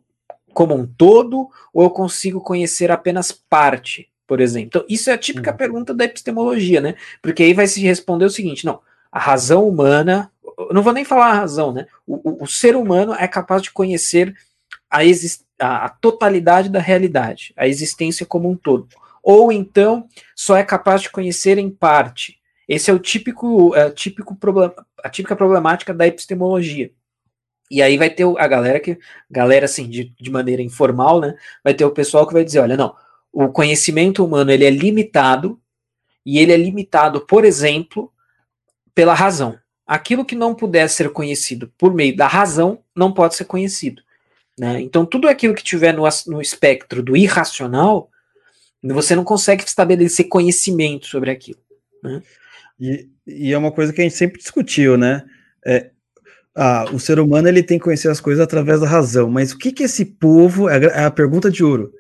como 0.54 0.76
um 0.76 0.88
todo 0.88 1.50
ou 1.74 1.84
eu 1.84 1.90
consigo 1.90 2.42
conhecer 2.42 2.92
apenas 2.92 3.32
parte, 3.32 4.10
por 4.26 4.40
exemplo? 4.40 4.68
Então, 4.68 4.86
isso 4.90 5.10
é 5.10 5.14
a 5.14 5.18
típica 5.18 5.52
uhum. 5.52 5.58
pergunta 5.58 5.94
da 5.94 6.06
epistemologia, 6.06 6.82
né? 6.82 6.96
Porque 7.22 7.44
aí 7.44 7.54
vai 7.54 7.68
se 7.68 7.80
responder 7.82 8.26
o 8.26 8.30
seguinte: 8.30 8.66
não, 8.66 8.82
a 9.12 9.20
razão 9.20 9.68
humana, 9.68 10.32
não 10.72 10.82
vou 10.82 10.94
nem 10.94 11.06
falar 11.06 11.28
a 11.28 11.34
razão, 11.36 11.72
né? 11.72 11.86
O, 12.08 12.30
o, 12.30 12.44
o 12.44 12.48
ser 12.48 12.76
humano 12.76 13.14
é 13.14 13.28
capaz 13.28 13.62
de 13.62 13.72
conhecer 13.72 14.36
a, 14.90 15.00
a, 15.60 15.86
a 15.86 15.90
totalidade 15.90 16.70
da 16.70 16.80
realidade, 16.80 17.54
a 17.56 17.68
existência 17.68 18.26
como 18.26 18.50
um 18.50 18.56
todo. 18.56 18.88
Ou 19.24 19.52
então 19.52 20.08
só 20.36 20.58
é 20.58 20.64
capaz 20.64 21.02
de 21.02 21.10
conhecer 21.10 21.58
em 21.58 21.70
parte. 21.70 22.40
Esse 22.68 22.92
é 22.92 22.94
o 22.94 23.00
típico, 23.00 23.76
é, 23.76 23.90
típico 23.90 24.36
problema, 24.36 24.74
a 25.04 25.10
típica 25.10 25.36
problemática 25.36 25.94
da 25.94 26.08
epistemologia. 26.08 26.92
E 27.72 27.82
aí 27.82 27.98
vai 27.98 28.10
ter 28.10 28.26
a 28.38 28.48
galera 28.48 28.80
que, 28.80 28.98
galera 29.30 29.66
assim, 29.66 29.88
de, 29.88 30.14
de 30.20 30.32
maneira 30.32 30.62
informal, 30.62 31.20
né? 31.20 31.36
Vai 31.64 31.74
ter 31.74 31.86
o 31.86 31.92
pessoal 31.92 32.28
que 32.28 32.34
vai 32.34 32.44
dizer, 32.44 32.60
olha, 32.60 32.76
não, 32.76 32.96
o 33.32 33.50
conhecimento 33.50 34.26
humano 34.26 34.52
ele 34.52 34.66
é 34.66 34.72
limitado, 34.72 35.60
e 36.26 36.38
ele 36.38 36.52
é 36.52 36.58
limitado, 36.58 37.22
por 37.22 37.44
exemplo, 37.44 38.12
pela 38.94 39.14
razão. 39.14 39.58
Aquilo 39.86 40.24
que 40.24 40.36
não 40.36 40.54
puder 40.54 40.88
ser 40.88 41.10
conhecido 41.12 41.72
por 41.78 41.94
meio 41.94 42.16
da 42.16 42.28
razão 42.28 42.84
não 42.96 43.12
pode 43.12 43.36
ser 43.36 43.46
conhecido. 43.46 44.04
Né? 44.58 44.82
Então, 44.82 45.06
tudo 45.06 45.28
aquilo 45.28 45.56
que 45.56 45.64
tiver 45.64 45.92
no, 45.92 46.04
no 46.28 46.42
espectro 46.42 47.02
do 47.02 47.18
irracional, 47.18 48.12
você 48.84 49.16
não 49.16 49.24
consegue 49.24 49.64
estabelecer 49.64 50.28
conhecimento 50.28 51.08
sobre 51.08 51.32
aquilo. 51.32 51.60
Né? 52.04 52.22
E, 52.80 53.10
e, 53.28 53.54
é 53.54 53.58
uma 53.58 53.72
coisa 53.72 53.92
que 53.92 54.00
a 54.00 54.04
gente 54.04 54.16
sempre 54.16 54.40
discutiu, 54.40 54.98
né? 54.98 55.24
É, 55.66 55.90
ah, 56.56 56.86
o 56.94 57.00
ser 57.00 57.20
humano 57.20 57.48
ele 57.48 57.62
tem 57.62 57.78
que 57.78 57.84
conhecer 57.84 58.10
as 58.10 58.22
coisas 58.22 58.42
através 58.44 58.80
da 58.80 58.88
razão, 58.88 59.30
mas 59.30 59.52
o 59.52 59.58
que 59.58 59.72
que 59.72 59.84
esse 59.84 60.06
povo, 60.06 60.70
é 60.70 60.76
a 60.94 61.06
é 61.06 61.10
pergunta 61.10 61.52
de 61.52 61.64
ouro, 61.64 61.92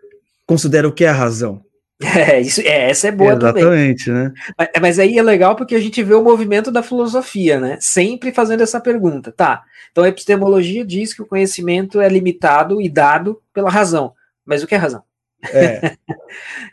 considera 0.45 0.87
o 0.87 0.91
que 0.91 1.05
é 1.05 1.09
a 1.09 1.13
razão? 1.13 1.61
É, 2.01 2.39
isso, 2.39 2.61
é, 2.61 2.89
essa 2.89 3.09
é 3.09 3.11
boa 3.11 3.33
Exatamente, 3.33 4.05
também. 4.05 4.23
né? 4.23 4.33
Mas, 4.57 4.69
mas, 4.81 4.99
aí 4.99 5.17
é 5.17 5.21
legal 5.21 5.53
porque 5.53 5.75
a 5.75 5.81
gente 5.81 6.01
vê 6.01 6.13
o 6.13 6.23
movimento 6.23 6.71
da 6.71 6.81
filosofia, 6.81 7.59
né? 7.59 7.77
Sempre 7.81 8.31
fazendo 8.31 8.63
essa 8.63 8.79
pergunta. 8.79 9.33
Tá, 9.33 9.63
então 9.91 10.05
a 10.05 10.07
epistemologia 10.07 10.85
diz 10.85 11.13
que 11.13 11.21
o 11.21 11.25
conhecimento 11.25 11.99
é 11.99 12.07
limitado 12.07 12.81
e 12.81 12.87
dado 12.87 13.41
pela 13.53 13.69
razão. 13.69 14.13
Mas 14.45 14.63
o 14.63 14.67
que 14.67 14.75
é 14.75 14.77
razão? 14.77 15.03
É. 15.41 15.95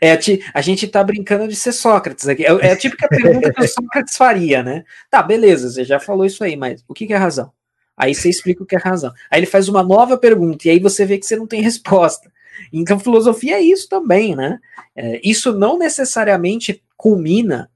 é 0.01 0.19
a, 0.53 0.61
gente 0.61 0.85
está 0.85 1.03
brincando 1.03 1.47
de 1.47 1.55
ser 1.55 1.71
Sócrates 1.71 2.27
aqui. 2.27 2.45
É, 2.45 2.51
é, 2.51 2.71
a 2.71 2.77
típica 2.77 3.07
pergunta 3.07 3.53
que 3.53 3.63
o 3.63 3.67
Sócrates 3.67 4.17
faria, 4.17 4.61
né? 4.61 4.83
Tá, 5.09 5.23
beleza, 5.23 5.69
você 5.69 5.83
já 5.83 5.99
falou 5.99 6.25
isso 6.25 6.43
aí, 6.43 6.55
mas 6.55 6.83
o 6.87 6.93
que, 6.93 7.07
que 7.07 7.13
é 7.13 7.17
razão? 7.17 7.51
Aí 7.95 8.13
você 8.13 8.29
explica 8.29 8.61
o 8.61 8.65
que 8.65 8.75
é 8.75 8.79
razão. 8.79 9.11
Aí 9.31 9.39
ele 9.39 9.47
faz 9.47 9.67
uma 9.67 9.81
nova 9.81 10.17
pergunta, 10.17 10.67
e 10.67 10.71
aí 10.71 10.79
você 10.79 11.05
vê 11.05 11.17
que 11.17 11.25
você 11.25 11.35
não 11.35 11.47
tem 11.47 11.61
resposta. 11.61 12.31
Então, 12.71 12.99
filosofia 12.99 13.55
é 13.55 13.61
isso 13.61 13.87
também, 13.87 14.35
né? 14.35 14.59
É, 14.95 15.21
isso 15.23 15.53
não 15.53 15.77
necessariamente 15.77 16.83
culmina 16.95 17.69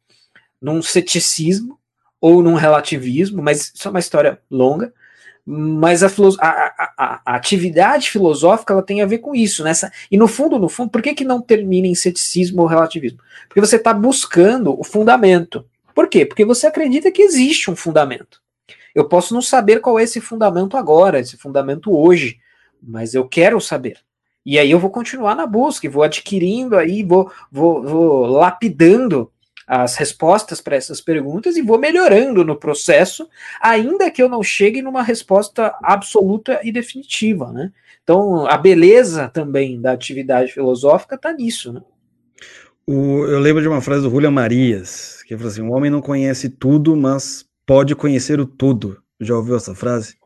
num 0.61 0.81
ceticismo 0.81 1.79
ou 2.19 2.43
num 2.43 2.53
relativismo, 2.55 3.41
mas 3.41 3.71
isso 3.73 3.87
é 3.87 3.91
uma 3.91 3.99
história 3.99 4.39
longa 4.49 4.93
mas 5.45 6.03
a, 6.03 6.07
a, 6.07 6.47
a, 6.47 7.21
a, 7.25 7.35
atividade 7.35 8.09
filosófica 8.09 8.73
ela 8.73 8.83
tem 8.83 9.01
a 9.01 9.05
ver 9.05 9.17
com 9.17 9.33
isso, 9.33 9.63
nessa 9.63 9.91
e 10.09 10.17
no 10.17 10.27
fundo, 10.27 10.59
no 10.59 10.69
fundo, 10.69 10.91
por 10.91 11.01
que, 11.01 11.13
que 11.13 11.23
não 11.23 11.41
termina 11.41 11.87
em 11.87 11.95
ceticismo 11.95 12.61
ou 12.61 12.67
relativismo? 12.67 13.19
Porque 13.47 13.59
você 13.59 13.75
está 13.75 13.93
buscando 13.93 14.79
o 14.79 14.83
fundamento. 14.83 15.65
Por 15.93 16.07
quê? 16.07 16.25
Porque 16.25 16.45
você 16.45 16.67
acredita 16.67 17.11
que 17.11 17.21
existe 17.21 17.69
um 17.69 17.75
fundamento. 17.75 18.41
Eu 18.93 19.07
posso 19.07 19.33
não 19.33 19.41
saber 19.41 19.79
qual 19.79 19.99
é 19.99 20.03
esse 20.03 20.21
fundamento 20.21 20.77
agora, 20.77 21.19
esse 21.19 21.37
fundamento 21.37 21.95
hoje, 21.95 22.39
mas 22.81 23.13
eu 23.13 23.27
quero 23.27 23.59
saber. 23.59 23.97
E 24.45 24.57
aí 24.57 24.71
eu 24.71 24.79
vou 24.79 24.89
continuar 24.89 25.35
na 25.35 25.45
busca, 25.45 25.89
vou 25.89 26.03
adquirindo 26.03 26.75
aí, 26.75 27.03
vou, 27.03 27.31
vou, 27.51 27.83
vou 27.83 28.25
lapidando 28.25 29.31
as 29.73 29.95
respostas 29.95 30.59
para 30.59 30.75
essas 30.75 30.99
perguntas 30.99 31.55
e 31.55 31.61
vou 31.61 31.79
melhorando 31.79 32.43
no 32.43 32.57
processo, 32.57 33.29
ainda 33.61 34.11
que 34.11 34.21
eu 34.21 34.27
não 34.27 34.43
chegue 34.43 34.81
numa 34.81 35.01
resposta 35.01 35.73
absoluta 35.81 36.59
e 36.61 36.73
definitiva, 36.73 37.53
né? 37.53 37.71
Então, 38.03 38.45
a 38.47 38.57
beleza 38.57 39.29
também 39.29 39.79
da 39.79 39.93
atividade 39.93 40.51
filosófica 40.51 41.15
está 41.15 41.31
nisso, 41.31 41.71
né? 41.71 41.81
O, 42.85 43.23
eu 43.25 43.39
lembro 43.39 43.61
de 43.61 43.69
uma 43.69 43.79
frase 43.79 44.03
do 44.03 44.09
Julian 44.09 44.31
Marias, 44.31 45.23
que 45.25 45.37
falou 45.37 45.49
assim: 45.49 45.61
um 45.61 45.71
homem 45.71 45.89
não 45.89 46.01
conhece 46.01 46.49
tudo, 46.49 46.93
mas 46.93 47.45
pode 47.65 47.95
conhecer 47.95 48.41
o 48.41 48.45
tudo. 48.45 49.01
Já 49.21 49.37
ouviu 49.37 49.55
essa 49.55 49.73
frase? 49.73 50.17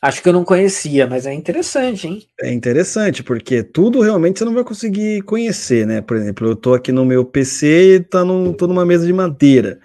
Acho 0.00 0.22
que 0.22 0.28
eu 0.28 0.32
não 0.32 0.44
conhecia, 0.44 1.06
mas 1.06 1.26
é 1.26 1.32
interessante, 1.32 2.06
hein? 2.06 2.22
É 2.40 2.52
interessante, 2.52 3.22
porque 3.22 3.62
tudo 3.62 4.02
realmente 4.02 4.38
você 4.38 4.44
não 4.44 4.54
vai 4.54 4.62
conseguir 4.62 5.22
conhecer, 5.22 5.86
né? 5.86 6.00
Por 6.02 6.16
exemplo, 6.16 6.48
eu 6.48 6.56
tô 6.56 6.74
aqui 6.74 6.92
no 6.92 7.04
meu 7.04 7.24
PC 7.24 7.94
e 7.94 8.00
tá 8.00 8.24
num, 8.24 8.52
tô 8.52 8.66
numa 8.66 8.84
mesa 8.84 9.06
de 9.06 9.12
madeira. 9.12 9.80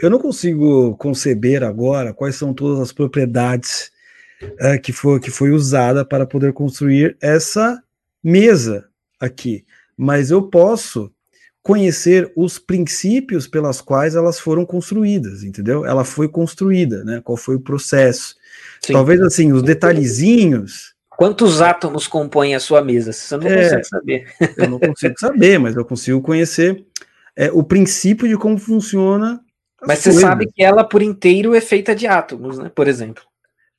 Eu 0.00 0.08
não 0.08 0.18
consigo 0.18 0.96
conceber 0.96 1.64
agora 1.64 2.14
quais 2.14 2.36
são 2.36 2.54
todas 2.54 2.80
as 2.80 2.92
propriedades 2.92 3.90
é, 4.60 4.78
que, 4.78 4.92
foi, 4.92 5.18
que 5.18 5.30
foi 5.30 5.50
usada 5.50 6.04
para 6.04 6.26
poder 6.26 6.52
construir 6.52 7.16
essa 7.20 7.82
mesa 8.22 8.86
aqui. 9.18 9.64
Mas 9.96 10.30
eu 10.30 10.42
posso 10.42 11.10
conhecer 11.62 12.30
os 12.36 12.60
princípios 12.60 13.48
pelas 13.48 13.80
quais 13.80 14.14
elas 14.14 14.38
foram 14.38 14.64
construídas, 14.64 15.42
entendeu? 15.42 15.84
Ela 15.84 16.04
foi 16.04 16.28
construída, 16.28 17.02
né? 17.02 17.20
Qual 17.24 17.36
foi 17.36 17.56
o 17.56 17.60
processo? 17.60 18.36
Sim. 18.86 18.92
Talvez 18.92 19.20
assim, 19.20 19.52
os 19.52 19.64
detalhezinhos. 19.64 20.94
Quantos 21.08 21.60
átomos 21.60 22.06
compõem 22.06 22.54
a 22.54 22.60
sua 22.60 22.80
mesa? 22.80 23.12
Você 23.12 23.36
não 23.36 23.48
é, 23.48 23.64
consegue 23.64 23.84
saber. 23.84 24.32
Eu 24.56 24.70
não 24.70 24.78
consigo 24.78 25.14
saber, 25.18 25.58
mas 25.58 25.74
eu 25.74 25.84
consigo 25.84 26.20
conhecer 26.20 26.86
é, 27.34 27.50
o 27.50 27.64
princípio 27.64 28.28
de 28.28 28.36
como 28.36 28.56
funciona. 28.58 29.40
Mas 29.84 29.98
você 29.98 30.10
coisas. 30.10 30.22
sabe 30.22 30.46
que 30.54 30.62
ela 30.62 30.84
por 30.84 31.02
inteiro 31.02 31.52
é 31.52 31.60
feita 31.60 31.96
de 31.96 32.06
átomos, 32.06 32.60
né? 32.60 32.70
Por 32.72 32.86
exemplo. 32.86 33.24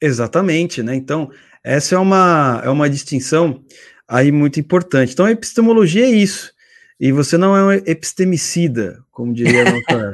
Exatamente, 0.01 0.83
né? 0.83 0.93
Então, 0.93 1.31
essa 1.63 1.95
é 1.95 1.97
uma, 1.97 2.61
é 2.65 2.69
uma 2.69 2.89
distinção 2.89 3.63
aí 4.05 4.29
muito 4.29 4.59
importante. 4.59 5.13
Então, 5.13 5.25
a 5.25 5.31
epistemologia 5.31 6.05
é 6.05 6.09
isso. 6.09 6.51
E 6.99 7.13
você 7.13 7.37
não 7.37 7.55
é 7.55 7.63
um 7.63 7.71
epistemicida, 7.71 9.01
como 9.09 9.33
diria 9.33 9.61
a 9.61 9.71
nossa. 9.71 10.11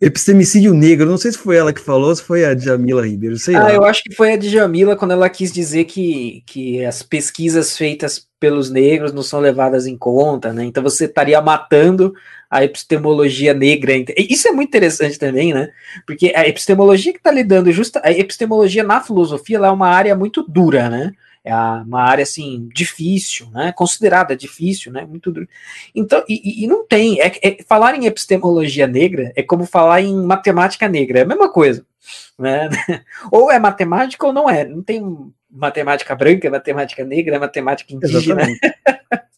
Epistemicídio 0.00 0.72
negro, 0.74 1.10
não 1.10 1.16
sei 1.16 1.32
se 1.32 1.38
foi 1.38 1.56
ela 1.56 1.72
que 1.72 1.80
falou, 1.80 2.14
se 2.14 2.22
foi 2.22 2.44
a 2.44 2.54
Djamila 2.54 3.04
Ribeiro, 3.04 3.36
sei 3.36 3.56
ah, 3.56 3.64
lá. 3.64 3.72
eu 3.72 3.84
acho 3.84 4.02
que 4.04 4.14
foi 4.14 4.32
a 4.32 4.36
Djamila 4.36 4.94
quando 4.94 5.10
ela 5.10 5.28
quis 5.28 5.50
dizer 5.50 5.84
que, 5.86 6.44
que 6.46 6.84
as 6.84 7.02
pesquisas 7.02 7.76
feitas 7.76 8.28
pelos 8.38 8.70
negros 8.70 9.12
não 9.12 9.24
são 9.24 9.40
levadas 9.40 9.88
em 9.88 9.98
conta, 9.98 10.52
né? 10.52 10.64
Então 10.64 10.82
você 10.82 11.06
estaria 11.06 11.40
matando 11.40 12.14
a 12.48 12.62
epistemologia 12.62 13.52
negra. 13.52 13.92
Isso 14.16 14.46
é 14.46 14.52
muito 14.52 14.68
interessante 14.68 15.18
também, 15.18 15.52
né? 15.52 15.68
Porque 16.06 16.32
a 16.34 16.46
epistemologia 16.46 17.12
que 17.12 17.18
está 17.18 17.32
lidando 17.32 17.72
justa, 17.72 18.00
a 18.04 18.12
epistemologia 18.12 18.84
na 18.84 19.00
filosofia 19.00 19.56
ela 19.56 19.66
é 19.66 19.72
uma 19.72 19.88
área 19.88 20.14
muito 20.14 20.44
dura, 20.48 20.88
né? 20.88 21.12
É 21.48 21.54
uma 21.54 22.02
área 22.02 22.22
assim 22.22 22.68
difícil, 22.72 23.48
né? 23.50 23.72
Considerada 23.72 24.36
difícil, 24.36 24.92
né? 24.92 25.04
Muito 25.04 25.32
duro. 25.32 25.48
Então, 25.94 26.22
e, 26.28 26.64
e 26.64 26.66
não 26.66 26.86
tem. 26.86 27.20
É, 27.20 27.32
é, 27.42 27.62
falar 27.66 27.94
em 27.94 28.06
epistemologia 28.06 28.86
negra 28.86 29.32
é 29.34 29.42
como 29.42 29.64
falar 29.66 30.00
em 30.00 30.14
matemática 30.14 30.88
negra, 30.88 31.20
é 31.20 31.22
a 31.22 31.26
mesma 31.26 31.50
coisa. 31.50 31.84
Né? 32.38 32.68
Ou 33.32 33.50
é 33.50 33.58
matemática 33.58 34.26
ou 34.26 34.32
não 34.32 34.48
é. 34.48 34.64
Não 34.64 34.82
tem 34.82 35.02
matemática 35.50 36.14
branca, 36.14 36.50
matemática 36.50 37.04
negra, 37.04 37.40
matemática 37.40 37.92
indígena. 37.92 38.46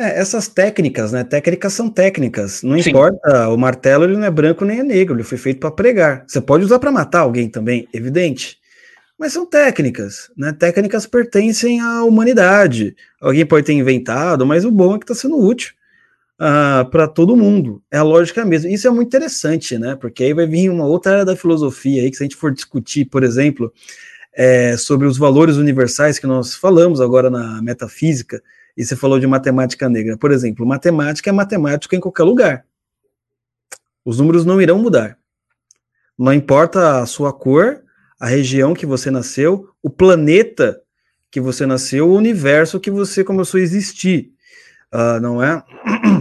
É, 0.00 0.18
essas 0.18 0.48
técnicas, 0.48 1.12
né? 1.12 1.22
Técnicas 1.22 1.74
são 1.74 1.90
técnicas. 1.90 2.62
Não 2.62 2.80
Sim. 2.80 2.88
importa, 2.88 3.50
o 3.50 3.56
martelo 3.58 4.04
ele 4.04 4.16
não 4.16 4.24
é 4.24 4.30
branco 4.30 4.64
nem 4.64 4.80
é 4.80 4.82
negro, 4.82 5.14
ele 5.14 5.22
foi 5.22 5.36
feito 5.36 5.60
para 5.60 5.70
pregar. 5.70 6.24
Você 6.26 6.40
pode 6.40 6.64
usar 6.64 6.78
para 6.78 6.90
matar 6.90 7.20
alguém 7.20 7.50
também, 7.50 7.86
evidente. 7.92 8.58
Mas 9.20 9.34
são 9.34 9.44
técnicas, 9.44 10.30
né? 10.34 10.50
Técnicas 10.50 11.06
pertencem 11.06 11.78
à 11.78 12.02
humanidade. 12.02 12.96
Alguém 13.20 13.44
pode 13.44 13.66
ter 13.66 13.74
inventado, 13.74 14.46
mas 14.46 14.64
o 14.64 14.70
bom 14.70 14.96
é 14.96 14.98
que 14.98 15.04
está 15.04 15.14
sendo 15.14 15.36
útil 15.36 15.74
uh, 16.40 16.80
ah, 16.80 16.88
para 16.90 17.06
todo 17.06 17.36
mundo. 17.36 17.82
É 17.90 17.98
a 17.98 18.02
lógica 18.02 18.46
mesmo. 18.46 18.70
Isso 18.70 18.88
é 18.88 18.90
muito 18.90 19.08
interessante, 19.08 19.78
né? 19.78 19.94
Porque 19.94 20.24
aí 20.24 20.32
vai 20.32 20.46
vir 20.46 20.70
uma 20.70 20.86
outra 20.86 21.12
área 21.12 21.24
da 21.26 21.36
filosofia 21.36 22.02
aí, 22.02 22.10
que 22.10 22.16
se 22.16 22.22
a 22.22 22.24
gente 22.24 22.36
for 22.36 22.50
discutir, 22.50 23.04
por 23.10 23.22
exemplo, 23.22 23.70
é, 24.32 24.74
sobre 24.78 25.06
os 25.06 25.18
valores 25.18 25.56
universais 25.56 26.18
que 26.18 26.26
nós 26.26 26.54
falamos 26.54 26.98
agora 26.98 27.28
na 27.28 27.60
metafísica, 27.60 28.42
e 28.74 28.86
você 28.86 28.96
falou 28.96 29.20
de 29.20 29.26
matemática 29.26 29.86
negra. 29.86 30.16
Por 30.16 30.32
exemplo, 30.32 30.64
matemática 30.64 31.28
é 31.28 31.32
matemática 31.32 31.94
em 31.94 32.00
qualquer 32.00 32.22
lugar. 32.22 32.64
Os 34.02 34.16
números 34.16 34.46
não 34.46 34.62
irão 34.62 34.78
mudar. 34.78 35.18
Não 36.18 36.32
importa 36.32 37.02
a 37.02 37.06
sua 37.06 37.34
cor, 37.34 37.82
a 38.20 38.28
região 38.28 38.74
que 38.74 38.84
você 38.84 39.10
nasceu, 39.10 39.70
o 39.82 39.88
planeta 39.88 40.78
que 41.30 41.40
você 41.40 41.64
nasceu, 41.64 42.10
o 42.10 42.14
universo 42.14 42.78
que 42.78 42.90
você 42.90 43.24
começou 43.24 43.58
a 43.58 43.62
existir. 43.62 44.30
Uh, 44.92 45.20
não 45.20 45.42
é? 45.42 45.62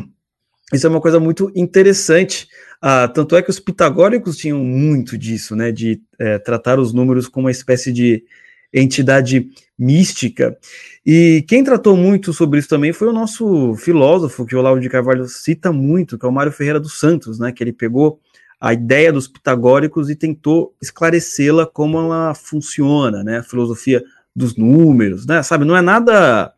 Isso 0.72 0.88
é 0.88 0.90
uma 0.90 1.02
coisa 1.02 1.20
muito 1.20 1.52
interessante. 1.54 2.48
Uh, 2.78 3.12
tanto 3.12 3.36
é 3.36 3.42
que 3.42 3.50
os 3.50 3.60
pitagóricos 3.60 4.38
tinham 4.38 4.60
muito 4.60 5.18
disso, 5.18 5.56
né? 5.56 5.72
De 5.72 6.02
é, 6.18 6.38
tratar 6.38 6.80
os 6.80 6.94
números 6.94 7.28
como 7.28 7.48
uma 7.48 7.52
espécie 7.52 7.92
de 7.92 8.24
entidade 8.72 9.50
mística. 9.78 10.58
E 11.06 11.44
quem 11.48 11.64
tratou 11.64 11.98
muito 11.98 12.32
sobre 12.32 12.60
isso 12.60 12.70
também 12.70 12.94
foi 12.94 13.08
o 13.08 13.14
nosso 13.14 13.76
filósofo, 13.76 14.46
que 14.46 14.56
o 14.56 14.60
Olavo 14.60 14.80
de 14.80 14.88
Carvalho 14.88 15.28
cita 15.28 15.72
muito, 15.72 16.20
que 16.20 16.26
é 16.26 16.30
o 16.30 16.32
Mário 16.32 16.52
Ferreira 16.52 16.80
dos 16.80 17.00
Santos, 17.00 17.40
né, 17.40 17.52
que 17.52 17.64
ele 17.64 17.74
pegou 17.74 18.20
a 18.60 18.74
ideia 18.74 19.12
dos 19.14 19.28
pitagóricos 19.28 20.10
e 20.10 20.16
tentou 20.16 20.76
esclarecê-la 20.82 21.66
como 21.66 21.98
ela 21.98 22.34
funciona, 22.34 23.24
né, 23.24 23.38
a 23.40 23.44
filosofia 23.44 24.04
dos 24.36 24.56
números, 24.56 25.26
né, 25.26 25.42
sabe, 25.44 25.66
não 25.66 25.78
é 25.78 25.82
nada 25.82 26.54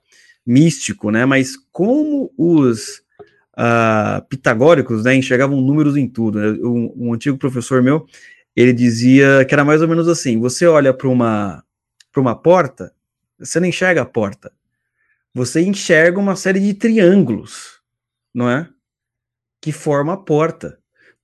místico, 0.46 1.12
né, 1.12 1.26
mas 1.26 1.56
como 1.72 2.32
os 2.38 3.02
uh, 3.58 4.26
pitagóricos, 4.28 5.04
né, 5.04 5.16
enxergavam 5.16 5.62
números 5.62 5.96
em 5.96 6.08
tudo. 6.08 6.40
Né? 6.40 6.60
Um, 6.64 6.94
um 6.96 7.14
antigo 7.14 7.38
professor 7.38 7.82
meu, 7.82 8.06
ele 8.56 8.74
dizia 8.74 9.46
que 9.46 9.54
era 9.54 9.64
mais 9.64 9.82
ou 9.82 9.88
menos 9.88 10.08
assim, 10.08 10.40
você 10.40 10.66
olha 10.66 10.94
para 10.94 11.08
uma 11.08 11.64
para 12.12 12.22
uma 12.22 12.36
porta, 12.36 12.94
você 13.40 13.58
não 13.60 13.68
enxerga 13.68 14.02
a 14.02 14.06
porta. 14.06 14.52
Você 15.34 15.62
enxerga 15.62 16.20
uma 16.20 16.36
série 16.36 16.60
de 16.60 16.74
triângulos, 16.74 17.82
não 18.34 18.50
é? 18.50 18.68
Que 19.62 19.72
forma 19.72 20.14
a 20.14 20.18
porta. 20.18 20.78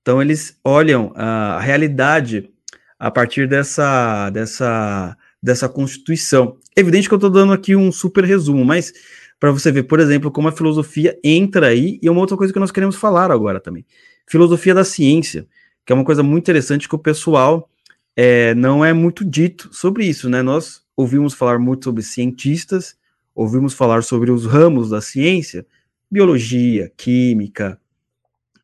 Então 0.08 0.22
eles 0.22 0.58
olham 0.64 1.12
a 1.16 1.60
realidade 1.60 2.50
a 2.98 3.12
partir 3.12 3.46
dessa 3.46 4.30
dessa 4.30 5.18
dessa 5.44 5.68
constituição. 5.68 6.56
Evidente 6.78 7.10
que 7.10 7.14
eu 7.14 7.18
estou 7.18 7.30
dando 7.30 7.52
aqui 7.52 7.76
um 7.76 7.92
super 7.92 8.24
resumo, 8.24 8.64
mas 8.64 8.94
para 9.38 9.52
você 9.52 9.70
ver, 9.70 9.84
por 9.84 10.00
exemplo, 10.00 10.32
como 10.32 10.48
a 10.48 10.54
filosofia 10.54 11.20
entra 11.22 11.68
aí 11.68 12.00
e 12.02 12.08
é 12.08 12.12
uma 12.12 12.22
outra 12.22 12.38
coisa 12.38 12.54
que 12.54 12.60
nós 12.60 12.72
queremos 12.72 12.96
falar 12.96 13.32
agora 13.32 13.60
também. 13.60 13.86
Filosofia 14.26 14.74
da 14.74 14.86
ciência, 14.86 15.46
que 15.86 15.92
é 15.92 15.94
uma 15.94 16.06
coisa 16.06 16.24
muito 16.24 16.46
interessante 16.46 16.88
que 16.88 16.96
o 16.96 17.00
pessoal 17.00 17.70
é, 18.16 18.56
não 18.56 18.86
é 18.86 18.94
muito 18.94 19.26
dito 19.26 19.68
sobre 19.74 20.06
isso, 20.06 20.30
né? 20.30 20.42
Nós 20.42 20.84
ouvimos 20.96 21.34
falar 21.34 21.60
muito 21.60 21.84
sobre 21.84 22.02
cientistas, 22.02 22.96
ouvimos 23.36 23.74
falar 23.74 24.04
sobre 24.04 24.32
os 24.32 24.46
ramos 24.46 24.90
da 24.90 25.02
ciência, 25.02 25.66
biologia, 26.10 26.90
química, 26.96 27.78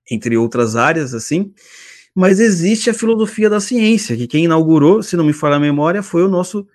entre 0.09 0.37
outras 0.37 0.75
áreas, 0.75 1.13
assim, 1.13 1.53
mas 2.15 2.39
existe 2.39 2.89
a 2.89 2.93
filosofia 2.93 3.49
da 3.49 3.59
ciência, 3.59 4.15
que 4.15 4.27
quem 4.27 4.45
inaugurou, 4.45 5.01
se 5.01 5.15
não 5.15 5.23
me 5.23 5.33
falha 5.33 5.55
a 5.55 5.59
memória, 5.59 6.03
foi 6.03 6.23
o 6.23 6.27
nosso 6.27 6.67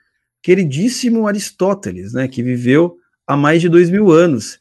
queridíssimo 0.43 1.27
Aristóteles, 1.27 2.13
né, 2.13 2.27
que 2.27 2.43
viveu 2.43 2.97
há 3.27 3.37
mais 3.37 3.61
de 3.61 3.69
dois 3.69 3.91
mil 3.91 4.11
anos, 4.11 4.59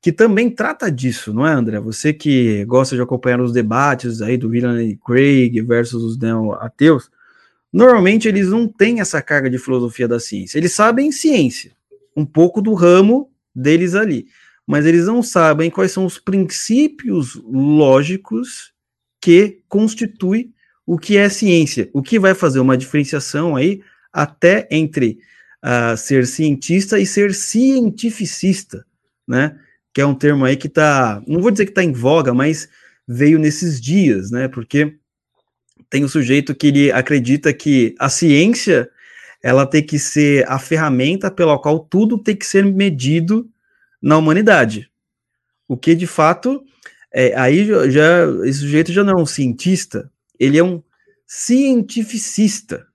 que 0.00 0.12
também 0.12 0.48
trata 0.50 0.90
disso, 0.90 1.32
não 1.32 1.46
é, 1.46 1.52
André? 1.52 1.80
Você 1.80 2.12
que 2.12 2.64
gosta 2.64 2.94
de 2.94 3.02
acompanhar 3.02 3.40
os 3.40 3.52
debates 3.52 4.22
aí 4.22 4.36
do 4.36 4.48
William 4.48 4.78
Craig 5.04 5.60
versus 5.62 6.02
os 6.02 6.18
neo-ateus, 6.18 7.10
Normalmente 7.72 8.26
eles 8.26 8.48
não 8.48 8.66
têm 8.66 9.00
essa 9.00 9.20
carga 9.20 9.50
de 9.50 9.58
filosofia 9.58 10.08
da 10.08 10.18
ciência. 10.18 10.58
Eles 10.58 10.72
sabem 10.72 11.12
ciência, 11.12 11.72
um 12.16 12.24
pouco 12.24 12.62
do 12.62 12.72
ramo 12.72 13.30
deles 13.54 13.94
ali, 13.94 14.26
mas 14.68 14.84
eles 14.84 15.06
não 15.06 15.22
sabem 15.22 15.70
quais 15.70 15.92
são 15.92 16.04
os 16.04 16.18
princípios 16.18 17.40
lógicos 17.42 18.74
que 19.18 19.62
constituem 19.66 20.52
o 20.86 20.98
que 20.98 21.16
é 21.16 21.30
ciência, 21.30 21.88
o 21.90 22.02
que 22.02 22.18
vai 22.18 22.34
fazer 22.34 22.60
uma 22.60 22.76
diferenciação 22.76 23.56
aí 23.56 23.80
até 24.12 24.68
entre 24.70 25.20
uh, 25.64 25.96
ser 25.96 26.26
cientista 26.26 27.00
e 27.00 27.06
ser 27.06 27.32
cientificista, 27.32 28.84
né? 29.26 29.58
Que 29.94 30.02
é 30.02 30.06
um 30.06 30.14
termo 30.14 30.44
aí 30.44 30.54
que 30.54 30.66
está, 30.66 31.22
não 31.26 31.40
vou 31.40 31.50
dizer 31.50 31.64
que 31.64 31.70
está 31.70 31.82
em 31.82 31.92
voga, 31.92 32.34
mas 32.34 32.68
veio 33.06 33.38
nesses 33.38 33.80
dias, 33.80 34.30
né? 34.30 34.48
Porque 34.48 34.98
tem 35.88 36.04
o 36.04 36.10
sujeito 36.10 36.54
que 36.54 36.66
ele 36.66 36.92
acredita 36.92 37.54
que 37.54 37.94
a 37.98 38.10
ciência 38.10 38.90
ela 39.42 39.64
tem 39.64 39.82
que 39.82 39.98
ser 39.98 40.46
a 40.46 40.58
ferramenta 40.58 41.30
pela 41.30 41.58
qual 41.58 41.78
tudo 41.78 42.18
tem 42.18 42.36
que 42.36 42.44
ser 42.44 42.66
medido 42.66 43.48
na 44.00 44.16
humanidade. 44.16 44.90
O 45.66 45.76
que 45.76 45.94
de 45.94 46.06
fato 46.06 46.64
é, 47.12 47.34
aí 47.36 47.64
já 47.90 48.26
esse 48.44 48.60
sujeito 48.60 48.92
já 48.92 49.02
não 49.02 49.18
é 49.18 49.22
um 49.22 49.26
cientista, 49.26 50.10
ele 50.38 50.58
é 50.58 50.64
um 50.64 50.82
cientificista. 51.26 52.86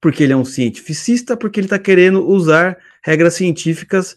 Porque 0.00 0.22
ele 0.22 0.32
é 0.32 0.36
um 0.36 0.44
cientificista, 0.44 1.36
porque 1.36 1.58
ele 1.58 1.66
está 1.66 1.78
querendo 1.78 2.26
usar 2.26 2.78
regras 3.02 3.34
científicas 3.34 4.16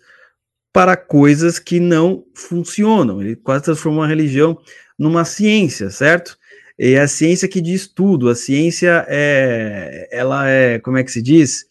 para 0.72 0.96
coisas 0.96 1.58
que 1.58 1.80
não 1.80 2.26
funcionam. 2.34 3.22
Ele 3.22 3.36
quase 3.36 3.64
transformou 3.64 4.04
a 4.04 4.08
religião 4.08 4.60
numa 4.98 5.26
ciência, 5.26 5.90
certo? 5.90 6.38
E 6.78 6.96
a 6.96 7.08
ciência 7.08 7.48
que 7.48 7.60
diz 7.60 7.88
tudo, 7.88 8.30
a 8.30 8.36
ciência 8.36 9.06
é, 9.08 10.08
ela 10.12 10.48
é, 10.48 10.80
como 10.80 10.98
é 10.98 11.04
que 11.04 11.12
se 11.12 11.22
diz? 11.22 11.66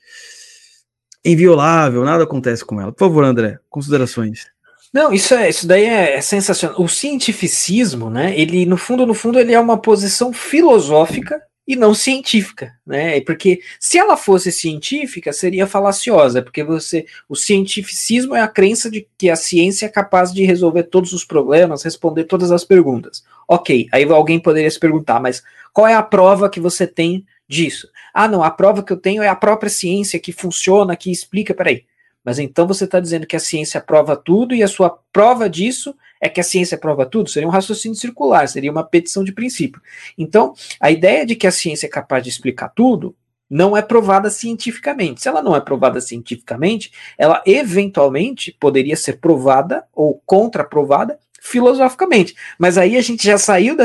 Inviolável, 1.25 2.05
nada 2.05 2.25
acontece 2.25 2.65
com 2.65 2.81
ela. 2.81 2.93
Por 2.93 3.07
favor, 3.07 3.25
André, 3.25 3.59
considerações. 3.69 4.47
Não, 4.93 5.13
isso 5.13 5.35
é, 5.35 5.51
isso 5.51 5.67
daí 5.67 5.85
é, 5.85 6.15
é 6.17 6.21
sensacional. 6.21 6.81
O 6.81 6.89
cientificismo, 6.89 8.09
né? 8.09 8.39
Ele 8.39 8.65
no 8.65 8.77
fundo, 8.77 9.07
no 9.07 9.15
fundo, 9.15 9.39
ele 9.39 9.53
é 9.53 9.61
uma 9.61 9.77
posição 9.77 10.33
filosófica 10.33 11.41
e 11.67 11.77
não 11.77 11.93
científica, 11.93 12.73
né? 12.87 13.21
Porque 13.21 13.61
se 13.79 13.99
ela 13.99 14.17
fosse 14.17 14.51
científica, 14.51 15.35
seria 15.35 15.67
falaciosa, 15.67 16.41
porque 16.41 16.65
você, 16.65 17.05
o 17.29 17.37
cientificismo 17.37 18.35
é 18.35 18.41
a 18.41 18.49
crença 18.49 18.91
de 18.91 19.07
que 19.19 19.29
a 19.29 19.37
ciência 19.37 19.85
é 19.85 19.91
capaz 19.91 20.33
de 20.33 20.43
resolver 20.47 20.85
todos 20.85 21.13
os 21.13 21.27
problemas, 21.27 21.83
responder 21.83 22.25
todas 22.25 22.51
as 22.51 22.65
perguntas. 22.65 23.23
Ok, 23.47 23.87
aí 23.93 24.05
alguém 24.05 24.41
poderia 24.41 24.71
se 24.71 24.81
perguntar, 24.81 25.21
mas 25.21 25.43
qual 25.71 25.87
é 25.87 25.95
a 25.95 26.03
prova 26.03 26.49
que 26.49 26.59
você 26.59 26.87
tem 26.87 27.27
disso? 27.49 27.89
Ah, 28.13 28.29
não, 28.29 28.43
a 28.43 28.51
prova 28.51 28.83
que 28.83 28.93
eu 28.93 28.97
tenho 28.97 29.23
é 29.23 29.29
a 29.29 29.37
própria 29.37 29.71
ciência 29.71 30.21
que 30.21 30.33
funciona, 30.33 30.97
que 30.97 31.11
explica. 31.11 31.55
Peraí, 31.55 31.85
mas 32.25 32.39
então 32.39 32.67
você 32.67 32.85
está 32.85 33.01
dizendo 33.01 33.27
que 33.27 33.37
a 33.37 33.41
ciência 33.41 33.81
prova 33.81 34.17
tudo 34.17 34.55
e 34.55 34.63
a 34.63 34.69
sua 34.69 34.99
prova 35.13 35.49
disso 35.49 35.95
é 36.21 36.29
que 36.29 36.41
a 36.41 36.45
ciência 36.45 36.77
prova 36.77 37.07
tudo? 37.07 37.31
Seria 37.31 37.49
um 37.49 37.53
raciocínio 37.53 37.97
circular, 37.97 38.49
seria 38.49 38.71
uma 38.71 38.85
petição 38.85 39.25
de 39.25 39.33
princípio. 39.33 39.81
Então, 40.17 40.53
a 40.81 40.91
ideia 40.91 41.25
de 41.25 41.35
que 41.35 41.47
a 41.47 41.51
ciência 41.51 41.87
é 41.87 41.91
capaz 41.91 42.23
de 42.23 42.29
explicar 42.29 42.69
tudo 42.69 43.17
não 43.49 43.75
é 43.77 43.81
provada 43.81 44.29
cientificamente. 44.29 45.23
Se 45.23 45.29
ela 45.29 45.43
não 45.43 45.57
é 45.57 45.61
provada 45.61 46.01
cientificamente, 46.01 46.93
ela 47.17 47.43
eventualmente 47.47 48.55
poderia 48.61 48.97
ser 48.97 49.21
provada 49.21 49.87
ou 49.95 50.23
contraprovada 50.27 51.19
filosoficamente. 51.49 52.35
Mas 52.59 52.79
aí 52.79 52.97
a 52.97 53.01
gente 53.01 53.25
já 53.25 53.39
saiu 53.39 53.77
da, 53.77 53.85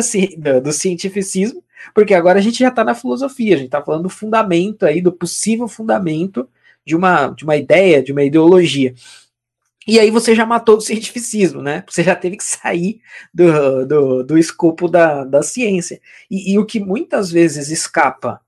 do 0.60 0.72
cientificismo, 0.72 1.64
porque 1.94 2.14
agora 2.14 2.40
a 2.40 2.42
gente 2.42 2.60
já 2.60 2.70
está 2.70 2.84
na 2.84 2.96
filosofia, 2.96 3.56
a 3.56 3.58
gente 3.58 3.68
está 3.68 3.82
falando 3.82 4.04
do 4.04 4.10
fundamento 4.10 4.86
aí, 4.86 5.02
do 5.02 5.12
possível 5.12 5.68
fundamento 5.68 6.48
de 6.86 6.96
uma, 6.96 7.30
de 7.30 7.44
uma 7.44 7.56
ideia, 7.56 8.04
de 8.04 8.12
uma 8.12 8.24
ideologia. 8.24 8.94
E 9.86 10.00
aí 10.00 10.10
você 10.10 10.34
já 10.34 10.46
matou 10.46 10.78
o 10.78 10.82
cientificismo, 10.82 11.62
né? 11.62 11.84
Você 11.90 12.04
já 12.04 12.16
teve 12.16 12.38
que 12.38 12.44
sair 12.44 13.02
do, 13.34 13.86
do, 13.86 14.24
do 14.24 14.38
escopo 14.38 14.88
da, 14.88 15.26
da 15.26 15.44
ciência. 15.44 16.00
E, 16.32 16.54
e 16.54 16.60
o 16.60 16.66
que 16.66 16.80
muitas 16.80 17.30
vezes 17.30 17.70
escapa 17.70 18.40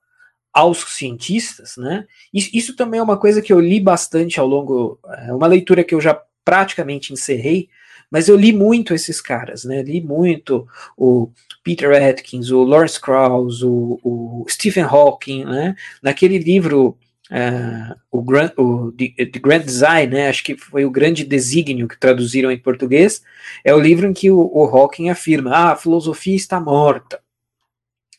aos 0.52 0.78
cientistas, 0.96 1.76
né? 1.76 2.06
Isso, 2.32 2.50
isso, 2.54 2.76
também 2.76 2.98
é 2.98 3.02
uma 3.02 3.18
coisa 3.18 3.42
que 3.42 3.52
eu 3.52 3.60
li 3.60 3.78
bastante 3.78 4.40
ao 4.40 4.46
longo, 4.46 4.98
é 5.26 5.32
uma 5.34 5.46
leitura 5.46 5.84
que 5.84 5.94
eu 5.94 6.00
já 6.00 6.18
praticamente 6.42 7.12
encerrei, 7.12 7.68
mas 8.10 8.28
eu 8.28 8.36
li 8.36 8.52
muito 8.52 8.94
esses 8.94 9.20
caras, 9.20 9.64
né? 9.64 9.82
Li 9.82 10.00
muito 10.00 10.66
o 10.96 11.30
Peter 11.62 11.90
Atkins, 12.02 12.50
o 12.50 12.62
Lawrence 12.62 13.00
Krauss, 13.00 13.62
o, 13.62 14.00
o 14.02 14.46
Stephen 14.48 14.84
Hawking, 14.84 15.44
né? 15.44 15.74
Naquele 16.02 16.38
livro 16.38 16.96
Uh, 17.28 17.98
o, 18.08 18.22
Grand, 18.22 18.52
o 18.56 18.92
The, 18.92 19.26
The, 19.26 19.40
Grand 19.40 19.62
Design, 19.62 20.14
né, 20.14 20.28
acho 20.28 20.44
que 20.44 20.56
foi 20.56 20.84
o 20.84 20.90
grande 20.92 21.24
desígnio 21.24 21.88
que 21.88 21.98
traduziram 21.98 22.52
em 22.52 22.58
português, 22.58 23.20
é 23.64 23.74
o 23.74 23.80
livro 23.80 24.06
em 24.06 24.12
que 24.12 24.30
o, 24.30 24.38
o 24.38 24.62
Hawking 24.64 25.08
afirma, 25.08 25.50
ah, 25.50 25.72
a 25.72 25.76
filosofia 25.76 26.36
está 26.36 26.60
morta. 26.60 27.20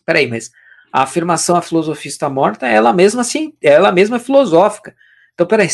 Peraí, 0.06 0.28
mas 0.28 0.52
a 0.92 1.04
afirmação 1.04 1.56
a 1.56 1.62
filosofia 1.62 2.10
está 2.10 2.30
morta, 2.30 2.68
ela 2.68 2.92
mesma 2.92 3.22
assim, 3.22 3.54
ela 3.62 3.94
mesma 3.94 4.18
é 4.18 4.20
filosófica. 4.20 4.94
Então, 5.34 5.48
peraí, 5.48 5.70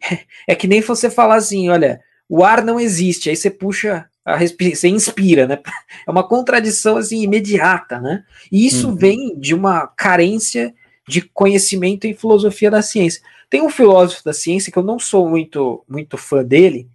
é 0.48 0.54
que 0.54 0.66
nem 0.66 0.80
você 0.80 1.08
falar 1.08 1.36
assim, 1.36 1.68
olha, 1.68 2.00
o 2.28 2.44
ar 2.44 2.64
não 2.64 2.80
existe, 2.80 3.28
aí 3.28 3.36
você 3.36 3.50
puxa 3.50 4.06
a 4.24 4.36
respira, 4.36 4.74
você 4.74 4.88
inspira, 4.88 5.46
né? 5.46 5.58
É 6.06 6.10
uma 6.10 6.26
contradição 6.26 6.96
assim 6.96 7.22
imediata, 7.22 8.00
né? 8.00 8.24
E 8.50 8.66
isso 8.66 8.88
uhum. 8.88 8.96
vem 8.96 9.38
de 9.38 9.54
uma 9.54 9.86
carência 9.86 10.74
de 11.06 11.20
conhecimento 11.20 12.06
em 12.06 12.14
filosofia 12.14 12.70
da 12.70 12.82
ciência. 12.82 13.22
Tem 13.50 13.60
um 13.60 13.68
filósofo 13.68 14.24
da 14.24 14.32
ciência 14.32 14.72
que 14.72 14.78
eu 14.78 14.82
não 14.82 14.98
sou 14.98 15.28
muito 15.28 15.84
muito 15.88 16.16
fã 16.16 16.42
dele, 16.42 16.88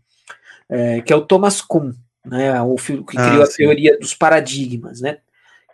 é, 0.70 1.02
que 1.02 1.14
é 1.14 1.16
o 1.16 1.22
Thomas 1.22 1.62
Kuhn, 1.62 1.94
né? 2.26 2.60
O 2.62 2.76
que 2.76 3.18
ah, 3.18 3.28
criou 3.28 3.44
ah, 3.44 3.46
a 3.46 3.50
teoria 3.50 4.00
dos 4.00 4.14
paradigmas, 4.14 5.02
né? 5.02 5.18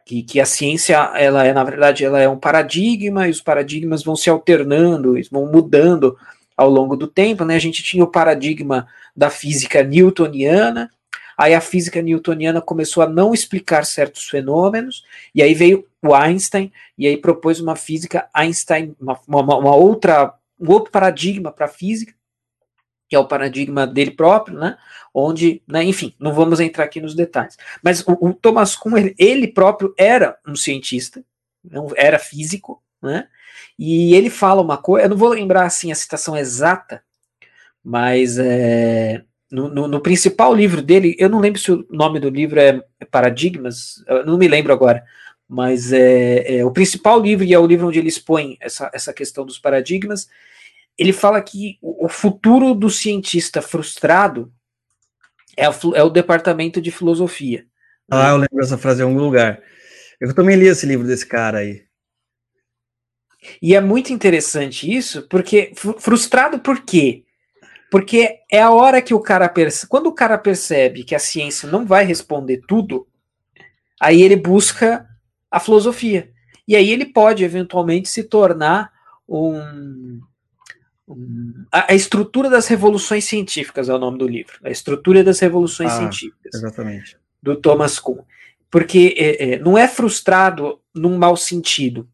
Que, 0.06 0.22
que 0.22 0.40
a 0.42 0.46
ciência, 0.46 0.98
ela 1.16 1.46
é, 1.46 1.54
na 1.54 1.64
verdade, 1.64 2.04
ela 2.04 2.20
é 2.20 2.28
um 2.28 2.38
paradigma, 2.38 3.28
e 3.28 3.32
os 3.32 3.42
paradigmas 3.42 4.04
vão 4.04 4.16
se 4.16 4.30
alternando, 4.30 5.16
vão 5.32 5.46
mudando 5.46 6.18
ao 6.56 6.70
longo 6.70 6.96
do 6.96 7.08
tempo, 7.08 7.44
né? 7.44 7.56
A 7.56 7.60
gente 7.60 7.84
tinha 7.84 8.04
o 8.04 8.12
paradigma 8.12 8.88
da 9.16 9.30
física 9.30 9.84
newtoniana, 9.84 10.90
aí 11.38 11.54
a 11.54 11.62
física 11.62 12.02
newtoniana 12.02 12.62
começou 12.62 13.04
a 13.04 13.10
não 13.10 13.34
explicar 13.34 13.86
certos 13.86 14.28
fenômenos, 14.28 15.04
e 15.34 15.42
aí 15.42 15.54
veio 15.54 15.88
o 16.02 16.14
Einstein, 16.14 16.72
e 16.98 17.08
aí 17.08 17.18
propôs 17.18 17.60
uma 17.60 17.76
física 17.76 18.30
Einstein, 18.34 18.96
uma, 19.00 19.20
uma, 19.28 19.58
uma 19.58 19.76
outra, 19.76 20.34
um 20.60 20.72
outro 20.72 20.92
paradigma 20.92 21.52
para 21.52 21.66
a 21.66 21.70
física, 21.70 22.14
que 23.10 23.16
é 23.16 23.20
o 23.20 23.28
paradigma 23.28 23.86
dele 23.86 24.12
próprio, 24.12 24.58
né? 24.58 24.78
Onde, 25.14 25.62
né, 25.68 25.84
enfim, 25.84 26.16
não 26.20 26.34
vamos 26.34 26.60
entrar 26.60 26.86
aqui 26.86 27.00
nos 27.00 27.14
detalhes. 27.14 27.58
Mas 27.84 28.02
o, 28.02 28.18
o 28.20 28.34
Thomas 28.34 28.76
Kuhn, 28.76 28.98
ele, 28.98 29.16
ele, 29.20 29.48
próprio 29.48 29.94
era 29.98 30.38
um 30.48 30.56
cientista, 30.56 31.24
não, 31.64 31.90
era 31.96 32.18
físico, 32.18 32.82
né? 33.04 33.28
E 33.78 34.16
ele 34.16 34.30
fala 34.30 34.62
uma 34.62 34.78
coisa, 34.78 35.06
eu 35.06 35.10
não 35.10 35.18
vou 35.18 35.30
lembrar 35.30 35.66
assim 35.66 35.92
a 35.92 35.96
citação 35.96 36.38
exata, 36.38 37.04
mas 37.84 38.38
é, 38.38 39.24
no, 39.52 39.68
no, 39.68 39.88
no, 39.88 40.00
principal 40.00 40.54
livro 40.54 40.82
dele, 40.82 41.16
eu 41.20 41.30
não 41.30 41.40
lembro 41.40 41.60
se 41.60 41.72
o 41.72 41.86
nome 41.90 42.20
do 42.20 42.30
livro 42.30 42.60
é 42.60 42.82
Paradigmas, 43.12 44.04
não 44.26 44.38
me 44.38 44.48
lembro 44.48 44.72
agora, 44.72 45.04
mas 45.48 45.92
é, 45.92 46.58
é, 46.58 46.66
o 46.66 46.72
principal 46.72 47.20
livro, 47.20 47.44
e 47.44 47.54
é 47.54 47.60
o 47.60 47.68
livro 47.68 47.88
onde 47.88 48.00
ele 48.00 48.08
expõe 48.08 48.58
essa, 48.60 48.90
essa 48.94 49.14
questão 49.14 49.46
dos 49.46 49.60
paradigmas, 49.60 50.28
ele 50.98 51.12
fala 51.12 51.42
que 51.42 51.78
o, 51.82 52.06
o 52.06 52.10
futuro 52.10 52.74
do 52.74 52.90
cientista 52.90 53.62
frustrado 53.62 54.52
é, 55.58 55.66
é 55.66 56.04
o 56.04 56.10
departamento 56.10 56.82
de 56.82 56.92
filosofia. 56.92 57.66
Ah, 58.10 58.30
eu 58.30 58.38
lembro 58.38 58.62
essa 58.62 58.78
frase 58.78 59.02
em 59.02 59.06
algum 59.06 59.20
lugar. 59.20 59.62
Eu 60.20 60.34
também 60.34 60.56
li 60.56 60.68
esse 60.68 60.86
livro 60.86 61.06
desse 61.06 61.26
cara 61.26 61.60
aí. 61.60 61.84
E 63.62 63.76
é 63.76 63.82
muito 63.82 64.14
interessante 64.14 64.92
isso, 64.92 65.28
porque 65.30 65.74
frustrado 66.00 66.60
por 66.60 66.82
quê? 66.82 67.24
Porque 67.92 68.40
é 68.52 68.62
a 68.62 68.72
hora 68.72 69.02
que 69.02 69.14
o 69.14 69.20
cara 69.20 69.48
percebe, 69.48 69.90
quando 69.90 70.08
o 70.08 70.14
cara 70.14 70.38
percebe 70.38 71.04
que 71.04 71.14
a 71.14 71.20
ciência 71.20 71.70
não 71.70 71.86
vai 71.86 72.04
responder 72.04 72.62
tudo, 72.68 73.08
aí 74.02 74.22
ele 74.22 74.36
busca 74.36 75.08
a 75.52 75.60
filosofia. 75.60 76.32
E 76.68 76.76
aí 76.76 76.90
ele 76.90 77.06
pode 77.06 77.44
eventualmente 77.44 78.10
se 78.10 78.24
tornar 78.24 78.92
um, 79.28 80.22
um 81.08 81.66
a, 81.72 81.92
a, 81.92 81.96
estrutura 81.96 82.50
das 82.50 82.68
revoluções 82.68 83.26
científicas 83.26 83.90
é 83.90 83.94
o 83.94 84.00
nome 84.00 84.18
do 84.18 84.28
livro. 84.28 84.60
A 84.64 84.72
estrutura 84.72 85.24
das 85.24 85.40
revoluções 85.40 85.92
ah, 85.92 85.98
científicas. 85.98 86.56
Exatamente. 86.56 87.18
Do 87.42 87.56
Thomas 87.56 88.00
Kuhn. 88.00 88.24
Porque 88.72 89.14
é, 89.18 89.54
é, 89.54 89.60
não 89.60 89.78
é 89.78 89.88
frustrado 89.88 90.80
num 90.96 91.18
mau 91.18 91.38
sentido. 91.38 92.10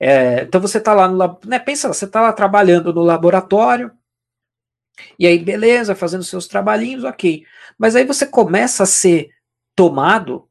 É, 0.00 0.42
então 0.42 0.60
você 0.60 0.78
está 0.78 0.94
lá 0.94 1.06
no 1.06 1.38
né, 1.44 1.58
pensa, 1.58 1.86
você 1.86 2.06
está 2.06 2.22
lá 2.22 2.32
trabalhando 2.32 2.92
no 2.92 3.02
laboratório, 3.02 3.92
e 5.18 5.26
aí, 5.26 5.38
beleza, 5.38 5.94
fazendo 5.94 6.24
seus 6.24 6.46
trabalhinhos, 6.46 7.04
ok. 7.04 7.44
Mas 7.78 7.96
aí 7.96 8.04
você 8.04 8.26
começa 8.26 8.82
a 8.82 8.86
ser 8.86 9.30
tomado 9.74 10.46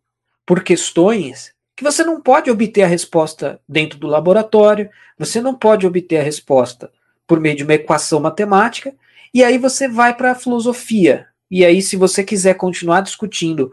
por 0.45 0.63
questões 0.63 1.53
que 1.75 1.83
você 1.83 2.03
não 2.03 2.19
pode 2.19 2.51
obter 2.51 2.83
a 2.83 2.87
resposta 2.87 3.59
dentro 3.67 3.97
do 3.97 4.07
laboratório, 4.07 4.89
você 5.17 5.39
não 5.39 5.55
pode 5.55 5.87
obter 5.87 6.17
a 6.17 6.23
resposta 6.23 6.91
por 7.25 7.39
meio 7.39 7.55
de 7.55 7.63
uma 7.63 7.75
equação 7.75 8.19
matemática, 8.19 8.93
e 9.33 9.43
aí 9.43 9.57
você 9.57 9.87
vai 9.87 10.15
para 10.15 10.31
a 10.31 10.35
filosofia. 10.35 11.27
E 11.49 11.63
aí, 11.63 11.81
se 11.81 11.95
você 11.95 12.23
quiser 12.23 12.55
continuar 12.55 13.01
discutindo 13.01 13.71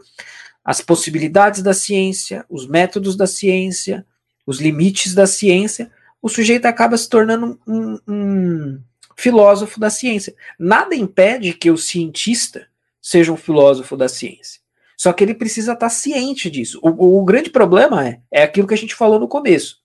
as 0.63 0.81
possibilidades 0.81 1.61
da 1.61 1.73
ciência, 1.73 2.45
os 2.49 2.67
métodos 2.67 3.15
da 3.15 3.27
ciência, 3.27 4.05
os 4.47 4.61
limites 4.61 5.13
da 5.13 5.27
ciência, 5.27 5.91
o 6.21 6.29
sujeito 6.29 6.65
acaba 6.65 6.97
se 6.97 7.09
tornando 7.09 7.59
um, 7.67 7.99
um 8.07 8.81
filósofo 9.17 9.77
da 9.79 9.89
ciência. 9.89 10.33
Nada 10.57 10.95
impede 10.95 11.53
que 11.53 11.69
o 11.69 11.77
cientista 11.77 12.67
seja 13.01 13.31
um 13.31 13.37
filósofo 13.37 13.97
da 13.97 14.07
ciência. 14.07 14.61
Só 14.97 15.13
que 15.13 15.23
ele 15.23 15.35
precisa 15.35 15.73
estar 15.73 15.89
ciente 15.89 16.49
disso. 16.49 16.79
O, 16.81 17.19
o, 17.19 17.25
grande 17.25 17.49
problema 17.49 18.07
é, 18.07 18.19
é 18.31 18.43
aquilo 18.43 18.67
que 18.67 18.73
a 18.73 18.77
gente 18.77 18.95
falou 18.95 19.19
no 19.19 19.27
começo. 19.27 19.79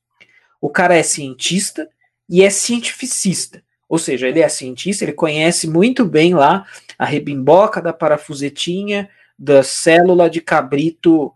O 0.60 0.70
cara 0.70 0.96
é 0.96 1.02
cientista 1.02 1.88
e 2.28 2.42
é 2.42 2.48
cientificista. 2.48 3.62
Ou 3.88 3.98
seja, 3.98 4.26
ele 4.26 4.40
é 4.40 4.48
cientista, 4.48 5.04
ele 5.04 5.12
conhece 5.12 5.68
muito 5.68 6.06
bem 6.06 6.34
lá 6.34 6.64
a 6.98 7.04
rebimboca 7.04 7.82
da 7.82 7.92
parafusetinha, 7.92 9.10
da 9.38 9.62
célula 9.62 10.30
de 10.30 10.40
cabrito 10.40 11.30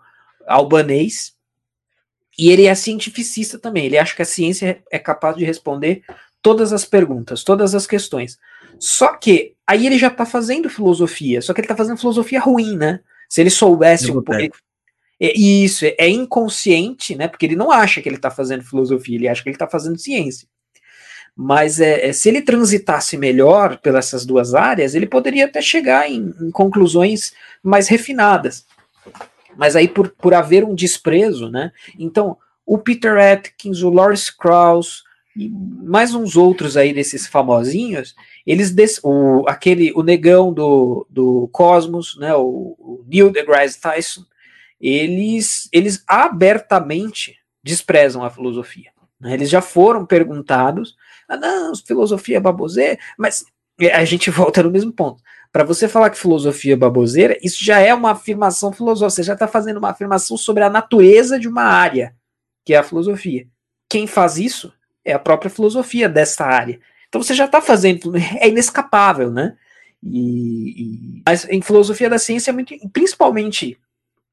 albanês, 0.47 1.36
e 2.39 2.51
ele 2.51 2.67
é 2.67 2.75
cientificista 2.75 3.59
também. 3.59 3.87
Ele 3.87 3.99
acha 3.99 4.15
que 4.15 4.23
a 4.23 4.27
ciência 4.27 4.83
é 4.91 4.99
capaz 4.99 5.37
de 5.37 5.45
responder 5.45 6.03
todas 6.43 6.73
as 6.73 6.85
perguntas, 6.85 7.43
todas 7.43 7.75
as 7.75 7.87
questões. 7.87 8.39
Só 8.79 9.17
que 9.17 9.55
aí 9.67 9.87
ele 9.87 9.99
já 9.99 10.09
está 10.09 10.27
fazendo 10.27 10.69
filosofia, 10.69 11.41
só 11.41 11.55
que 11.55 11.61
ele 11.61 11.65
está 11.65 11.77
fazendo 11.77 11.99
filosofia 11.99 12.41
ruim, 12.41 12.77
né? 12.77 13.01
Se 13.29 13.41
ele 13.41 13.51
soubesse 13.51 14.11
um 14.11 14.23
pouco. 14.23 14.57
É, 15.19 15.33
isso, 15.37 15.87
é 15.87 16.09
inconsciente, 16.09 17.17
né? 17.17 17.27
Porque 17.27 17.47
ele 17.47 17.57
não 17.57 17.71
acha 17.71 18.03
que 18.03 18.09
ele 18.09 18.17
está 18.17 18.31
fazendo 18.31 18.63
filosofia, 18.63 19.17
ele 19.17 19.29
acha 19.29 19.43
que 19.43 19.49
ele 19.49 19.57
está 19.57 19.67
fazendo 19.67 19.99
ciência. 19.99 20.47
Mas 21.35 21.81
é, 21.81 22.09
é, 22.09 22.13
se 22.13 22.29
ele 22.29 22.43
transitasse 22.43 23.17
melhor 23.17 23.79
pelas 23.79 24.07
essas 24.07 24.25
duas 24.27 24.55
áreas, 24.55 24.95
ele 24.95 25.07
poderia 25.07 25.47
até 25.47 25.61
chegar 25.61 26.09
em, 26.09 26.35
em 26.41 26.51
conclusões 26.51 27.33
mais 27.63 27.89
refinadas 27.89 28.67
mas 29.57 29.77
aí 29.77 29.89
por, 29.89 30.11
por 30.11 30.35
haver 30.35 30.65
um 30.65 30.75
desprezo, 30.75 31.51
né? 31.51 31.73
Então, 31.99 32.37
o 32.65 32.79
Peter 32.79 33.17
Atkins, 33.17 33.83
o 33.83 33.91
Lawrence 33.91 34.37
Krauss 34.37 35.05
e 35.37 35.49
mais 35.49 36.15
uns 36.15 36.37
outros 36.37 36.77
aí 36.77 36.93
desses 36.93 37.27
famosinhos, 37.27 38.15
eles 38.47 38.71
des, 38.71 38.99
o 39.03 39.45
aquele 39.47 39.93
o 39.95 40.03
negão 40.03 40.53
do, 40.53 41.07
do 41.11 41.49
Cosmos, 41.53 42.17
né, 42.19 42.35
o, 42.35 42.75
o 42.79 43.05
Neil 43.07 43.31
deGrasse 43.31 43.81
Tyson, 43.81 44.25
eles 44.81 45.69
eles 45.73 46.03
abertamente 46.07 47.37
desprezam 47.63 48.25
a 48.25 48.31
filosofia. 48.31 48.91
Né? 49.21 49.35
Eles 49.35 49.51
já 49.51 49.61
foram 49.61 50.07
perguntados, 50.07 50.97
ah, 51.29 51.37
não, 51.37 51.75
filosofia 51.77 52.39
é 52.39 52.41
baboseira, 52.41 52.99
mas 53.19 53.45
a 53.93 54.05
gente 54.05 54.31
volta 54.31 54.63
no 54.63 54.71
mesmo 54.71 54.93
ponto. 54.93 55.23
Para 55.57 55.65
você 55.65 55.89
falar 55.89 56.11
que 56.11 56.19
filosofia 56.19 56.75
é 56.75 56.77
baboseira, 56.77 57.39
isso 57.43 57.65
já 57.65 57.81
é 57.81 57.95
uma 57.95 58.11
afirmação 58.11 58.71
filosófica. 58.71 59.09
Você 59.09 59.23
já 59.23 59.33
está 59.33 59.49
fazendo 59.49 59.79
uma 59.79 59.89
afirmação 59.89 60.37
sobre 60.37 60.63
a 60.63 60.69
natureza 60.69 61.41
de 61.41 61.49
uma 61.49 61.63
área, 61.63 62.15
que 62.63 62.75
é 62.75 62.77
a 62.77 62.83
filosofia. 62.83 63.49
Quem 63.89 64.07
faz 64.07 64.37
isso 64.37 64.71
é 65.03 65.15
a 65.15 65.19
própria 65.19 65.49
filosofia 65.49 66.11
dessa 66.11 66.45
área. 66.45 66.79
Então 67.09 67.23
você 67.23 67.33
já 67.33 67.47
está 67.47 67.63
fazendo, 67.63 68.13
é 68.39 68.51
inescapável, 68.51 69.31
né? 69.31 69.57
E, 70.03 70.83
e, 71.19 71.23
mas 71.25 71.49
em 71.49 71.63
filosofia 71.63 72.11
da 72.11 72.19
ciência, 72.19 72.51
é 72.51 72.53
muito, 72.53 72.75
principalmente 72.93 73.81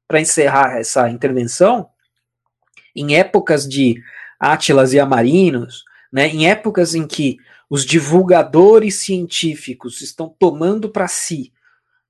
para 0.06 0.20
encerrar 0.20 0.76
essa 0.76 1.08
intervenção, 1.08 1.88
em 2.94 3.16
épocas 3.16 3.66
de 3.66 3.98
Átilas 4.38 4.92
e 4.92 5.00
Amarinos, 5.00 5.84
né, 6.12 6.28
em 6.28 6.46
épocas 6.50 6.94
em 6.94 7.06
que 7.06 7.38
os 7.68 7.84
divulgadores 7.84 8.96
científicos 8.96 10.00
estão 10.00 10.34
tomando 10.38 10.88
para 10.88 11.08
si 11.08 11.52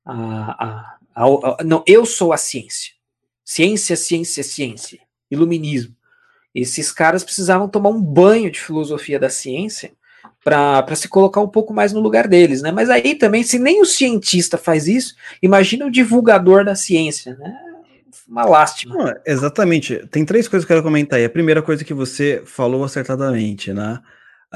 a, 0.05 0.97
a, 1.15 1.25
a, 1.25 1.65
não, 1.65 1.83
eu 1.87 2.05
sou 2.05 2.33
a 2.33 2.37
ciência. 2.37 2.93
Ciência, 3.45 3.97
ciência, 3.97 4.43
ciência. 4.43 5.01
Iluminismo. 5.31 5.95
Esses 6.55 6.93
caras 6.93 7.25
precisavam 7.25 7.69
tomar 7.69 7.91
um 7.91 8.01
banho 8.01 8.51
de 8.51 8.61
filosofia 8.61 9.19
da 9.19 9.29
ciência 9.29 9.93
para 10.43 10.95
se 10.95 11.09
colocar 11.09 11.41
um 11.41 11.49
pouco 11.49 11.73
mais 11.73 11.93
no 11.93 12.01
lugar 12.01 12.29
deles, 12.29 12.63
né? 12.63 12.71
Mas 12.71 12.91
aí 12.91 13.15
também, 13.15 13.43
se 13.43 13.59
nem 13.59 13.81
o 13.81 13.87
cientista 13.87 14.59
faz 14.59 14.87
isso, 14.87 15.15
imagina 15.43 15.87
o 15.87 15.91
divulgador 15.91 16.65
da 16.65 16.75
ciência, 16.75 17.35
né? 17.37 17.53
Uma 18.29 18.45
lástima. 18.45 18.95
Não, 18.95 19.15
exatamente. 19.27 20.07
Tem 20.11 20.25
três 20.25 20.47
coisas 20.47 20.67
que 20.67 20.73
eu 20.73 20.77
quero 20.77 20.87
comentar 20.87 21.19
aí. 21.19 21.25
A 21.25 21.31
primeira 21.31 21.63
coisa 21.63 21.85
que 21.85 21.93
você 21.93 22.43
falou 22.45 22.85
acertadamente, 22.85 23.73
né? 23.73 24.01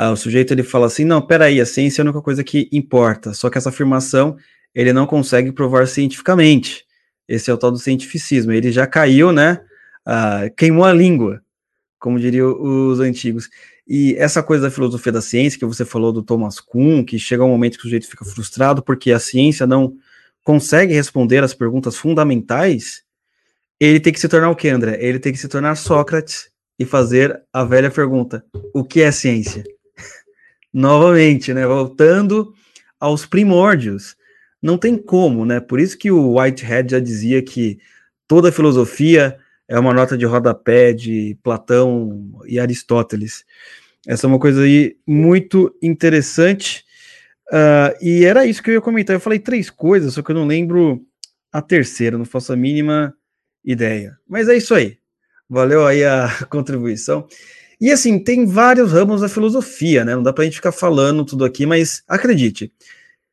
Ah, 0.01 0.13
o 0.13 0.17
sujeito 0.17 0.53
ele 0.55 0.63
fala 0.63 0.87
assim: 0.87 1.05
não, 1.05 1.21
peraí, 1.21 1.61
a 1.61 1.67
ciência 1.67 2.01
é 2.01 2.03
a 2.03 2.07
única 2.07 2.23
coisa 2.23 2.45
que 2.45 2.69
importa. 2.71 3.35
Só 3.35 3.51
que 3.51 3.59
essa 3.59 3.71
afirmação 3.71 4.37
ele 4.73 4.93
não 4.93 5.09
consegue 5.09 5.51
provar 5.51 5.89
cientificamente. 5.89 6.87
Esse 7.27 7.51
é 7.51 7.55
o 7.55 7.59
tal 7.59 7.73
do 7.73 7.79
cientificismo. 7.79 8.53
Ele 8.53 8.71
já 8.71 8.87
caiu, 8.87 9.33
né? 9.33 9.61
Ah, 10.07 10.49
queimou 10.57 10.85
a 10.85 10.93
língua, 10.93 11.43
como 11.99 12.21
diriam 12.21 12.57
os 12.63 13.01
antigos. 13.01 13.51
E 13.89 14.15
essa 14.17 14.41
coisa 14.41 14.67
da 14.67 14.71
filosofia 14.71 15.11
da 15.11 15.21
ciência, 15.21 15.59
que 15.59 15.67
você 15.67 15.85
falou 15.85 16.13
do 16.13 16.23
Thomas 16.23 16.61
Kuhn, 16.61 17.05
que 17.05 17.19
chega 17.19 17.43
um 17.45 17.49
momento 17.49 17.75
que 17.75 17.81
o 17.81 17.83
sujeito 17.83 18.07
fica 18.07 18.25
frustrado 18.25 18.85
porque 18.85 19.11
a 19.11 19.19
ciência 19.19 19.67
não 19.67 19.97
consegue 20.45 20.95
responder 20.95 21.43
as 21.43 21.55
perguntas 21.55 21.97
fundamentais, 21.97 23.03
ele 23.81 23.99
tem 23.99 24.13
que 24.13 24.21
se 24.21 24.29
tornar 24.29 24.51
o 24.51 24.55
que, 24.55 24.69
André? 24.69 24.97
Ele 25.01 25.19
tem 25.19 25.33
que 25.33 25.39
se 25.41 25.49
tornar 25.49 25.75
Sócrates 25.75 26.51
e 26.79 26.85
fazer 26.85 27.43
a 27.53 27.65
velha 27.65 27.91
pergunta: 27.91 28.45
o 28.73 28.85
que 28.85 29.01
é 29.01 29.11
ciência? 29.11 29.65
Novamente, 30.79 31.53
né? 31.53 31.67
Voltando 31.67 32.55
aos 33.01 33.27
primórdios. 33.27 34.15
Não 34.63 34.79
tem 34.79 34.97
como, 34.97 35.45
né? 35.45 35.59
Por 35.59 35.81
isso 35.81 35.99
que 35.99 36.09
o 36.09 36.39
Whitehead 36.39 36.93
já 36.93 37.01
dizia 37.01 37.43
que 37.43 37.81
toda 38.29 38.53
filosofia 38.53 39.37
é 39.67 39.77
uma 39.77 39.93
nota 39.93 40.17
de 40.17 40.25
rodapé 40.25 40.93
de 40.93 41.37
Platão 41.43 42.31
e 42.47 42.61
Aristóteles. 42.61 43.45
Essa 44.07 44.27
é 44.27 44.29
uma 44.29 44.39
coisa 44.39 44.63
aí 44.63 44.97
muito 45.05 45.77
interessante. 45.83 46.85
Uh, 47.49 47.99
e 48.01 48.25
era 48.25 48.47
isso 48.47 48.63
que 48.63 48.71
eu 48.71 48.75
ia 48.75 48.81
comentar. 48.81 49.17
Eu 49.17 49.21
falei 49.21 49.41
três 49.41 49.69
coisas, 49.71 50.15
só 50.15 50.23
que 50.23 50.31
eu 50.31 50.37
não 50.37 50.47
lembro 50.47 51.05
a 51.53 51.61
terceira, 51.61 52.17
não 52.17 52.25
faço 52.25 52.53
a 52.53 52.57
mínima 52.57 53.13
ideia. 53.65 54.17
Mas 54.29 54.49
é 54.49 54.57
isso 54.57 54.77
aí. 54.77 54.97
Valeu 55.51 55.85
aí 55.85 56.05
a 56.05 56.29
contribuição. 56.49 57.27
E 57.81 57.91
assim, 57.93 58.19
tem 58.19 58.45
vários 58.45 58.93
ramos 58.93 59.21
da 59.21 59.29
filosofia, 59.29 60.05
né? 60.05 60.15
Não 60.15 60.23
dá 60.23 60.33
pra 60.33 60.45
gente 60.45 60.57
ficar 60.57 60.73
falando 60.73 61.25
tudo 61.25 61.45
aqui, 61.45 61.65
mas 61.65 62.03
acredite, 62.09 62.73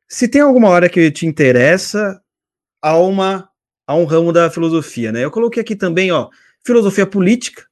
se 0.07 0.27
tem 0.27 0.41
alguma 0.41 0.69
hora 0.69 0.87
que 0.87 1.09
te 1.09 1.25
interessa, 1.25 2.21
há, 2.81 2.97
uma, 2.97 3.49
há 3.87 3.95
um 3.95 4.05
ramo 4.05 4.31
da 4.31 4.49
filosofia, 4.51 5.11
né? 5.11 5.23
Eu 5.23 5.31
coloquei 5.31 5.61
aqui 5.61 5.75
também, 5.75 6.11
ó, 6.11 6.29
filosofia 6.63 7.07
política, 7.07 7.65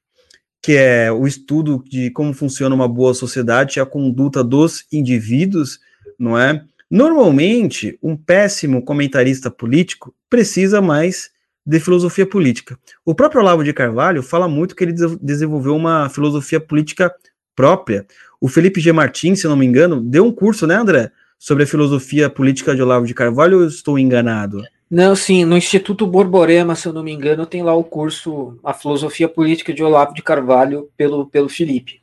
que 0.60 0.72
é 0.72 1.12
o 1.12 1.26
estudo 1.26 1.84
de 1.86 2.10
como 2.10 2.32
funciona 2.32 2.74
uma 2.74 2.88
boa 2.88 3.14
sociedade 3.14 3.78
e 3.78 3.80
a 3.80 3.86
conduta 3.86 4.42
dos 4.42 4.84
indivíduos, 4.92 5.78
não 6.18 6.38
é? 6.38 6.64
Normalmente, 6.90 7.98
um 8.02 8.16
péssimo 8.16 8.82
comentarista 8.82 9.50
político 9.50 10.14
precisa 10.28 10.80
mais 10.80 11.30
de 11.66 11.80
filosofia 11.80 12.26
política. 12.26 12.78
O 13.04 13.14
próprio 13.14 13.40
Olavo 13.40 13.64
de 13.64 13.72
Carvalho 13.72 14.22
fala 14.22 14.46
muito 14.48 14.76
que 14.76 14.84
ele 14.84 14.94
desenvolveu 15.20 15.74
uma 15.74 16.08
filosofia 16.08 16.60
política 16.60 17.12
própria. 17.56 18.06
O 18.40 18.48
Felipe 18.48 18.80
G. 18.80 18.92
Martins, 18.92 19.40
se 19.40 19.48
não 19.48 19.56
me 19.56 19.64
engano, 19.64 20.00
deu 20.00 20.24
um 20.26 20.32
curso, 20.32 20.66
né, 20.66 20.74
André, 20.74 21.10
sobre 21.38 21.64
a 21.64 21.66
filosofia 21.66 22.28
política 22.28 22.74
de 22.74 22.82
Olavo 22.82 23.06
de 23.06 23.14
Carvalho, 23.14 23.60
ou 23.60 23.66
estou 23.66 23.98
enganado? 23.98 24.62
Não, 24.90 25.16
sim, 25.16 25.44
no 25.44 25.56
Instituto 25.56 26.06
Borborema, 26.06 26.74
se 26.74 26.86
eu 26.86 26.92
não 26.92 27.02
me 27.02 27.12
engano, 27.12 27.46
tem 27.46 27.62
lá 27.62 27.74
o 27.74 27.82
curso 27.82 28.58
A 28.62 28.72
Filosofia 28.72 29.28
Política 29.28 29.72
de 29.72 29.82
Olavo 29.82 30.14
de 30.14 30.22
Carvalho 30.22 30.88
pelo, 30.96 31.26
pelo 31.26 31.48
Felipe. 31.48 32.00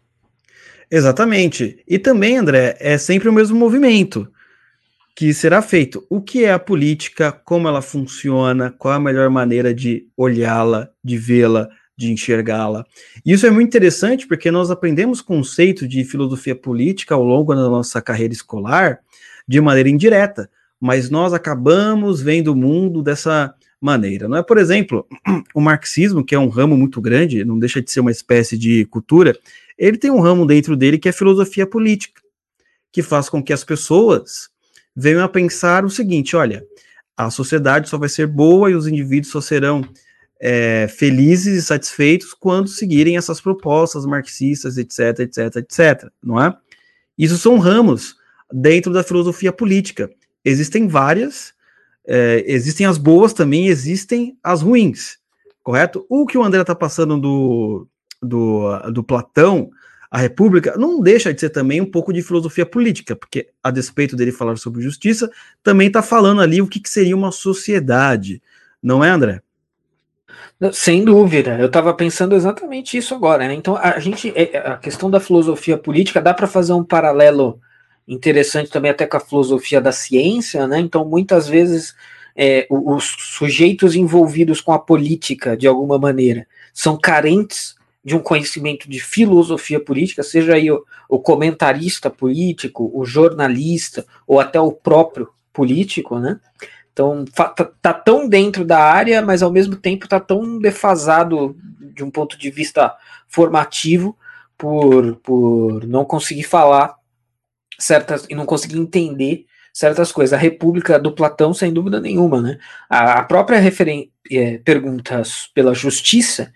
Exatamente. 0.89 1.81
E 1.87 1.97
também, 1.97 2.37
André, 2.37 2.75
é 2.79 2.97
sempre 2.97 3.29
o 3.29 3.33
mesmo 3.33 3.57
movimento 3.57 4.27
que 5.15 5.33
será 5.33 5.61
feito. 5.61 6.05
O 6.09 6.21
que 6.21 6.43
é 6.43 6.53
a 6.53 6.59
política, 6.59 7.31
como 7.31 7.67
ela 7.67 7.81
funciona, 7.81 8.71
qual 8.71 8.93
a 8.93 8.99
melhor 8.99 9.29
maneira 9.29 9.73
de 9.73 10.07
olhá-la, 10.15 10.89
de 11.03 11.17
vê-la, 11.17 11.69
de 11.97 12.11
enxergá-la. 12.11 12.85
Isso 13.25 13.45
é 13.45 13.51
muito 13.51 13.67
interessante 13.67 14.27
porque 14.27 14.49
nós 14.49 14.71
aprendemos 14.71 15.21
conceito 15.21 15.87
de 15.87 16.03
filosofia 16.03 16.55
política 16.55 17.13
ao 17.13 17.23
longo 17.23 17.53
da 17.53 17.69
nossa 17.69 18.01
carreira 18.01 18.33
escolar 18.33 18.99
de 19.47 19.61
maneira 19.61 19.89
indireta 19.89 20.49
mas 20.81 21.11
nós 21.11 21.31
acabamos 21.31 22.21
vendo 22.21 22.47
o 22.47 22.55
mundo 22.55 23.03
dessa 23.03 23.53
maneira. 23.79 24.27
Não 24.27 24.37
é, 24.37 24.43
por 24.43 24.57
exemplo, 24.57 25.07
o 25.53 25.61
marxismo, 25.61 26.25
que 26.25 26.33
é 26.33 26.39
um 26.39 26.49
ramo 26.49 26.75
muito 26.75 26.99
grande, 26.99 27.45
não 27.45 27.59
deixa 27.59 27.79
de 27.79 27.91
ser 27.91 27.99
uma 27.99 28.09
espécie 28.09 28.57
de 28.57 28.85
cultura, 28.85 29.37
ele 29.77 29.97
tem 29.97 30.09
um 30.09 30.19
ramo 30.19 30.43
dentro 30.45 30.75
dele 30.75 30.97
que 30.97 31.07
é 31.07 31.11
filosofia 31.11 31.67
política, 31.67 32.19
que 32.91 33.03
faz 33.03 33.29
com 33.29 33.43
que 33.43 33.53
as 33.53 33.63
pessoas 33.63 34.49
venham 34.95 35.23
a 35.23 35.29
pensar 35.29 35.85
o 35.85 35.89
seguinte: 35.89 36.35
olha, 36.35 36.65
a 37.15 37.29
sociedade 37.29 37.89
só 37.89 37.97
vai 37.97 38.09
ser 38.09 38.27
boa 38.27 38.71
e 38.71 38.75
os 38.75 38.87
indivíduos 38.87 39.31
só 39.31 39.41
serão 39.41 39.83
é, 40.39 40.87
felizes 40.87 41.63
e 41.63 41.65
satisfeitos 41.65 42.33
quando 42.33 42.67
seguirem 42.67 43.17
essas 43.17 43.39
propostas 43.39 44.05
marxistas, 44.05 44.77
etc, 44.77 45.19
etc, 45.19 45.55
etc, 45.57 46.09
não 46.23 46.41
é? 46.41 46.55
Isso 47.17 47.37
são 47.37 47.57
ramos 47.57 48.15
dentro 48.51 48.91
da 48.91 49.03
filosofia 49.03 49.51
política 49.51 50.09
existem 50.43 50.87
várias, 50.87 51.53
é, 52.05 52.43
existem 52.47 52.85
as 52.85 52.97
boas 52.97 53.33
também, 53.33 53.67
existem 53.67 54.37
as 54.43 54.61
ruins, 54.61 55.17
correto? 55.63 56.05
O 56.09 56.25
que 56.25 56.37
o 56.37 56.43
André 56.43 56.61
está 56.61 56.75
passando 56.75 57.17
do, 57.17 57.87
do, 58.21 58.91
do 58.91 59.03
Platão, 59.03 59.69
a 60.11 60.17
República, 60.17 60.75
não 60.77 60.99
deixa 60.99 61.33
de 61.33 61.39
ser 61.39 61.51
também 61.51 61.79
um 61.79 61.89
pouco 61.89 62.11
de 62.11 62.21
filosofia 62.21 62.65
política, 62.65 63.15
porque 63.15 63.47
a 63.63 63.71
despeito 63.71 64.13
dele 64.13 64.33
falar 64.33 64.57
sobre 64.57 64.81
justiça, 64.81 65.31
também 65.63 65.87
está 65.87 66.03
falando 66.03 66.41
ali 66.41 66.61
o 66.61 66.67
que, 66.67 66.81
que 66.81 66.89
seria 66.89 67.15
uma 67.15 67.31
sociedade, 67.31 68.41
não 68.83 69.01
é, 69.01 69.09
André? 69.09 69.41
Sem 70.73 71.05
dúvida, 71.05 71.57
eu 71.57 71.67
estava 71.67 71.93
pensando 71.93 72.35
exatamente 72.35 72.97
isso 72.97 73.15
agora. 73.15 73.47
Né? 73.47 73.53
Então, 73.53 73.77
a 73.77 73.97
gente, 73.99 74.33
é, 74.35 74.57
a 74.57 74.77
questão 74.77 75.09
da 75.09 75.19
filosofia 75.19 75.77
política 75.77 76.21
dá 76.21 76.33
para 76.33 76.45
fazer 76.45 76.73
um 76.73 76.83
paralelo 76.83 77.59
interessante 78.05 78.69
também 78.69 78.91
até 78.91 79.07
com 79.07 79.15
a 79.15 79.21
filosofia 79.21 79.79
da 79.79 79.91
ciência, 79.93 80.67
né? 80.67 80.79
Então, 80.79 81.05
muitas 81.05 81.47
vezes 81.47 81.95
é, 82.35 82.67
os 82.69 83.05
sujeitos 83.05 83.95
envolvidos 83.95 84.59
com 84.59 84.73
a 84.73 84.79
política, 84.79 85.55
de 85.55 85.67
alguma 85.67 85.97
maneira, 85.97 86.45
são 86.73 86.97
carentes 86.97 87.75
de 88.03 88.15
um 88.15 88.19
conhecimento 88.19 88.89
de 88.89 88.99
filosofia 88.99 89.79
política, 89.79 90.23
seja 90.23 90.55
aí 90.55 90.71
o, 90.71 90.83
o 91.07 91.19
comentarista 91.19 92.09
político, 92.09 92.91
o 92.93 93.05
jornalista, 93.05 94.05
ou 94.25 94.39
até 94.39 94.59
o 94.59 94.71
próprio 94.71 95.29
político, 95.53 96.17
né? 96.17 96.39
Então, 96.91 97.23
tá, 97.25 97.47
tá, 97.81 97.93
tão 97.93 98.27
dentro 98.27 98.65
da 98.65 98.79
área, 98.79 99.21
mas 99.21 99.41
ao 99.41 99.51
mesmo 99.51 99.75
tempo 99.75 100.07
tá 100.07 100.19
tão 100.19 100.59
defasado 100.59 101.55
de 101.95 102.03
um 102.03 102.11
ponto 102.11 102.37
de 102.37 102.49
vista 102.49 102.93
formativo 103.27 104.17
por, 104.57 105.15
por 105.17 105.87
não 105.87 106.03
conseguir 106.03 106.43
falar 106.43 106.95
certas 107.79 108.25
e 108.29 108.35
não 108.35 108.45
conseguia 108.45 108.79
entender 108.79 109.45
certas 109.73 110.11
coisas. 110.11 110.33
A 110.33 110.41
República 110.41 110.99
do 110.99 111.13
Platão, 111.13 111.53
sem 111.53 111.71
dúvida 111.71 111.99
nenhuma, 111.99 112.41
né? 112.41 112.57
A, 112.89 113.19
a 113.19 113.23
própria 113.23 113.59
referen 113.59 114.11
é, 114.29 114.57
pergunta 114.57 115.21
pela 115.53 115.73
justiça 115.73 116.51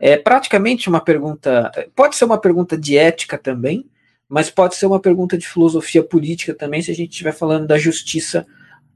é 0.00 0.16
praticamente 0.16 0.88
uma 0.88 1.00
pergunta, 1.00 1.70
pode 1.94 2.16
ser 2.16 2.24
uma 2.24 2.40
pergunta 2.40 2.76
de 2.76 2.96
ética 2.96 3.36
também, 3.36 3.84
mas 4.26 4.48
pode 4.48 4.74
ser 4.74 4.86
uma 4.86 4.98
pergunta 4.98 5.36
de 5.36 5.46
filosofia 5.46 6.02
política 6.02 6.54
também, 6.54 6.80
se 6.80 6.90
a 6.90 6.94
gente 6.94 7.10
estiver 7.10 7.32
falando 7.32 7.66
da 7.66 7.76
justiça 7.76 8.46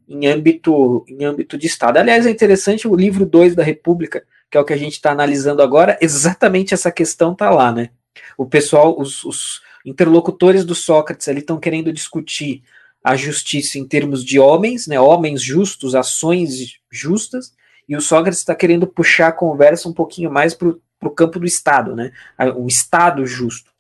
em 0.09 0.27
âmbito, 0.27 1.05
em 1.07 1.25
âmbito 1.25 1.59
de 1.59 1.67
Estado. 1.67 1.99
Aliás, 1.99 2.25
é 2.25 2.31
interessante 2.31 2.89
o 2.89 2.97
livro 2.97 3.27
2 3.27 3.55
da 3.55 3.63
República, 3.63 4.25
que 4.51 4.57
é 4.57 4.61
o 4.61 4.65
que 4.65 4.73
a 4.73 4.79
gente 4.79 4.95
está 4.95 5.11
analisando 5.11 5.61
agora, 5.61 5.99
exatamente 6.01 6.73
essa 6.73 6.91
questão 6.91 7.33
está 7.33 7.51
lá, 7.51 7.71
né? 7.71 7.91
O 8.39 8.47
pessoal, 8.47 8.99
os, 8.99 9.25
os 9.25 9.61
interlocutores 9.85 10.65
do 10.65 10.75
Sócrates 10.75 11.29
ali 11.29 11.41
estão 11.41 11.59
querendo 11.59 11.93
discutir 11.93 12.63
a 13.03 13.15
justiça 13.15 13.79
em 13.79 13.87
termos 13.87 14.25
de 14.25 14.39
homens, 14.39 14.87
né, 14.87 14.99
homens 14.99 15.43
justos, 15.43 15.95
ações 15.95 16.79
justas, 16.91 17.53
e 17.87 17.95
o 17.95 18.01
Sócrates 18.01 18.39
está 18.39 18.55
querendo 18.55 18.87
puxar 18.87 19.29
a 19.29 19.33
conversa 19.33 19.87
um 19.89 19.93
pouquinho 19.93 20.31
mais 20.31 20.55
para 20.55 20.69
o 20.69 20.81
campo 21.11 21.39
do 21.39 21.47
Estado, 21.47 21.95
né, 21.95 22.13
o 22.57 22.67
Estado 22.67 23.27
justo. 23.27 23.75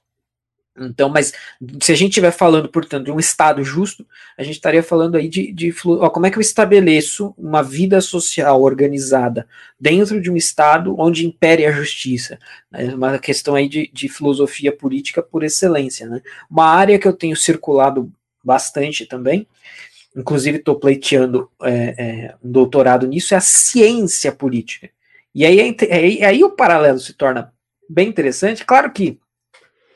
Então, 0.76 1.08
mas 1.08 1.32
se 1.80 1.92
a 1.92 1.94
gente 1.94 2.10
estiver 2.10 2.32
falando, 2.32 2.68
portanto, 2.68 3.04
de 3.04 3.12
um 3.12 3.20
Estado 3.20 3.62
justo, 3.62 4.04
a 4.36 4.42
gente 4.42 4.56
estaria 4.56 4.82
falando 4.82 5.16
aí 5.16 5.28
de, 5.28 5.52
de 5.52 5.72
ó, 5.86 6.10
como 6.10 6.26
é 6.26 6.30
que 6.30 6.36
eu 6.36 6.40
estabeleço 6.40 7.32
uma 7.38 7.62
vida 7.62 8.00
social 8.00 8.60
organizada 8.60 9.46
dentro 9.78 10.20
de 10.20 10.30
um 10.30 10.36
Estado 10.36 10.96
onde 10.98 11.26
impere 11.26 11.64
a 11.64 11.70
justiça. 11.70 12.40
É 12.72 12.86
uma 12.86 13.18
questão 13.20 13.54
aí 13.54 13.68
de, 13.68 13.88
de 13.92 14.08
filosofia 14.08 14.72
política 14.72 15.22
por 15.22 15.44
excelência. 15.44 16.08
Né? 16.08 16.20
Uma 16.50 16.66
área 16.66 16.98
que 16.98 17.06
eu 17.06 17.12
tenho 17.12 17.36
circulado 17.36 18.12
bastante 18.42 19.06
também, 19.06 19.46
inclusive 20.16 20.58
estou 20.58 20.74
pleiteando 20.74 21.48
é, 21.62 21.94
é, 21.96 22.34
um 22.42 22.50
doutorado 22.50 23.06
nisso, 23.06 23.32
é 23.32 23.36
a 23.36 23.40
ciência 23.40 24.32
política. 24.32 24.90
E 25.34 25.44
aí, 25.44 25.76
aí, 25.90 26.24
aí 26.24 26.44
o 26.44 26.50
paralelo 26.50 26.98
se 26.98 27.12
torna 27.12 27.52
bem 27.88 28.08
interessante. 28.08 28.64
Claro 28.64 28.92
que 28.92 29.18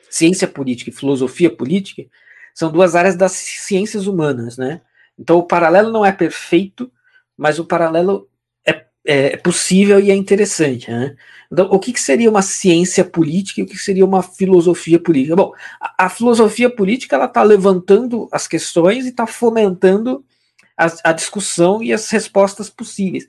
ciência 0.09 0.47
política 0.47 0.89
e 0.89 0.93
filosofia 0.93 1.49
política 1.49 2.03
são 2.53 2.71
duas 2.71 2.95
áreas 2.95 3.15
das 3.15 3.31
ciências 3.31 4.05
humanas, 4.05 4.57
né? 4.57 4.81
Então 5.17 5.37
o 5.37 5.43
paralelo 5.43 5.91
não 5.91 6.05
é 6.05 6.11
perfeito, 6.11 6.91
mas 7.37 7.59
o 7.59 7.65
paralelo 7.65 8.27
é, 8.65 8.85
é 9.33 9.37
possível 9.37 9.99
e 9.99 10.11
é 10.11 10.15
interessante, 10.15 10.91
né? 10.91 11.15
Então, 11.51 11.67
o 11.71 11.79
que, 11.79 11.93
que, 11.93 12.01
seria 12.01 12.29
uma 12.29 12.43
ciência 12.43 13.03
política 13.03 13.59
e 13.59 13.63
o 13.63 13.65
que 13.65 13.77
seria 13.77 14.05
uma 14.05 14.21
filosofia 14.21 14.99
política? 14.99 15.35
Bom, 15.35 15.51
a, 15.81 16.05
a 16.05 16.09
filosofia 16.09 16.69
política 16.69 17.15
ela 17.15 17.25
está 17.25 17.41
levantando 17.41 18.29
as 18.31 18.47
questões 18.47 19.05
e 19.05 19.09
está 19.09 19.25
fomentando 19.25 20.23
a, 20.77 20.87
a 21.05 21.11
discussão 21.11 21.81
e 21.81 21.91
as 21.91 22.09
respostas 22.09 22.69
possíveis. 22.69 23.27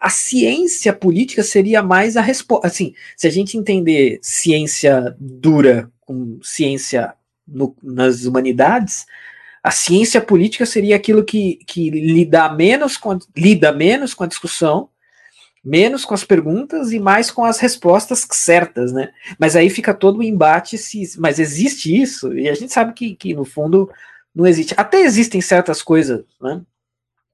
A 0.00 0.08
ciência 0.08 0.92
política 0.92 1.42
seria 1.42 1.82
mais 1.82 2.16
a 2.16 2.22
resposta. 2.22 2.66
Assim, 2.66 2.94
se 3.16 3.26
a 3.26 3.30
gente 3.30 3.56
entender 3.56 4.18
ciência 4.22 5.14
dura 5.18 5.90
com 6.00 6.38
ciência 6.42 7.14
no, 7.46 7.76
nas 7.82 8.24
humanidades, 8.24 9.06
a 9.62 9.70
ciência 9.70 10.20
política 10.20 10.64
seria 10.64 10.96
aquilo 10.96 11.22
que, 11.22 11.56
que 11.66 11.90
lida, 11.90 12.50
menos 12.52 12.96
com, 12.96 13.18
lida 13.36 13.72
menos 13.72 14.14
com 14.14 14.24
a 14.24 14.26
discussão, 14.26 14.88
menos 15.62 16.06
com 16.06 16.14
as 16.14 16.24
perguntas 16.24 16.92
e 16.92 16.98
mais 16.98 17.30
com 17.30 17.44
as 17.44 17.58
respostas 17.58 18.26
certas, 18.30 18.92
né? 18.92 19.10
Mas 19.38 19.54
aí 19.54 19.68
fica 19.68 19.92
todo 19.92 20.20
o 20.20 20.22
embate 20.22 20.78
se. 20.78 21.18
Mas 21.18 21.38
existe 21.38 21.94
isso? 21.94 22.32
E 22.32 22.48
a 22.48 22.54
gente 22.54 22.72
sabe 22.72 22.94
que, 22.94 23.14
que 23.14 23.34
no 23.34 23.44
fundo 23.44 23.90
não 24.34 24.46
existe. 24.46 24.72
Até 24.78 25.02
existem 25.02 25.42
certas 25.42 25.82
coisas, 25.82 26.24
né? 26.40 26.62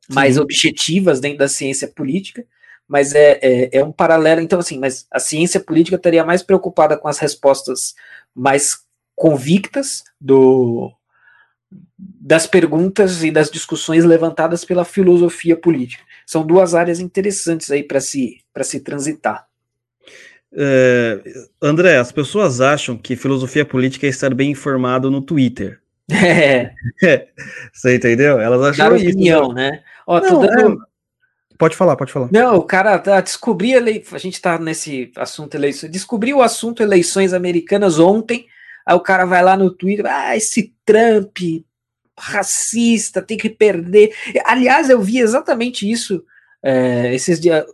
mais 0.08 0.38
objetivas 0.38 1.20
dentro 1.20 1.38
da 1.38 1.48
ciência 1.48 1.88
política, 1.88 2.44
mas 2.88 3.14
é, 3.14 3.38
é, 3.42 3.78
é, 3.78 3.84
um 3.84 3.92
paralelo. 3.92 4.40
Então, 4.40 4.58
assim, 4.58 4.78
mas 4.78 5.06
a 5.10 5.18
ciência 5.18 5.60
política 5.60 5.96
estaria 5.96 6.24
mais 6.24 6.42
preocupada 6.42 6.96
com 6.96 7.08
as 7.08 7.18
respostas 7.18 7.94
mais 8.34 8.78
convictas 9.14 10.04
do, 10.20 10.92
das 11.98 12.46
perguntas 12.46 13.24
e 13.24 13.30
das 13.30 13.50
discussões 13.50 14.04
levantadas 14.04 14.64
pela 14.64 14.84
filosofia 14.84 15.56
política. 15.56 16.02
São 16.26 16.46
duas 16.46 16.74
áreas 16.74 17.00
interessantes 17.00 17.70
aí 17.70 17.82
para 17.82 18.00
se, 18.00 18.40
se 18.62 18.80
transitar. 18.80 19.46
É, 20.52 21.22
André, 21.60 21.98
as 21.98 22.12
pessoas 22.12 22.60
acham 22.60 22.96
que 22.96 23.16
filosofia 23.16 23.64
política 23.64 24.06
é 24.06 24.10
estar 24.10 24.32
bem 24.32 24.50
informado 24.50 25.10
no 25.10 25.20
Twitter. 25.20 25.80
É. 26.12 26.70
Você 27.72 27.96
entendeu? 27.96 28.38
Elas 28.38 28.62
acham 28.62 28.90
Dar 28.90 28.96
opinião, 28.96 29.52
né? 29.52 29.82
Ó, 30.06 30.20
Não, 30.20 30.40
dando... 30.40 30.78
Pode 31.58 31.76
falar, 31.76 31.96
pode 31.96 32.12
falar. 32.12 32.28
Não, 32.32 32.56
o 32.56 32.62
cara 32.62 32.98
tá, 32.98 33.20
descobri 33.20 33.72
ele... 33.72 34.04
a 34.12 34.18
gente 34.18 34.40
tá 34.40 34.58
nesse 34.58 35.10
assunto 35.16 35.54
eleições, 35.54 35.90
descobriu 35.90 36.38
o 36.38 36.42
assunto 36.42 36.82
eleições 36.82 37.32
americanas 37.32 37.98
ontem, 37.98 38.46
aí 38.84 38.94
o 38.94 39.00
cara 39.00 39.24
vai 39.24 39.42
lá 39.42 39.56
no 39.56 39.70
Twitter, 39.70 40.06
ah, 40.06 40.36
esse 40.36 40.74
Trump 40.84 41.38
racista, 42.18 43.20
tem 43.20 43.36
que 43.36 43.50
perder. 43.50 44.14
Aliás, 44.44 44.88
eu 44.88 45.00
vi 45.00 45.18
exatamente 45.18 45.90
isso 45.90 46.24
é, 46.62 47.14
esses 47.14 47.38
dias, 47.38 47.64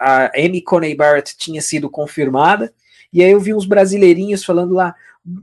a 0.00 0.30
Amy 0.36 0.62
Coney 0.62 0.94
Barrett 0.94 1.36
tinha 1.36 1.60
sido 1.60 1.90
confirmada, 1.90 2.72
e 3.12 3.20
aí 3.20 3.32
eu 3.32 3.40
vi 3.40 3.52
uns 3.52 3.66
brasileirinhos 3.66 4.44
falando 4.44 4.72
lá, 4.72 4.94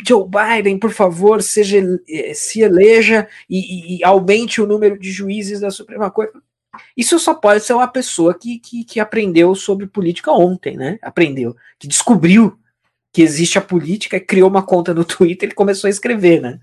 Joe 0.07 0.25
Biden, 0.25 0.79
por 0.79 0.91
favor, 0.91 1.41
seja, 1.41 1.79
eh, 2.07 2.33
se 2.33 2.61
eleja 2.61 3.27
e, 3.49 3.97
e, 3.97 4.03
aumente 4.05 4.61
o 4.61 4.65
número 4.65 4.97
de 4.97 5.11
juízes 5.11 5.59
da 5.59 5.69
Suprema 5.69 6.09
Corte. 6.09 6.31
Isso 6.97 7.19
só 7.19 7.33
pode 7.33 7.63
ser 7.63 7.73
uma 7.73 7.87
pessoa 7.87 8.33
que, 8.33 8.59
que, 8.59 8.83
que, 8.83 8.99
aprendeu 8.99 9.53
sobre 9.55 9.87
política 9.87 10.31
ontem, 10.31 10.75
né? 10.75 10.97
Aprendeu, 11.01 11.55
que 11.77 11.87
descobriu 11.87 12.57
que 13.11 13.21
existe 13.21 13.57
a 13.57 13.61
política, 13.61 14.19
criou 14.19 14.49
uma 14.49 14.63
conta 14.63 14.93
no 14.93 15.05
Twitter 15.05 15.49
e 15.49 15.53
começou 15.53 15.87
a 15.87 15.91
escrever, 15.91 16.41
né? 16.41 16.59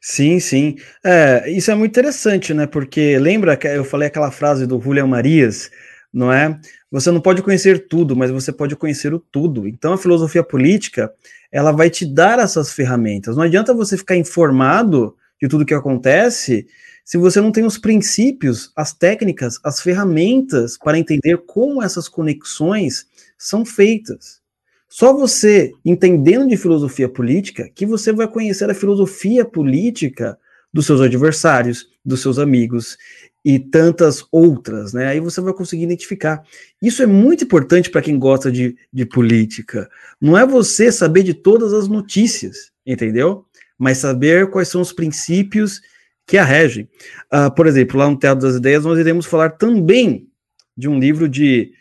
Sim, 0.00 0.38
sim. 0.38 0.76
É, 1.04 1.50
isso 1.50 1.70
é 1.70 1.74
muito 1.74 1.92
interessante, 1.92 2.52
né? 2.52 2.66
Porque 2.66 3.18
lembra 3.18 3.56
que 3.56 3.66
eu 3.66 3.84
falei 3.84 4.08
aquela 4.08 4.30
frase 4.30 4.66
do 4.66 4.80
Julian 4.80 5.06
Marias, 5.06 5.70
não 6.12 6.32
é? 6.32 6.58
Você 6.90 7.10
não 7.10 7.20
pode 7.20 7.42
conhecer 7.42 7.88
tudo, 7.88 8.14
mas 8.14 8.30
você 8.30 8.52
pode 8.52 8.76
conhecer 8.76 9.14
o 9.14 9.18
tudo. 9.18 9.66
Então 9.66 9.92
a 9.92 9.98
filosofia 9.98 10.44
política 10.44 11.12
ela 11.50 11.72
vai 11.72 11.88
te 11.88 12.04
dar 12.04 12.38
essas 12.38 12.72
ferramentas. 12.72 13.36
Não 13.36 13.44
adianta 13.44 13.72
você 13.72 13.96
ficar 13.96 14.16
informado 14.16 15.16
de 15.44 15.48
tudo 15.48 15.66
que 15.66 15.74
acontece 15.74 16.66
se 17.04 17.18
você 17.18 17.38
não 17.38 17.52
tem 17.52 17.66
os 17.66 17.76
princípios, 17.76 18.72
as 18.74 18.94
técnicas, 18.94 19.60
as 19.62 19.78
ferramentas 19.78 20.78
para 20.78 20.98
entender 20.98 21.36
como 21.46 21.82
essas 21.82 22.08
conexões 22.08 23.06
são 23.36 23.62
feitas. 23.62 24.40
Só 24.88 25.12
você 25.12 25.70
entendendo 25.84 26.48
de 26.48 26.56
filosofia 26.56 27.08
política 27.08 27.68
que 27.74 27.84
você 27.84 28.10
vai 28.10 28.26
conhecer 28.26 28.70
a 28.70 28.74
filosofia 28.74 29.44
política 29.44 30.38
dos 30.72 30.86
seus 30.86 31.02
adversários, 31.02 31.90
dos 32.02 32.22
seus 32.22 32.38
amigos 32.38 32.96
e 33.44 33.58
tantas 33.58 34.24
outras, 34.32 34.94
né? 34.94 35.08
Aí 35.08 35.20
você 35.20 35.42
vai 35.42 35.52
conseguir 35.52 35.84
identificar. 35.84 36.42
Isso 36.80 37.02
é 37.02 37.06
muito 37.06 37.44
importante 37.44 37.90
para 37.90 38.00
quem 38.00 38.18
gosta 38.18 38.50
de, 38.50 38.74
de 38.90 39.04
política. 39.04 39.90
Não 40.18 40.38
é 40.38 40.46
você 40.46 40.90
saber 40.90 41.22
de 41.22 41.34
todas 41.34 41.74
as 41.74 41.86
notícias, 41.86 42.72
entendeu? 42.86 43.44
Mas 43.78 43.98
saber 43.98 44.50
quais 44.50 44.68
são 44.68 44.80
os 44.80 44.92
princípios 44.92 45.80
que 46.26 46.38
a 46.38 46.44
regem. 46.44 46.88
Uh, 47.32 47.54
por 47.54 47.66
exemplo, 47.66 47.98
lá 47.98 48.08
no 48.08 48.18
Teatro 48.18 48.46
das 48.46 48.56
Ideias, 48.56 48.84
nós 48.84 48.98
iremos 48.98 49.26
falar 49.26 49.50
também 49.50 50.28
de 50.76 50.88
um 50.88 50.98
livro 50.98 51.28
de 51.28 51.72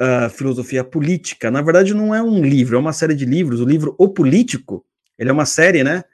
uh, 0.00 0.28
filosofia 0.30 0.82
política. 0.82 1.50
Na 1.50 1.62
verdade, 1.62 1.94
não 1.94 2.14
é 2.14 2.22
um 2.22 2.42
livro, 2.42 2.76
é 2.76 2.78
uma 2.78 2.92
série 2.92 3.14
de 3.14 3.24
livros. 3.24 3.60
O 3.60 3.64
livro 3.64 3.94
O 3.98 4.08
Político, 4.08 4.84
ele 5.18 5.30
é 5.30 5.32
uma 5.32 5.46
série, 5.46 5.84
né? 5.84 6.04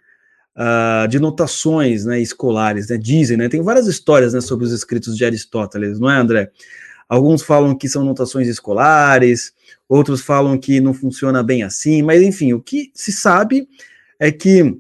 uh, 0.59 1.07
de 1.09 1.21
notações 1.21 2.05
né, 2.05 2.21
escolares, 2.21 2.89
né, 2.89 2.97
dizem, 2.97 3.37
né, 3.37 3.49
tem 3.49 3.63
várias 3.63 3.87
histórias 3.87 4.35
né, 4.35 4.41
sobre 4.41 4.65
os 4.65 4.73
escritos 4.73 5.17
de 5.17 5.25
Aristóteles, 5.25 6.01
não 6.01 6.11
é, 6.11 6.17
André? 6.17 6.51
Alguns 7.09 7.43
falam 7.43 7.75
que 7.75 7.89
são 7.89 8.05
notações 8.05 8.49
escolares, 8.49 9.53
outros 9.89 10.21
falam 10.21 10.59
que 10.59 10.79
não 10.81 10.93
funciona 10.93 11.43
bem 11.43 11.63
assim, 11.63 12.03
mas 12.03 12.21
enfim, 12.21 12.53
o 12.53 12.61
que 12.61 12.91
se 12.95 13.13
sabe 13.13 13.67
é 14.19 14.31
que 14.31 14.77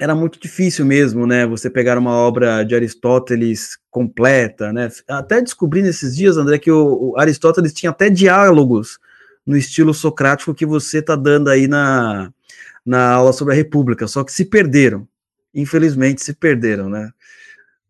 era 0.00 0.14
muito 0.14 0.40
difícil 0.40 0.86
mesmo, 0.86 1.26
né? 1.26 1.46
Você 1.46 1.68
pegar 1.68 1.98
uma 1.98 2.12
obra 2.12 2.64
de 2.64 2.74
Aristóteles 2.74 3.78
completa, 3.90 4.72
né? 4.72 4.90
Até 5.06 5.42
descobri 5.42 5.82
nesses 5.82 6.16
dias, 6.16 6.38
André, 6.38 6.58
que 6.58 6.70
o, 6.70 7.10
o 7.10 7.20
Aristóteles 7.20 7.74
tinha 7.74 7.90
até 7.90 8.08
diálogos 8.08 8.98
no 9.46 9.58
estilo 9.58 9.92
socrático 9.92 10.54
que 10.54 10.64
você 10.64 11.00
está 11.00 11.14
dando 11.14 11.50
aí 11.50 11.68
na, 11.68 12.32
na 12.84 13.10
aula 13.12 13.34
sobre 13.34 13.52
a 13.52 13.56
República, 13.56 14.08
só 14.08 14.24
que 14.24 14.32
se 14.32 14.46
perderam. 14.46 15.06
Infelizmente 15.54 16.22
se 16.22 16.32
perderam, 16.32 16.88
né? 16.88 17.10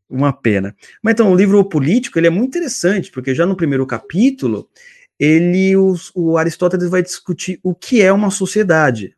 Uma 0.08 0.32
pena. 0.32 0.74
Mas 1.00 1.12
então, 1.12 1.32
o 1.32 1.36
livro 1.36 1.64
político, 1.64 2.18
ele 2.18 2.26
é 2.26 2.30
muito 2.30 2.48
interessante, 2.48 3.12
porque 3.12 3.36
já 3.36 3.46
no 3.46 3.56
primeiro 3.56 3.86
capítulo, 3.86 4.68
ele, 5.16 5.76
os, 5.76 6.10
o 6.12 6.36
Aristóteles 6.36 6.90
vai 6.90 7.02
discutir 7.02 7.60
o 7.62 7.72
que 7.72 8.02
é 8.02 8.12
uma 8.12 8.30
sociedade, 8.30 9.14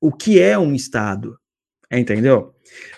o 0.00 0.10
que 0.10 0.40
é 0.40 0.58
um 0.58 0.74
Estado, 0.74 1.38
entendeu? 1.98 2.54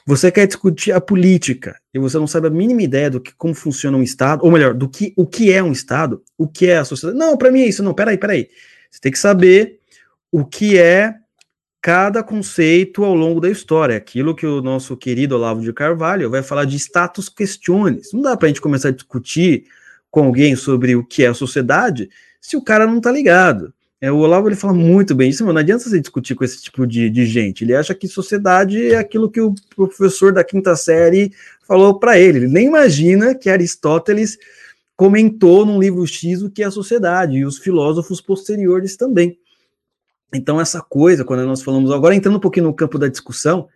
Você 0.07 0.31
quer 0.31 0.47
discutir 0.47 0.93
a 0.93 1.01
política 1.01 1.77
e 1.93 1.99
você 1.99 2.19
não 2.19 2.27
sabe 2.27 2.47
a 2.47 2.51
mínima 2.51 2.83
ideia 2.83 3.11
do 3.11 3.21
que 3.21 3.33
como 3.35 3.55
funciona 3.55 3.97
um 3.97 4.03
Estado, 4.03 4.45
ou 4.45 4.51
melhor, 4.51 4.75
do 4.75 4.89
que 4.89 5.13
o 5.17 5.27
que 5.27 5.53
é 5.53 5.63
um 5.63 5.73
Estado, 5.73 6.23
o 6.39 6.47
que 6.47 6.67
é 6.67 6.79
a 6.79 6.85
sociedade. 6.85 7.19
Não, 7.19 7.37
para 7.37 7.51
mim 7.51 7.63
é 7.63 7.67
isso. 7.67 7.83
Não, 7.83 7.95
peraí, 7.95 8.19
peraí. 8.19 8.49
Você 8.91 9.01
tem 9.01 9.13
que 9.13 9.19
saber 9.19 9.81
o 10.31 10.45
que 10.45 10.79
é 10.79 11.15
cada 11.81 12.23
conceito 12.23 13.05
ao 13.05 13.15
longo 13.15 13.41
da 13.41 13.51
história. 13.51 13.97
Aquilo 13.97 14.35
que 14.35 14.47
o 14.47 14.63
nosso 14.63 14.97
querido 14.97 15.35
Olavo 15.35 15.61
de 15.61 15.73
Carvalho 15.73 16.31
vai 16.31 16.43
falar 16.43 16.65
de 16.65 16.77
status 16.77 17.29
questiones. 17.29 18.13
Não 18.13 18.23
dá 18.23 18.37
para 18.37 18.47
a 18.47 18.49
gente 18.49 18.61
começar 18.61 18.89
a 18.89 18.93
discutir 18.93 19.65
com 20.11 20.25
alguém 20.25 20.55
sobre 20.55 20.95
o 20.95 21.05
que 21.05 21.25
é 21.25 21.27
a 21.27 21.35
sociedade 21.35 22.09
se 22.41 22.57
o 22.57 22.63
cara 22.63 22.87
não 22.87 22.99
está 22.99 23.11
ligado. 23.11 23.73
É, 24.01 24.11
o 24.13 24.19
Olavo 24.19 24.49
ele 24.49 24.57
fala 24.57 24.75
muito 24.75 25.15
bem 25.15 25.31
isso, 25.31 25.45
não 25.45 25.57
adianta 25.57 25.85
você 25.85 25.99
discutir 25.99 26.35
com 26.35 26.45
esse 26.45 26.63
tipo 26.63 26.87
de, 26.87 27.09
de 27.09 27.25
gente. 27.25 27.65
Ele 27.65 27.75
acha 27.75 27.95
que 27.95 28.07
sociedade 28.07 28.93
é 28.93 28.97
aquilo 28.97 29.31
que 29.31 29.41
o 29.41 29.55
professor 29.75 30.33
da 30.33 30.45
quinta 30.45 30.77
série 30.77 31.33
falou 31.67 31.99
para 31.99 32.19
ele. 32.19 32.39
Ele 32.39 32.49
nem 32.49 32.67
imagina 32.67 33.35
que 33.35 33.49
Aristóteles 33.49 34.37
comentou 34.97 35.65
num 35.65 35.81
livro 35.81 36.07
X 36.07 36.43
o 36.43 36.51
que 36.51 36.63
é 36.63 36.67
a 36.67 36.71
sociedade, 36.71 37.37
e 37.37 37.45
os 37.45 37.59
filósofos 37.59 38.21
posteriores 38.21 38.97
também. 38.97 39.39
Então, 40.33 40.61
essa 40.61 40.81
coisa, 40.81 41.25
quando 41.25 41.45
nós 41.47 41.63
falamos, 41.63 41.91
agora 41.91 42.15
entrando 42.15 42.37
um 42.37 42.41
pouquinho 42.41 42.67
no 42.67 42.75
campo 42.75 42.99
da 42.99 43.09
discussão, 43.09 43.69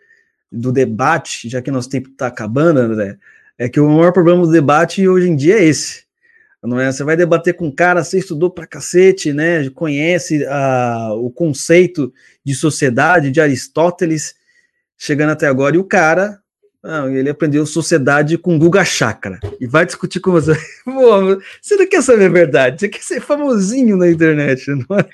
do 0.51 0.73
debate, 0.73 1.49
já 1.49 1.61
que 1.61 1.71
nosso 1.71 1.89
tempo 1.89 2.09
está 2.09 2.27
acabando, 2.27 2.79
André, 2.81 3.19
é 3.57 3.69
que 3.69 3.79
o 3.79 3.89
maior 3.89 4.13
problema 4.13 4.45
do 4.45 4.51
debate 4.51 5.07
hoje 5.07 5.29
em 5.29 5.37
dia 5.37 5.59
é 5.59 5.65
esse. 5.65 6.08
Não 6.63 6.81
é? 6.81 6.91
Você 6.91 7.05
vai 7.05 7.17
debater 7.17 7.55
com 7.55 7.67
um 7.67 7.75
cara, 7.75 8.03
você 8.03 8.19
estudou 8.19 8.51
pra 8.51 8.67
cacete, 8.67 9.33
né? 9.33 9.69
Conhece 9.71 10.45
a, 10.47 11.13
o 11.15 11.31
conceito 11.31 12.13
de 12.45 12.55
sociedade 12.55 13.31
de 13.31 13.41
Aristóteles, 13.41 14.35
chegando 14.97 15.31
até 15.31 15.47
agora, 15.47 15.77
e 15.77 15.79
o 15.79 15.85
cara, 15.85 16.41
não, 16.83 17.09
ele 17.11 17.31
aprendeu 17.31 17.65
sociedade 17.65 18.37
com 18.37 18.59
Guga 18.59 18.85
Chakra 18.85 19.39
e 19.61 19.67
vai 19.67 19.87
discutir 19.87 20.21
com 20.21 20.33
você. 20.33 20.53
Pô, 20.85 21.41
você 21.63 21.77
não 21.77 21.87
quer 21.89 22.03
saber 22.03 22.27
a 22.27 22.31
verdade, 22.31 22.81
você 22.81 22.89
quer 22.89 23.03
ser 23.03 23.21
famosinho 23.21 23.97
na 23.97 24.11
internet, 24.11 24.67
não 24.69 24.99
é? 24.99 25.09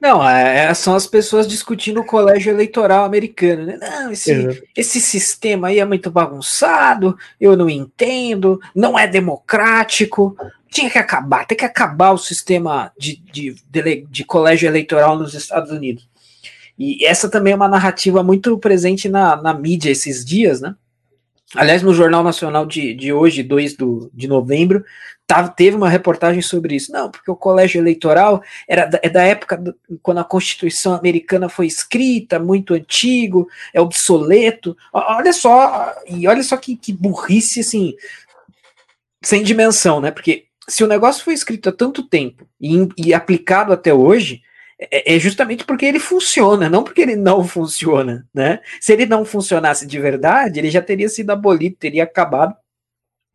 Não, 0.00 0.26
é, 0.26 0.64
é, 0.64 0.74
são 0.74 0.94
as 0.94 1.06
pessoas 1.06 1.46
discutindo 1.46 2.00
o 2.00 2.06
colégio 2.06 2.50
eleitoral 2.50 3.04
americano. 3.04 3.66
Né? 3.66 3.78
Não, 3.78 4.10
esse, 4.10 4.62
esse 4.74 5.00
sistema 5.00 5.68
aí 5.68 5.78
é 5.78 5.84
muito 5.84 6.10
bagunçado, 6.10 7.18
eu 7.38 7.56
não 7.56 7.68
entendo, 7.68 8.60
não 8.74 8.98
é 8.98 9.06
democrático. 9.06 10.34
Tinha 10.70 10.88
que 10.88 10.98
acabar, 10.98 11.46
tem 11.46 11.58
que 11.58 11.64
acabar 11.64 12.12
o 12.12 12.18
sistema 12.18 12.90
de, 12.98 13.16
de, 13.30 13.56
de, 13.70 14.06
de 14.08 14.24
colégio 14.24 14.66
eleitoral 14.66 15.18
nos 15.18 15.34
Estados 15.34 15.70
Unidos. 15.70 16.08
E 16.78 17.04
essa 17.04 17.28
também 17.28 17.52
é 17.52 17.56
uma 17.56 17.68
narrativa 17.68 18.22
muito 18.22 18.56
presente 18.56 19.06
na, 19.06 19.36
na 19.36 19.52
mídia 19.52 19.90
esses 19.90 20.24
dias, 20.24 20.62
né? 20.62 20.74
Aliás, 21.54 21.82
no 21.82 21.92
Jornal 21.92 22.22
Nacional 22.22 22.64
de, 22.64 22.94
de 22.94 23.12
hoje, 23.12 23.42
2 23.42 23.76
do, 23.76 24.10
de 24.14 24.28
novembro, 24.28 24.84
tava, 25.26 25.48
teve 25.48 25.76
uma 25.76 25.88
reportagem 25.88 26.40
sobre 26.40 26.76
isso. 26.76 26.92
Não, 26.92 27.10
porque 27.10 27.30
o 27.30 27.36
colégio 27.36 27.80
eleitoral 27.80 28.40
era 28.68 28.86
da, 28.86 29.00
é 29.02 29.08
da 29.08 29.22
época 29.22 29.56
do, 29.56 29.74
quando 30.00 30.18
a 30.18 30.24
Constituição 30.24 30.94
americana 30.94 31.48
foi 31.48 31.66
escrita, 31.66 32.38
muito 32.38 32.74
antigo, 32.74 33.48
é 33.74 33.80
obsoleto. 33.80 34.76
Olha 34.92 35.32
só, 35.32 35.92
e 36.06 36.28
olha 36.28 36.42
só 36.42 36.56
que, 36.56 36.76
que 36.76 36.92
burrice, 36.92 37.60
assim, 37.60 37.94
sem 39.22 39.42
dimensão, 39.42 40.00
né? 40.00 40.12
Porque 40.12 40.44
se 40.68 40.84
o 40.84 40.86
negócio 40.86 41.24
foi 41.24 41.34
escrito 41.34 41.68
há 41.68 41.72
tanto 41.72 42.04
tempo 42.04 42.46
e, 42.60 42.88
e 42.96 43.12
aplicado 43.12 43.72
até 43.72 43.92
hoje, 43.92 44.40
é, 44.80 45.16
é, 45.16 45.18
justamente 45.18 45.64
porque 45.64 45.84
ele 45.84 45.98
funciona, 45.98 46.68
não 46.70 46.82
porque 46.82 47.02
ele 47.02 47.14
não 47.14 47.44
funciona, 47.44 48.26
né? 48.32 48.60
Se 48.80 48.92
ele 48.94 49.04
não 49.04 49.26
funcionasse 49.26 49.86
de 49.86 49.98
verdade, 49.98 50.58
ele 50.58 50.70
já 50.70 50.80
teria 50.80 51.08
sido 51.08 51.30
abolido, 51.30 51.76
teria 51.76 52.04
acabado 52.04 52.56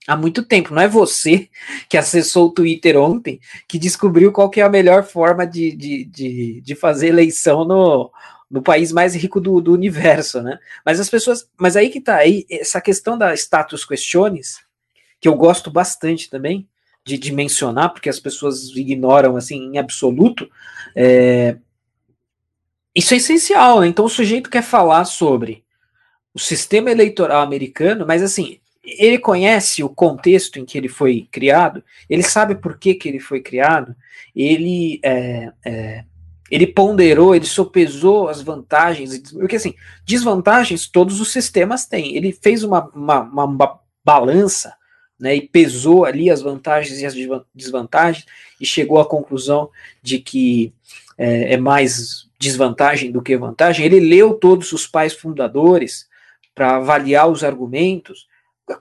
há 0.07 0.17
muito 0.17 0.43
tempo. 0.43 0.73
Não 0.73 0.81
é 0.81 0.87
você 0.87 1.47
que 1.87 1.97
acessou 1.97 2.47
o 2.47 2.51
Twitter 2.51 2.97
ontem 2.97 3.39
que 3.67 3.77
descobriu 3.77 4.31
qual 4.31 4.49
que 4.49 4.59
é 4.59 4.63
a 4.63 4.69
melhor 4.69 5.03
forma 5.03 5.45
de, 5.45 5.71
de, 5.75 6.05
de, 6.05 6.61
de 6.61 6.75
fazer 6.75 7.09
eleição 7.09 7.63
no, 7.63 8.11
no 8.49 8.63
país 8.63 8.91
mais 8.91 9.13
rico 9.15 9.39
do, 9.39 9.61
do 9.61 9.71
universo, 9.73 10.41
né? 10.41 10.57
Mas 10.83 10.99
as 10.99 11.09
pessoas, 11.09 11.47
mas 11.59 11.75
aí 11.75 11.89
que 11.89 12.01
tá 12.01 12.15
aí 12.15 12.45
essa 12.49 12.81
questão 12.81 13.17
da 13.17 13.35
status 13.35 13.85
questiones, 13.85 14.59
que 15.19 15.27
eu 15.27 15.35
gosto 15.35 15.69
bastante 15.69 16.27
também, 16.27 16.67
de, 17.05 17.31
mencionar, 17.31 17.93
porque 17.93 18.09
as 18.09 18.19
pessoas 18.19 18.69
ignoram 18.75 19.37
assim 19.37 19.57
em 19.57 19.77
absoluto, 19.77 20.49
é, 20.95 21.55
isso 22.95 23.13
é 23.13 23.17
essencial, 23.17 23.81
né? 23.81 23.87
Então 23.87 24.05
o 24.05 24.09
sujeito 24.09 24.49
quer 24.49 24.63
falar 24.63 25.05
sobre 25.05 25.63
o 26.33 26.39
sistema 26.39 26.89
eleitoral 26.89 27.41
americano, 27.41 28.05
mas 28.07 28.23
assim, 28.23 28.59
ele 28.83 29.19
conhece 29.19 29.83
o 29.83 29.89
contexto 29.89 30.57
em 30.57 30.65
que 30.65 30.77
ele 30.77 30.89
foi 30.89 31.27
criado, 31.31 31.83
ele 32.09 32.23
sabe 32.23 32.55
por 32.55 32.77
que, 32.77 32.95
que 32.95 33.07
ele 33.07 33.19
foi 33.19 33.39
criado, 33.39 33.95
ele 34.35 34.99
é, 35.03 35.51
é, 35.63 36.05
ele 36.49 36.67
ponderou, 36.67 37.35
ele 37.35 37.45
sopesou 37.45 38.29
as 38.29 38.41
vantagens, 38.41 39.31
porque 39.31 39.57
assim, 39.57 39.75
desvantagens 40.05 40.87
todos 40.87 41.19
os 41.19 41.31
sistemas 41.31 41.85
têm. 41.85 42.15
Ele 42.15 42.31
fez 42.31 42.63
uma, 42.63 42.87
uma, 42.93 43.21
uma 43.21 43.79
balança 44.03 44.73
né, 45.19 45.35
e 45.35 45.41
pesou 45.41 46.05
ali 46.05 46.29
as 46.29 46.41
vantagens 46.41 46.99
e 46.99 47.05
as 47.05 47.15
desvantagens 47.53 48.25
e 48.59 48.65
chegou 48.65 48.99
à 48.99 49.05
conclusão 49.05 49.69
de 50.01 50.19
que 50.19 50.73
é, 51.17 51.53
é 51.53 51.57
mais 51.57 52.27
desvantagem 52.37 53.11
do 53.11 53.21
que 53.21 53.37
vantagem. 53.37 53.85
Ele 53.85 53.99
leu 53.99 54.33
todos 54.33 54.71
os 54.73 54.85
pais 54.85 55.13
fundadores 55.13 56.07
para 56.53 56.77
avaliar 56.77 57.29
os 57.29 57.43
argumentos? 57.43 58.27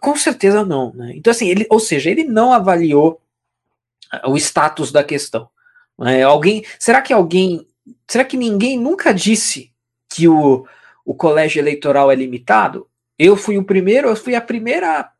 Com 0.00 0.16
certeza 0.16 0.64
não. 0.64 0.92
Né? 0.94 1.12
Então, 1.16 1.30
assim, 1.30 1.48
ele, 1.48 1.66
ou 1.70 1.80
seja, 1.80 2.10
ele 2.10 2.24
não 2.24 2.52
avaliou 2.52 3.20
ah, 4.10 4.28
o 4.28 4.36
status 4.36 4.90
da 4.90 5.04
questão. 5.04 5.48
Né? 5.98 6.22
Alguém, 6.22 6.64
será 6.78 7.00
que 7.00 7.12
alguém, 7.12 7.66
será 8.08 8.24
que 8.24 8.36
ninguém 8.36 8.78
nunca 8.78 9.12
disse 9.12 9.72
que 10.08 10.28
o, 10.28 10.66
o 11.04 11.14
colégio 11.14 11.60
eleitoral 11.60 12.10
é 12.10 12.14
limitado? 12.14 12.88
Eu 13.18 13.36
fui 13.36 13.56
o 13.56 13.64
primeiro, 13.64 14.08
eu 14.08 14.16
fui 14.16 14.34
a 14.34 14.40
primeira 14.40 15.10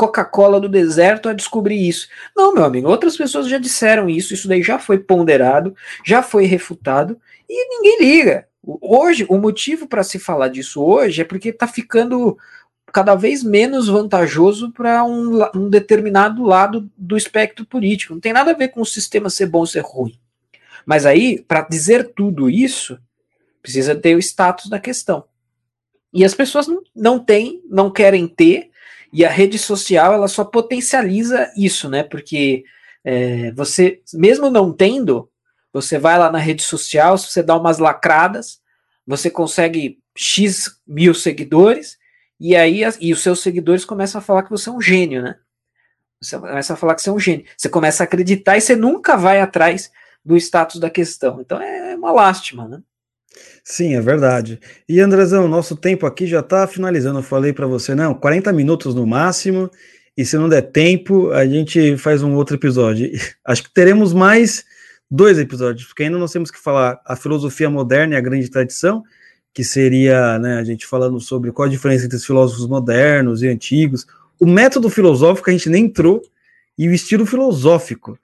Coca-Cola 0.00 0.58
do 0.58 0.66
deserto 0.66 1.28
a 1.28 1.34
descobrir 1.34 1.86
isso. 1.86 2.08
Não, 2.34 2.54
meu 2.54 2.64
amigo, 2.64 2.88
outras 2.88 3.18
pessoas 3.18 3.46
já 3.46 3.58
disseram 3.58 4.08
isso, 4.08 4.32
isso 4.32 4.48
daí 4.48 4.62
já 4.62 4.78
foi 4.78 4.98
ponderado, 4.98 5.76
já 6.06 6.22
foi 6.22 6.46
refutado 6.46 7.20
e 7.46 7.68
ninguém 7.68 7.98
liga. 8.00 8.48
Hoje, 8.64 9.26
o 9.28 9.36
motivo 9.36 9.86
para 9.86 10.02
se 10.02 10.18
falar 10.18 10.48
disso 10.48 10.82
hoje 10.82 11.20
é 11.20 11.24
porque 11.24 11.50
está 11.50 11.66
ficando 11.66 12.38
cada 12.90 13.14
vez 13.14 13.44
menos 13.44 13.88
vantajoso 13.88 14.72
para 14.72 15.04
um, 15.04 15.38
um, 15.54 15.68
determinado 15.68 16.44
lado 16.44 16.90
do 16.96 17.14
espectro 17.14 17.66
político. 17.66 18.14
Não 18.14 18.20
tem 18.20 18.32
nada 18.32 18.52
a 18.52 18.56
ver 18.56 18.68
com 18.68 18.80
o 18.80 18.86
sistema 18.86 19.28
ser 19.28 19.46
bom 19.46 19.58
ou 19.58 19.66
ser 19.66 19.84
ruim. 19.84 20.18
Mas 20.86 21.04
aí, 21.04 21.42
para 21.42 21.60
dizer 21.60 22.14
tudo 22.14 22.48
isso, 22.48 22.98
precisa 23.60 23.94
ter 23.94 24.16
o 24.16 24.18
status 24.18 24.70
da 24.70 24.80
questão. 24.80 25.24
E 26.10 26.24
as 26.24 26.34
pessoas 26.34 26.66
não, 26.66 26.82
não 26.96 27.18
têm, 27.18 27.62
não 27.68 27.90
querem 27.90 28.26
ter, 28.26 28.69
e 29.12 29.24
a 29.24 29.30
rede 29.30 29.58
social 29.58 30.12
ela 30.12 30.28
só 30.28 30.44
potencializa 30.44 31.50
isso, 31.56 31.88
né? 31.88 32.02
Porque 32.02 32.64
é, 33.04 33.52
você, 33.52 34.00
mesmo 34.14 34.50
não 34.50 34.72
tendo, 34.72 35.30
você 35.72 35.98
vai 35.98 36.18
lá 36.18 36.30
na 36.30 36.38
rede 36.38 36.62
social, 36.62 37.16
se 37.16 37.30
você 37.30 37.42
dá 37.42 37.56
umas 37.56 37.78
lacradas, 37.78 38.60
você 39.06 39.30
consegue 39.30 39.98
X 40.16 40.80
mil 40.86 41.14
seguidores, 41.14 41.98
e 42.38 42.56
aí 42.56 42.82
e 43.00 43.12
os 43.12 43.22
seus 43.22 43.40
seguidores 43.40 43.84
começam 43.84 44.18
a 44.18 44.22
falar 44.22 44.42
que 44.42 44.50
você 44.50 44.68
é 44.68 44.72
um 44.72 44.80
gênio, 44.80 45.22
né? 45.22 45.36
Você 46.20 46.38
começa 46.38 46.72
a 46.74 46.76
falar 46.76 46.94
que 46.94 47.02
você 47.02 47.08
é 47.08 47.12
um 47.12 47.18
gênio. 47.18 47.46
Você 47.56 47.68
começa 47.68 48.02
a 48.02 48.04
acreditar 48.04 48.56
e 48.56 48.60
você 48.60 48.76
nunca 48.76 49.16
vai 49.16 49.40
atrás 49.40 49.90
do 50.24 50.36
status 50.36 50.78
da 50.78 50.90
questão. 50.90 51.40
Então 51.40 51.60
é 51.60 51.96
uma 51.96 52.12
lástima, 52.12 52.68
né? 52.68 52.82
Sim, 53.62 53.94
é 53.94 54.00
verdade. 54.00 54.58
E 54.88 55.00
Andrezão, 55.00 55.46
nosso 55.46 55.76
tempo 55.76 56.06
aqui 56.06 56.26
já 56.26 56.40
está 56.40 56.66
finalizando. 56.66 57.20
Eu 57.20 57.22
falei 57.22 57.52
para 57.52 57.66
você, 57.66 57.94
não, 57.94 58.14
40 58.14 58.52
minutos 58.52 58.94
no 58.94 59.06
máximo. 59.06 59.70
E 60.16 60.24
se 60.24 60.36
não 60.36 60.48
der 60.48 60.62
tempo, 60.62 61.30
a 61.30 61.46
gente 61.46 61.96
faz 61.96 62.22
um 62.22 62.34
outro 62.34 62.56
episódio. 62.56 63.10
Acho 63.44 63.62
que 63.62 63.72
teremos 63.72 64.12
mais 64.12 64.64
dois 65.10 65.38
episódios, 65.38 65.86
porque 65.86 66.04
ainda 66.04 66.18
nós 66.18 66.32
temos 66.32 66.50
que 66.50 66.58
falar 66.58 67.00
a 67.04 67.16
filosofia 67.16 67.70
moderna 67.70 68.14
e 68.14 68.16
a 68.16 68.20
grande 68.20 68.48
tradição, 68.48 69.02
que 69.52 69.64
seria 69.64 70.38
né, 70.38 70.58
a 70.58 70.64
gente 70.64 70.86
falando 70.86 71.18
sobre 71.20 71.50
qual 71.50 71.66
a 71.66 71.70
diferença 71.70 72.04
entre 72.04 72.16
os 72.16 72.24
filósofos 72.24 72.68
modernos 72.68 73.42
e 73.42 73.48
antigos, 73.48 74.06
o 74.38 74.46
método 74.46 74.88
filosófico 74.88 75.50
a 75.50 75.52
gente 75.52 75.68
nem 75.68 75.86
entrou, 75.86 76.22
e 76.78 76.88
o 76.88 76.92
estilo 76.92 77.26
filosófico, 77.26 78.18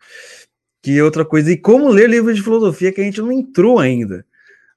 que 0.82 0.96
é 0.96 1.02
outra 1.02 1.24
coisa, 1.24 1.50
e 1.50 1.57
como 1.57 1.88
ler 1.88 2.09
livros 2.09 2.36
de 2.36 2.42
filosofia 2.42 2.92
que 2.92 3.00
a 3.00 3.04
gente 3.04 3.20
não 3.20 3.32
entrou 3.32 3.78
ainda 3.78 4.24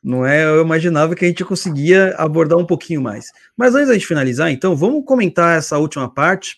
não 0.03 0.25
é? 0.25 0.45
Eu 0.45 0.61
imaginava 0.61 1.15
que 1.15 1.25
a 1.25 1.27
gente 1.27 1.43
conseguia 1.43 2.15
abordar 2.17 2.57
um 2.57 2.65
pouquinho 2.65 3.01
mais. 3.01 3.31
Mas 3.55 3.75
antes 3.75 3.89
da 3.89 3.93
gente 3.93 4.07
finalizar, 4.07 4.51
então, 4.51 4.75
vamos 4.75 5.03
comentar 5.05 5.57
essa 5.57 5.77
última 5.77 6.11
parte, 6.11 6.57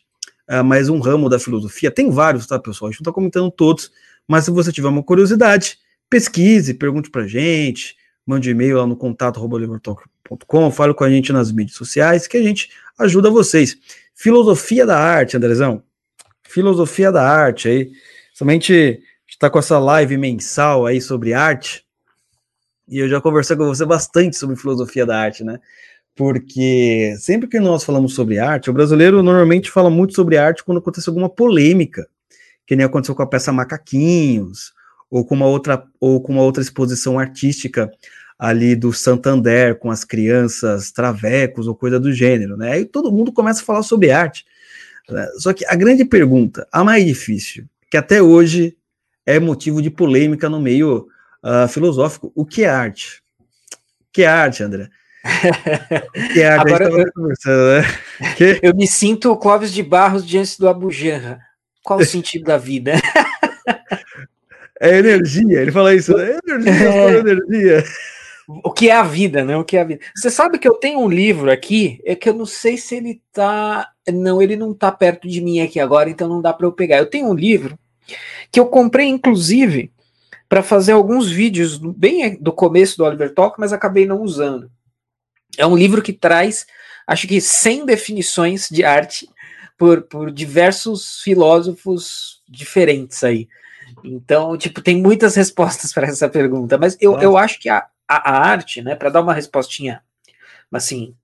uh, 0.50 0.64
mais 0.64 0.90
um 0.90 1.00
ramo 1.00 1.28
da 1.28 1.40
filosofia. 1.40 1.92
Tem 1.92 2.10
vários, 2.10 2.46
tá, 2.46 2.60
pessoal? 2.60 2.90
A 2.90 2.92
gente 2.92 3.02
não 3.02 3.10
está 3.10 3.14
comentando 3.14 3.52
todos, 3.52 3.92
mas 4.28 4.46
se 4.46 4.52
você 4.52 4.72
tiver 4.72 4.88
uma 4.88 5.04
curiosidade, 5.04 5.78
pesquise, 6.10 6.74
pergunte 6.74 7.10
pra 7.10 7.28
gente, 7.28 7.96
mande 8.26 8.50
um 8.50 8.52
e-mail 8.52 8.78
lá 8.78 8.88
no 8.88 8.96
contato.com, 8.96 10.72
fale 10.72 10.94
com 10.94 11.04
a 11.04 11.10
gente 11.10 11.34
nas 11.34 11.52
mídias 11.52 11.76
sociais, 11.76 12.28
que 12.28 12.38
a 12.38 12.44
gente 12.44 12.70
ajuda 13.00 13.30
vocês. 13.30 13.78
Filosofia 14.14 14.86
da 14.86 14.98
arte, 14.98 15.36
Andrezão. 15.36 15.84
Filosofia 16.44 17.12
da 17.12 17.28
arte 17.28 17.68
aí. 17.68 17.92
Somente 18.34 19.02
está 19.28 19.50
com 19.50 19.58
essa 19.58 19.80
live 19.80 20.18
mensal 20.18 20.86
aí 20.86 21.02
sobre 21.02 21.34
arte 21.34 21.84
e 22.92 23.00
eu 23.00 23.08
já 23.08 23.22
conversei 23.22 23.56
com 23.56 23.66
você 23.66 23.86
bastante 23.86 24.36
sobre 24.36 24.58
filosofia 24.58 25.06
da 25.06 25.18
arte, 25.18 25.46
né? 25.46 25.60
Porque 26.14 27.16
sempre 27.18 27.48
que 27.48 27.58
nós 27.58 27.86
falamos 27.86 28.14
sobre 28.14 28.38
arte, 28.38 28.70
o 28.70 28.74
brasileiro 28.74 29.24
normalmente 29.24 29.72
fala 29.72 29.90
muito 29.90 30.14
sobre 30.14 30.38
arte 30.38 30.62
quando 30.62 30.80
acontece 30.80 31.08
alguma 31.08 31.30
polêmica, 31.30 32.06
que 32.68 32.76
nem 32.76 32.86
aconteceu 32.86 33.16
com 33.16 33.24
a 33.24 33.28
peça 33.28 33.54
Macaquinhos, 33.54 34.74
ou 35.10 35.26
com 35.26 35.36
uma 35.36 35.46
outra, 35.46 35.86
ou 36.02 36.22
com 36.22 36.34
uma 36.34 36.44
outra 36.44 36.62
exposição 36.62 37.18
artística 37.18 37.90
ali 38.38 38.76
do 38.76 38.92
Santander 38.92 39.80
com 39.80 39.90
as 39.90 40.04
crianças 40.04 40.92
travecos 40.92 41.68
ou 41.68 41.76
coisa 41.76 41.98
do 41.98 42.12
gênero, 42.12 42.58
né? 42.58 42.74
Aí 42.74 42.86
todo 42.86 43.12
mundo 43.12 43.32
começa 43.32 43.62
a 43.62 43.66
falar 43.66 43.84
sobre 43.84 44.12
arte. 44.12 44.46
Né? 45.10 45.26
Só 45.38 45.54
que 45.54 45.66
a 45.66 45.76
grande 45.76 46.04
pergunta, 46.04 46.68
a 46.72 46.84
mais 46.84 47.06
difícil, 47.06 47.66
que 47.90 47.96
até 47.96 48.22
hoje 48.22 48.76
é 49.26 49.40
motivo 49.40 49.82
de 49.82 49.90
polêmica 49.90 50.50
no 50.50 50.60
meio 50.60 51.08
uh, 51.44 51.68
filosófico. 51.68 52.32
O 52.36 52.46
que 52.46 52.64
é 52.64 52.70
arte? 52.70 53.22
O 54.02 54.12
que 54.14 54.24
é 54.24 54.28
arte, 54.28 54.64
André? 54.64 54.90
O 55.24 56.34
que 56.34 56.42
é 56.42 56.50
arte? 56.50 56.74
Agora, 56.74 56.86
eu, 56.86 56.98
né? 56.98 57.84
que? 58.38 58.60
eu 58.62 58.76
me 58.76 58.88
sinto 58.88 59.32
o 59.32 59.38
Clóvis 59.38 59.72
de 59.72 59.84
Barros 59.84 60.26
diante 60.26 60.58
do 60.58 60.68
Abujanra. 60.68 61.40
Qual 61.84 62.00
o 62.00 62.06
sentido 62.06 62.46
da 62.46 62.58
vida? 62.58 62.94
É 64.80 64.98
energia, 64.98 65.62
ele 65.62 65.72
fala 65.72 65.94
isso, 65.94 66.18
né? 66.18 66.40
energia, 66.48 66.90
é... 66.90 67.18
energia. 67.20 67.84
O 68.64 68.72
que 68.72 68.90
é 68.90 68.96
a 68.96 69.04
vida, 69.04 69.46
né? 69.46 69.56
O 69.56 69.64
que 69.64 69.78
é 69.78 69.82
a 69.82 69.84
vida. 69.84 70.02
Você 70.16 70.30
sabe 70.30 70.58
que 70.58 70.68
eu 70.68 70.74
tenho 70.74 71.00
um 71.00 71.08
livro 71.08 71.52
aqui, 71.52 72.02
é 72.04 72.16
que 72.16 72.28
eu 72.28 72.34
não 72.34 72.46
sei 72.46 72.78
se 72.78 72.96
ele 72.96 73.22
tá. 73.32 73.88
Não, 74.12 74.42
ele 74.42 74.56
não 74.56 74.74
tá 74.74 74.92
perto 74.92 75.28
de 75.28 75.40
mim 75.40 75.62
aqui 75.62 75.80
agora, 75.80 76.10
então 76.10 76.28
não 76.28 76.42
dá 76.42 76.52
para 76.52 76.66
eu 76.66 76.72
pegar. 76.72 76.98
Eu 76.98 77.06
tenho 77.06 77.30
um 77.30 77.36
livro 77.36 77.78
que 78.52 78.60
eu 78.60 78.66
comprei, 78.66 79.08
inclusive, 79.08 79.92
para 80.52 80.62
fazer 80.62 80.92
alguns 80.92 81.32
vídeos 81.32 81.78
bem 81.78 82.36
do 82.36 82.52
começo 82.52 82.98
do 82.98 83.06
Oliver 83.06 83.34
Talk, 83.34 83.58
mas 83.58 83.72
acabei 83.72 84.06
não 84.06 84.22
usando. 84.22 84.70
É 85.58 85.66
um 85.66 85.78
livro 85.78 86.02
que 86.02 86.12
traz, 86.12 86.68
acho 87.08 87.26
que 87.26 87.40
100 87.40 87.86
definições 87.86 88.68
de 88.70 88.84
arte 88.84 89.30
por, 89.78 90.02
por 90.02 90.30
diversos 90.30 91.22
filósofos 91.22 92.42
diferentes 92.50 93.24
aí. 93.24 93.48
Então, 94.04 94.58
tipo, 94.58 94.82
tem 94.82 95.02
muitas 95.02 95.36
respostas 95.36 95.94
para 95.96 96.08
essa 96.08 96.28
pergunta, 96.28 96.78
mas 96.78 96.98
eu, 97.00 97.18
eu 97.22 97.38
acho 97.38 97.58
que 97.58 97.70
a, 97.70 97.88
a, 98.06 98.32
a 98.32 98.50
arte, 98.50 98.82
né, 98.82 98.94
para 98.94 99.10
dar 99.10 99.22
uma 99.22 99.34
respostinha 99.34 100.04
assim, 100.70 101.16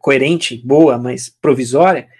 coerente, 0.00 0.58
boa, 0.58 0.98
mas 0.98 1.34
provisória, 1.40 2.10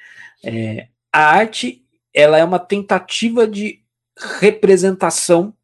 é, 0.42 0.88
a 1.12 1.22
arte 1.22 1.84
ela 2.14 2.38
é 2.38 2.44
uma 2.44 2.58
tentativa 2.58 3.46
de 3.46 3.82
representação 4.40 5.54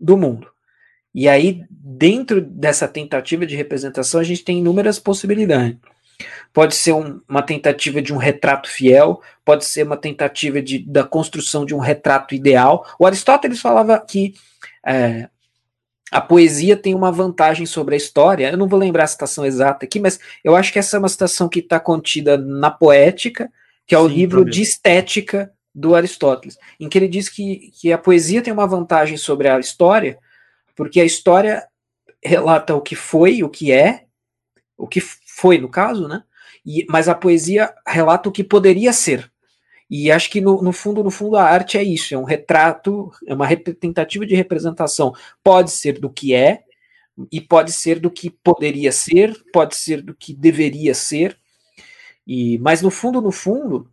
do 0.00 0.16
mundo. 0.16 0.48
E 1.14 1.28
aí, 1.28 1.64
dentro 1.70 2.40
dessa 2.40 2.86
tentativa 2.86 3.44
de 3.44 3.56
representação, 3.56 4.20
a 4.20 4.24
gente 4.24 4.44
tem 4.44 4.58
inúmeras 4.58 4.98
possibilidades. 4.98 5.76
Pode 6.52 6.74
ser 6.74 6.92
um, 6.92 7.20
uma 7.28 7.42
tentativa 7.42 8.02
de 8.02 8.12
um 8.12 8.16
retrato 8.16 8.68
fiel, 8.68 9.20
pode 9.44 9.64
ser 9.64 9.84
uma 9.84 9.96
tentativa 9.96 10.60
de, 10.60 10.78
da 10.78 11.04
construção 11.04 11.64
de 11.64 11.74
um 11.74 11.78
retrato 11.78 12.34
ideal. 12.34 12.86
O 12.98 13.06
Aristóteles 13.06 13.60
falava 13.60 13.98
que 13.98 14.34
é, 14.86 15.28
a 16.10 16.20
poesia 16.20 16.76
tem 16.76 16.94
uma 16.94 17.12
vantagem 17.12 17.66
sobre 17.66 17.94
a 17.94 17.98
história. 17.98 18.50
Eu 18.50 18.58
não 18.58 18.68
vou 18.68 18.78
lembrar 18.78 19.04
a 19.04 19.08
citação 19.08 19.46
exata 19.46 19.84
aqui, 19.84 20.00
mas 20.00 20.18
eu 20.44 20.56
acho 20.56 20.72
que 20.72 20.78
essa 20.78 20.96
é 20.96 20.98
uma 20.98 21.08
citação 21.08 21.48
que 21.48 21.60
está 21.60 21.78
contida 21.78 22.36
na 22.36 22.70
Poética, 22.70 23.50
que 23.86 23.94
é 23.94 23.98
o 23.98 24.08
Sim, 24.08 24.14
livro 24.14 24.44
de 24.44 24.62
estética 24.62 25.52
do 25.74 25.94
Aristóteles, 25.94 26.58
em 26.78 26.88
que 26.88 26.98
ele 26.98 27.08
diz 27.08 27.28
que, 27.28 27.70
que 27.80 27.92
a 27.92 27.98
poesia 27.98 28.42
tem 28.42 28.52
uma 28.52 28.66
vantagem 28.66 29.16
sobre 29.16 29.48
a 29.48 29.58
história, 29.58 30.18
porque 30.74 31.00
a 31.00 31.04
história 31.04 31.66
relata 32.22 32.74
o 32.74 32.80
que 32.80 32.96
foi, 32.96 33.42
o 33.42 33.48
que 33.48 33.72
é, 33.72 34.04
o 34.76 34.86
que 34.86 35.00
foi 35.00 35.58
no 35.58 35.68
caso, 35.68 36.08
né? 36.08 36.22
E, 36.64 36.84
mas 36.88 37.08
a 37.08 37.14
poesia 37.14 37.72
relata 37.86 38.28
o 38.28 38.32
que 38.32 38.44
poderia 38.44 38.92
ser. 38.92 39.30
E 39.88 40.10
acho 40.10 40.30
que 40.30 40.40
no, 40.40 40.62
no, 40.62 40.72
fundo, 40.72 41.02
no 41.02 41.10
fundo, 41.10 41.36
a 41.36 41.44
arte 41.44 41.76
é 41.76 41.82
isso, 41.82 42.14
é 42.14 42.18
um 42.18 42.24
retrato, 42.24 43.10
é 43.26 43.34
uma 43.34 43.48
tentativa 43.56 44.24
de 44.24 44.36
representação. 44.36 45.12
Pode 45.42 45.72
ser 45.72 45.98
do 45.98 46.08
que 46.08 46.32
é, 46.32 46.62
e 47.30 47.40
pode 47.40 47.72
ser 47.72 47.98
do 47.98 48.10
que 48.10 48.30
poderia 48.30 48.92
ser, 48.92 49.36
pode 49.52 49.76
ser 49.76 50.00
do 50.00 50.14
que 50.14 50.32
deveria 50.32 50.94
ser. 50.94 51.36
E, 52.26 52.58
mas 52.58 52.82
no 52.82 52.90
fundo, 52.90 53.20
no 53.20 53.32
fundo, 53.32 53.90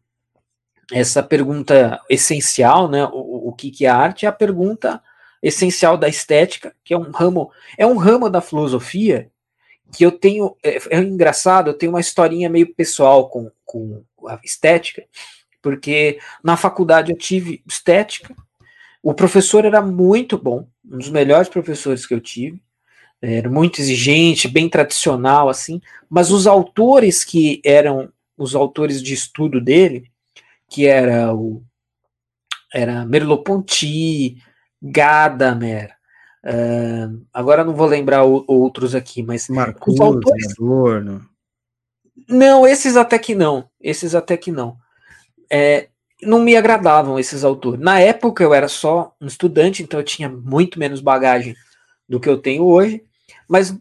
essa 0.91 1.21
pergunta 1.21 2.01
essencial, 2.09 2.89
né? 2.89 3.05
O, 3.05 3.49
o 3.49 3.53
que, 3.53 3.71
que 3.71 3.85
é 3.85 3.89
arte 3.89 4.25
é 4.25 4.29
a 4.29 4.33
pergunta 4.33 5.01
essencial 5.41 5.97
da 5.97 6.07
estética, 6.07 6.73
que 6.83 6.93
é 6.93 6.97
um 6.97 7.11
ramo, 7.11 7.51
é 7.77 7.85
um 7.85 7.97
ramo 7.97 8.29
da 8.29 8.41
filosofia 8.41 9.29
que 9.95 10.05
eu 10.05 10.11
tenho, 10.11 10.55
é, 10.63 10.77
é 10.89 10.99
engraçado, 10.99 11.69
eu 11.69 11.73
tenho 11.73 11.91
uma 11.91 12.01
historinha 12.01 12.49
meio 12.49 12.73
pessoal 12.73 13.29
com, 13.29 13.49
com 13.65 14.03
a 14.27 14.39
estética, 14.43 15.03
porque 15.61 16.19
na 16.43 16.57
faculdade 16.57 17.11
eu 17.11 17.17
tive 17.17 17.61
estética, 17.65 18.35
o 19.01 19.13
professor 19.13 19.63
era 19.63 19.81
muito 19.81 20.37
bom, 20.37 20.67
um 20.85 20.97
dos 20.97 21.09
melhores 21.09 21.47
professores 21.47 22.05
que 22.05 22.13
eu 22.13 22.19
tive, 22.19 22.61
era 23.21 23.49
muito 23.49 23.79
exigente, 23.79 24.47
bem 24.47 24.69
tradicional, 24.69 25.49
assim, 25.49 25.81
mas 26.09 26.31
os 26.31 26.45
autores 26.45 27.23
que 27.23 27.61
eram 27.63 28.11
os 28.37 28.53
autores 28.53 29.01
de 29.01 29.13
estudo 29.13 29.59
dele, 29.59 30.11
que 30.69 30.85
era 30.85 31.33
o 31.33 31.63
era 32.73 33.05
Merleau-Ponty, 33.05 34.37
Gadamer, 34.81 35.95
uh, 36.43 37.25
agora 37.33 37.63
não 37.63 37.73
vou 37.73 37.87
lembrar 37.87 38.25
o, 38.25 38.43
outros 38.47 38.93
aqui, 38.93 39.23
mas 39.23 39.47
Marcos, 39.47 39.93
os 39.93 39.99
autores, 39.99 40.51
Adorno. 40.51 41.27
Não, 42.27 42.67
esses 42.67 42.97
até 42.97 43.17
que 43.17 43.33
não, 43.33 43.69
esses 43.79 44.13
até 44.13 44.35
que 44.35 44.51
não. 44.51 44.77
É, 45.49 45.87
não 46.21 46.39
me 46.39 46.55
agradavam 46.55 47.17
esses 47.17 47.43
autores. 47.43 47.79
Na 47.79 47.99
época 47.99 48.43
eu 48.43 48.53
era 48.53 48.67
só 48.67 49.15
um 49.21 49.27
estudante, 49.27 49.83
então 49.83 49.99
eu 49.99 50.05
tinha 50.05 50.27
muito 50.27 50.79
menos 50.79 50.99
bagagem 50.99 51.55
do 52.07 52.19
que 52.19 52.27
eu 52.27 52.37
tenho 52.37 52.65
hoje, 52.65 53.03
mas 53.47 53.75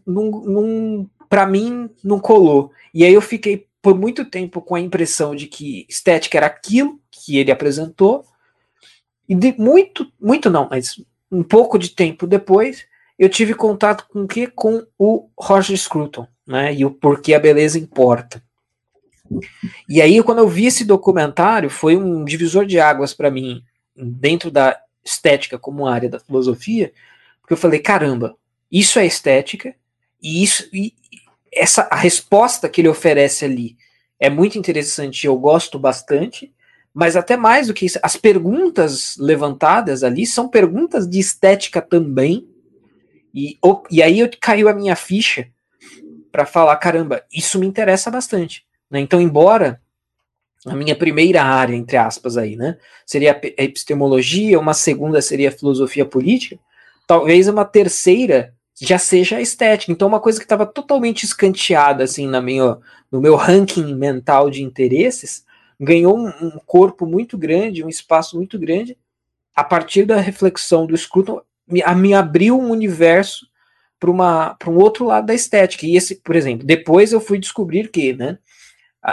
para 1.29 1.45
mim 1.45 1.89
não 2.03 2.19
colou. 2.19 2.71
E 2.93 3.03
aí 3.03 3.13
eu 3.13 3.21
fiquei 3.21 3.67
por 3.87 3.97
muito 3.97 4.25
tempo 4.25 4.61
com 4.61 4.75
a 4.75 4.81
impressão 4.81 5.33
de 5.33 5.47
que 5.47 5.85
estética 5.87 6.37
era 6.37 6.47
aquilo 6.47 6.99
que 7.09 7.37
ele 7.37 7.53
apresentou, 7.53 8.25
e 9.29 9.33
de 9.33 9.55
muito, 9.57 10.11
muito 10.19 10.49
não, 10.49 10.67
mas 10.69 11.01
um 11.31 11.41
pouco 11.41 11.79
de 11.79 11.91
tempo 11.91 12.27
depois, 12.27 12.85
eu 13.17 13.29
tive 13.29 13.53
contato 13.53 14.05
com 14.09 14.23
o 14.23 14.27
que? 14.27 14.47
Com 14.47 14.85
o 14.99 15.29
Roger 15.39 15.77
Scruton, 15.77 16.27
né? 16.45 16.75
E 16.75 16.83
o 16.83 16.91
porquê 16.91 17.33
a 17.33 17.39
beleza 17.39 17.79
importa. 17.79 18.43
E 19.87 20.01
aí, 20.01 20.21
quando 20.21 20.39
eu 20.39 20.49
vi 20.49 20.65
esse 20.65 20.83
documentário, 20.83 21.69
foi 21.69 21.95
um 21.95 22.25
divisor 22.25 22.65
de 22.65 22.81
águas 22.81 23.13
para 23.13 23.31
mim, 23.31 23.63
dentro 23.95 24.51
da 24.51 24.77
estética 25.01 25.57
como 25.57 25.87
área 25.87 26.09
da 26.09 26.19
filosofia, 26.19 26.91
porque 27.39 27.53
eu 27.53 27.57
falei, 27.57 27.79
caramba, 27.79 28.35
isso 28.69 28.99
é 28.99 29.05
estética, 29.05 29.73
e 30.21 30.43
isso, 30.43 30.67
e, 30.73 30.93
essa 31.57 31.87
a 31.91 31.95
resposta 31.95 32.69
que 32.69 32.81
ele 32.81 32.87
oferece 32.87 33.45
ali 33.45 33.77
é 34.19 34.29
muito 34.29 34.57
interessante, 34.57 35.27
eu 35.27 35.37
gosto 35.37 35.77
bastante, 35.77 36.53
mas 36.93 37.15
até 37.15 37.37
mais 37.37 37.67
do 37.67 37.73
que 37.73 37.85
isso, 37.85 37.99
as 38.01 38.17
perguntas 38.17 39.15
levantadas 39.17 40.03
ali 40.03 40.25
são 40.25 40.49
perguntas 40.49 41.07
de 41.07 41.19
estética 41.19 41.81
também. 41.81 42.47
E, 43.33 43.57
e 43.91 44.01
aí 44.01 44.19
eu, 44.19 44.29
caiu 44.41 44.67
a 44.67 44.73
minha 44.73 44.95
ficha 44.95 45.47
para 46.31 46.45
falar, 46.45 46.75
caramba, 46.77 47.23
isso 47.31 47.59
me 47.59 47.67
interessa 47.67 48.09
bastante. 48.09 48.65
Né? 48.89 48.99
Então, 48.99 49.21
embora 49.21 49.79
a 50.65 50.75
minha 50.75 50.95
primeira 50.95 51.43
área, 51.43 51.75
entre 51.75 51.97
aspas, 51.97 52.35
aí, 52.35 52.55
né, 52.55 52.77
seria 53.05 53.33
a 53.33 53.63
epistemologia, 53.63 54.59
uma 54.59 54.73
segunda 54.73 55.21
seria 55.21 55.49
a 55.49 55.51
filosofia 55.51 56.05
política, 56.05 56.59
talvez 57.05 57.47
uma 57.47 57.63
terceira 57.63 58.53
já 58.79 58.97
seja 58.97 59.37
a 59.37 59.41
estética. 59.41 59.91
Então, 59.91 60.07
uma 60.07 60.19
coisa 60.19 60.39
que 60.39 60.45
estava 60.45 60.65
totalmente 60.65 61.23
escanteada 61.23 62.03
assim 62.03 62.27
na 62.27 62.41
minha, 62.41 62.77
no 63.11 63.19
meu 63.19 63.35
ranking 63.35 63.95
mental 63.95 64.49
de 64.49 64.63
interesses 64.63 65.45
ganhou 65.79 66.17
um, 66.17 66.27
um, 66.27 66.59
corpo 66.65 67.05
muito 67.05 67.37
grande, 67.37 67.83
um 67.83 67.89
espaço 67.89 68.35
muito 68.35 68.57
grande 68.57 68.97
a 69.55 69.63
partir 69.63 70.05
da 70.05 70.19
reflexão 70.19 70.85
do 70.85 70.97
Scruton, 70.97 71.41
me, 71.67 71.81
a, 71.83 71.93
me 71.93 72.13
abriu 72.13 72.59
um 72.59 72.69
universo 72.69 73.47
para 73.99 74.69
um 74.69 74.77
outro 74.77 75.05
lado 75.05 75.27
da 75.27 75.33
estética. 75.33 75.85
E 75.85 75.95
esse, 75.95 76.15
por 76.15 76.35
exemplo, 76.35 76.65
depois 76.65 77.11
eu 77.11 77.19
fui 77.19 77.39
descobrir 77.39 77.89
que, 77.89 78.13
né, 78.13 78.37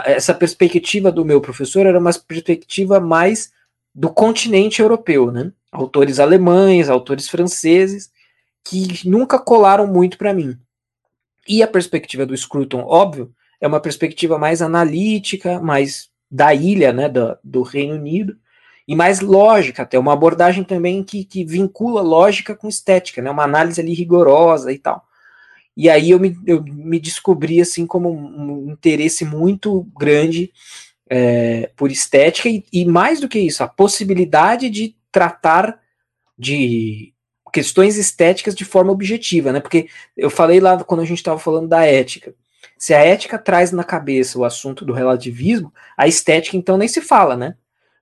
essa 0.05 0.33
perspectiva 0.33 1.11
do 1.11 1.25
meu 1.25 1.41
professor 1.41 1.85
era 1.85 1.97
uma 1.97 2.11
perspectiva 2.13 2.99
mais 2.99 3.51
do 3.93 4.09
continente 4.09 4.81
europeu, 4.81 5.31
né? 5.31 5.51
Autores 5.71 6.19
alemães, 6.19 6.89
autores 6.89 7.29
franceses, 7.29 8.11
que 8.65 9.07
nunca 9.07 9.37
colaram 9.37 9.85
muito 9.85 10.17
para 10.17 10.33
mim. 10.33 10.57
E 11.47 11.61
a 11.61 11.67
perspectiva 11.67 12.25
do 12.25 12.35
Scruton, 12.35 12.81
óbvio, 12.81 13.31
é 13.61 13.67
uma 13.67 13.79
perspectiva 13.79 14.37
mais 14.37 14.61
analítica, 14.61 15.59
mais 15.59 16.09
da 16.29 16.53
ilha, 16.53 16.91
né, 16.91 17.07
do, 17.07 17.37
do 17.43 17.61
Reino 17.61 17.93
Unido, 17.93 18.35
e 18.87 18.95
mais 18.95 19.19
lógica, 19.19 19.83
até 19.83 19.97
uma 19.97 20.13
abordagem 20.13 20.63
também 20.63 21.03
que, 21.03 21.23
que 21.23 21.45
vincula 21.45 22.01
lógica 22.01 22.55
com 22.55 22.67
estética, 22.67 23.21
né, 23.21 23.29
uma 23.29 23.43
análise 23.43 23.79
ali 23.79 23.93
rigorosa 23.93 24.71
e 24.71 24.79
tal. 24.79 25.05
E 25.77 25.89
aí 25.89 26.11
eu 26.11 26.19
me, 26.19 26.37
eu 26.45 26.63
me 26.63 26.99
descobri 26.99 27.61
assim 27.61 27.85
como 27.85 28.09
um, 28.11 28.71
interesse 28.71 29.25
muito 29.25 29.83
grande 29.97 30.51
é, 31.09 31.71
por 31.75 31.91
estética 31.91 32.49
e, 32.49 32.63
e 32.71 32.85
mais 32.85 33.19
do 33.19 33.27
que 33.27 33.39
isso, 33.39 33.63
a 33.63 33.67
possibilidade 33.67 34.69
de 34.69 34.95
tratar 35.11 35.79
de 36.37 37.14
questões 37.55 37.95
estéticas 37.95 38.53
de 38.53 38.65
forma 38.65 38.91
objetiva, 38.91 39.53
né? 39.53 39.61
Porque 39.61 39.87
eu 40.17 40.29
falei 40.29 40.59
lá 40.59 40.83
quando 40.83 40.99
a 40.99 41.05
gente 41.05 41.19
estava 41.19 41.39
falando 41.39 41.69
da 41.69 41.85
ética. 41.85 42.35
Se 42.77 42.93
a 42.93 42.99
ética 42.99 43.39
traz 43.39 43.71
na 43.71 43.81
cabeça 43.81 44.37
o 44.37 44.43
assunto 44.43 44.83
do 44.83 44.91
relativismo, 44.91 45.73
a 45.95 46.05
estética 46.05 46.57
então 46.57 46.75
nem 46.75 46.89
se 46.89 46.99
fala, 46.99 47.37
né? 47.37 47.55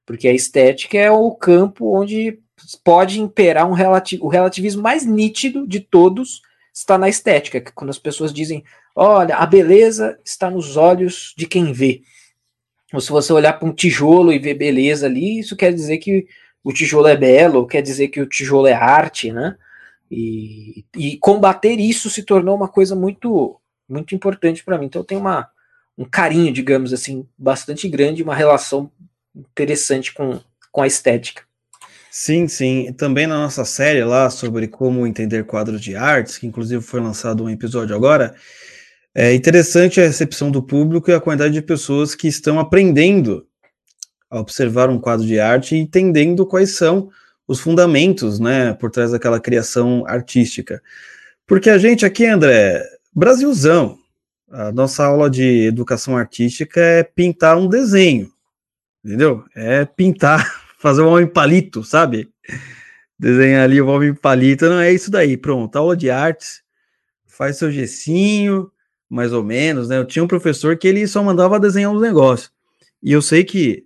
Porque 0.07 0.27
a 0.27 0.33
estética 0.33 0.97
é 0.97 1.11
o 1.11 1.29
campo 1.35 1.95
onde 1.95 2.39
pode 2.83 3.21
imperar 3.21 3.69
um 3.69 3.73
relati 3.73 4.17
o 4.19 4.27
relativismo 4.27 4.81
mais 4.81 5.05
nítido 5.05 5.67
de 5.67 5.79
todos 5.79 6.41
está 6.73 6.97
na 6.97 7.07
estética, 7.07 7.61
que 7.61 7.71
quando 7.73 7.91
as 7.91 7.99
pessoas 7.99 8.33
dizem, 8.33 8.63
olha, 8.95 9.35
a 9.35 9.45
beleza 9.45 10.19
está 10.25 10.49
nos 10.49 10.77
olhos 10.77 11.35
de 11.37 11.45
quem 11.45 11.71
vê. 11.71 12.01
Ou 12.91 12.99
se 12.99 13.11
você 13.11 13.31
olhar 13.31 13.53
para 13.53 13.69
um 13.69 13.71
tijolo 13.71 14.33
e 14.33 14.39
ver 14.39 14.55
beleza 14.55 15.05
ali, 15.05 15.37
isso 15.37 15.55
quer 15.55 15.71
dizer 15.71 15.99
que 15.99 16.25
o 16.63 16.71
tijolo 16.71 17.07
é 17.07 17.17
belo, 17.17 17.67
quer 17.67 17.81
dizer 17.81 18.07
que 18.07 18.21
o 18.21 18.25
tijolo 18.25 18.67
é 18.67 18.73
arte, 18.73 19.31
né? 19.31 19.57
E, 20.09 20.85
e 20.95 21.17
combater 21.17 21.79
isso 21.79 22.09
se 22.09 22.23
tornou 22.23 22.55
uma 22.55 22.67
coisa 22.67 22.95
muito 22.95 23.59
muito 23.89 24.15
importante 24.15 24.63
para 24.63 24.77
mim. 24.77 24.85
Então 24.85 25.03
tenho 25.03 25.21
uma, 25.21 25.49
um 25.97 26.05
carinho, 26.05 26.53
digamos 26.53 26.93
assim, 26.93 27.27
bastante 27.37 27.87
grande, 27.89 28.23
uma 28.23 28.35
relação 28.35 28.89
interessante 29.35 30.13
com, 30.13 30.39
com 30.71 30.81
a 30.81 30.87
estética. 30.87 31.43
Sim, 32.09 32.47
sim. 32.47 32.93
Também 32.93 33.27
na 33.27 33.39
nossa 33.39 33.65
série 33.65 34.03
lá 34.03 34.29
sobre 34.29 34.67
como 34.67 35.05
entender 35.07 35.45
quadros 35.45 35.81
de 35.81 35.95
artes, 35.95 36.37
que 36.37 36.47
inclusive 36.47 36.81
foi 36.81 36.99
lançado 36.99 37.43
um 37.43 37.49
episódio 37.49 37.95
agora, 37.95 38.35
é 39.15 39.33
interessante 39.33 39.99
a 39.99 40.05
recepção 40.05 40.49
do 40.49 40.61
público 40.61 41.09
e 41.09 41.13
a 41.13 41.19
quantidade 41.19 41.53
de 41.53 41.61
pessoas 41.61 42.15
que 42.15 42.27
estão 42.27 42.59
aprendendo 42.59 43.47
a 44.33 44.39
observar 44.39 44.89
um 44.89 44.99
quadro 44.99 45.27
de 45.27 45.39
arte 45.39 45.75
e 45.75 45.79
entendendo 45.79 46.43
quais 46.43 46.71
são 46.71 47.11
os 47.47 47.59
fundamentos, 47.59 48.39
né, 48.39 48.73
por 48.73 48.89
trás 48.89 49.11
daquela 49.11 49.39
criação 49.39 50.03
artística. 50.07 50.81
Porque 51.45 51.69
a 51.69 51.77
gente 51.77 52.03
aqui, 52.03 52.25
André, 52.25 52.83
Brasilzão, 53.13 53.99
a 54.49 54.71
nossa 54.71 55.05
aula 55.05 55.29
de 55.29 55.67
educação 55.67 56.17
artística 56.17 56.81
é 56.81 57.03
pintar 57.03 57.57
um 57.57 57.67
desenho, 57.67 58.31
entendeu? 59.05 59.43
É 59.55 59.85
pintar, 59.85 60.63
fazer 60.81 61.03
um 61.03 61.09
homem 61.09 61.27
palito, 61.27 61.83
sabe? 61.83 62.27
Desenhar 63.19 63.63
ali 63.63 63.79
o 63.79 63.87
homem 63.87 64.15
palito, 64.15 64.65
não 64.65 64.79
é 64.79 64.91
isso 64.91 65.11
daí, 65.11 65.37
pronto, 65.37 65.75
aula 65.75 65.95
de 65.95 66.09
artes, 66.09 66.63
faz 67.27 67.57
seu 67.57 67.71
gessinho, 67.71 68.71
mais 69.07 69.31
ou 69.31 69.43
menos, 69.43 69.89
né? 69.89 69.99
Eu 69.99 70.05
tinha 70.05 70.23
um 70.23 70.27
professor 70.27 70.75
que 70.75 70.87
ele 70.87 71.05
só 71.05 71.21
mandava 71.21 71.59
desenhar 71.59 71.91
os 71.91 72.01
negócios. 72.01 72.51
E 73.01 73.11
eu 73.11 73.21
sei 73.21 73.43
que 73.43 73.85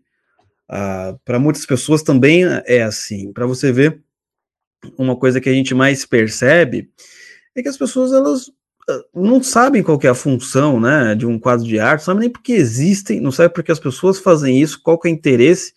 ah, 0.70 1.16
para 1.24 1.40
muitas 1.40 1.66
pessoas 1.66 2.04
também 2.04 2.44
é 2.66 2.84
assim. 2.84 3.32
Para 3.32 3.46
você 3.46 3.72
ver, 3.72 4.02
uma 4.98 5.16
coisa 5.16 5.40
que 5.40 5.50
a 5.50 5.54
gente 5.54 5.74
mais 5.74 6.06
percebe 6.06 6.90
é 7.56 7.62
que 7.62 7.70
as 7.70 7.78
pessoas 7.78 8.12
elas 8.12 8.52
ah, 8.90 9.04
não 9.14 9.42
sabem 9.42 9.84
qual 9.84 10.00
é 10.04 10.08
a 10.08 10.16
função, 10.16 10.80
né, 10.80 11.16
de 11.16 11.26
um 11.26 11.40
quadro 11.40 11.66
de 11.66 11.80
arte, 11.80 12.02
não 12.02 12.06
sabem 12.06 12.22
nem 12.22 12.30
porque 12.30 12.54
existem, 12.54 13.20
não 13.20 13.32
sabem 13.32 13.54
porque 13.54 13.72
as 13.72 13.80
pessoas 13.80 14.20
fazem 14.20 14.62
isso, 14.62 14.82
qual 14.82 15.00
é 15.04 15.08
o 15.08 15.12
interesse, 15.12 15.74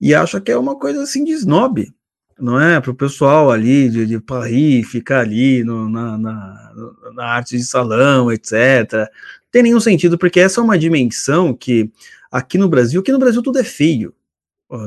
e 0.00 0.14
acha 0.14 0.40
que 0.40 0.50
é 0.50 0.56
uma 0.56 0.76
coisa 0.76 1.02
assim 1.02 1.24
de 1.24 1.32
snob, 1.32 1.92
não 2.38 2.60
é? 2.60 2.80
Para 2.80 2.90
o 2.92 2.94
pessoal 2.94 3.50
ali 3.50 3.88
de, 3.88 4.06
de 4.06 4.20
Paris 4.20 4.88
ficar 4.88 5.20
ali 5.20 5.64
no, 5.64 5.88
na, 5.88 6.16
na, 6.16 6.72
na, 7.14 7.24
arte 7.24 7.56
de 7.56 7.64
salão, 7.64 8.30
etc. 8.30 9.08
Tem 9.50 9.62
nenhum 9.62 9.80
sentido, 9.80 10.16
porque 10.16 10.38
essa 10.38 10.60
é 10.60 10.64
uma 10.64 10.78
dimensão 10.78 11.52
que 11.52 11.90
aqui 12.30 12.58
no 12.58 12.68
Brasil, 12.68 13.00
aqui 13.00 13.12
no 13.12 13.18
Brasil 13.18 13.42
tudo 13.42 13.58
é 13.58 13.64
feio. 13.64 14.14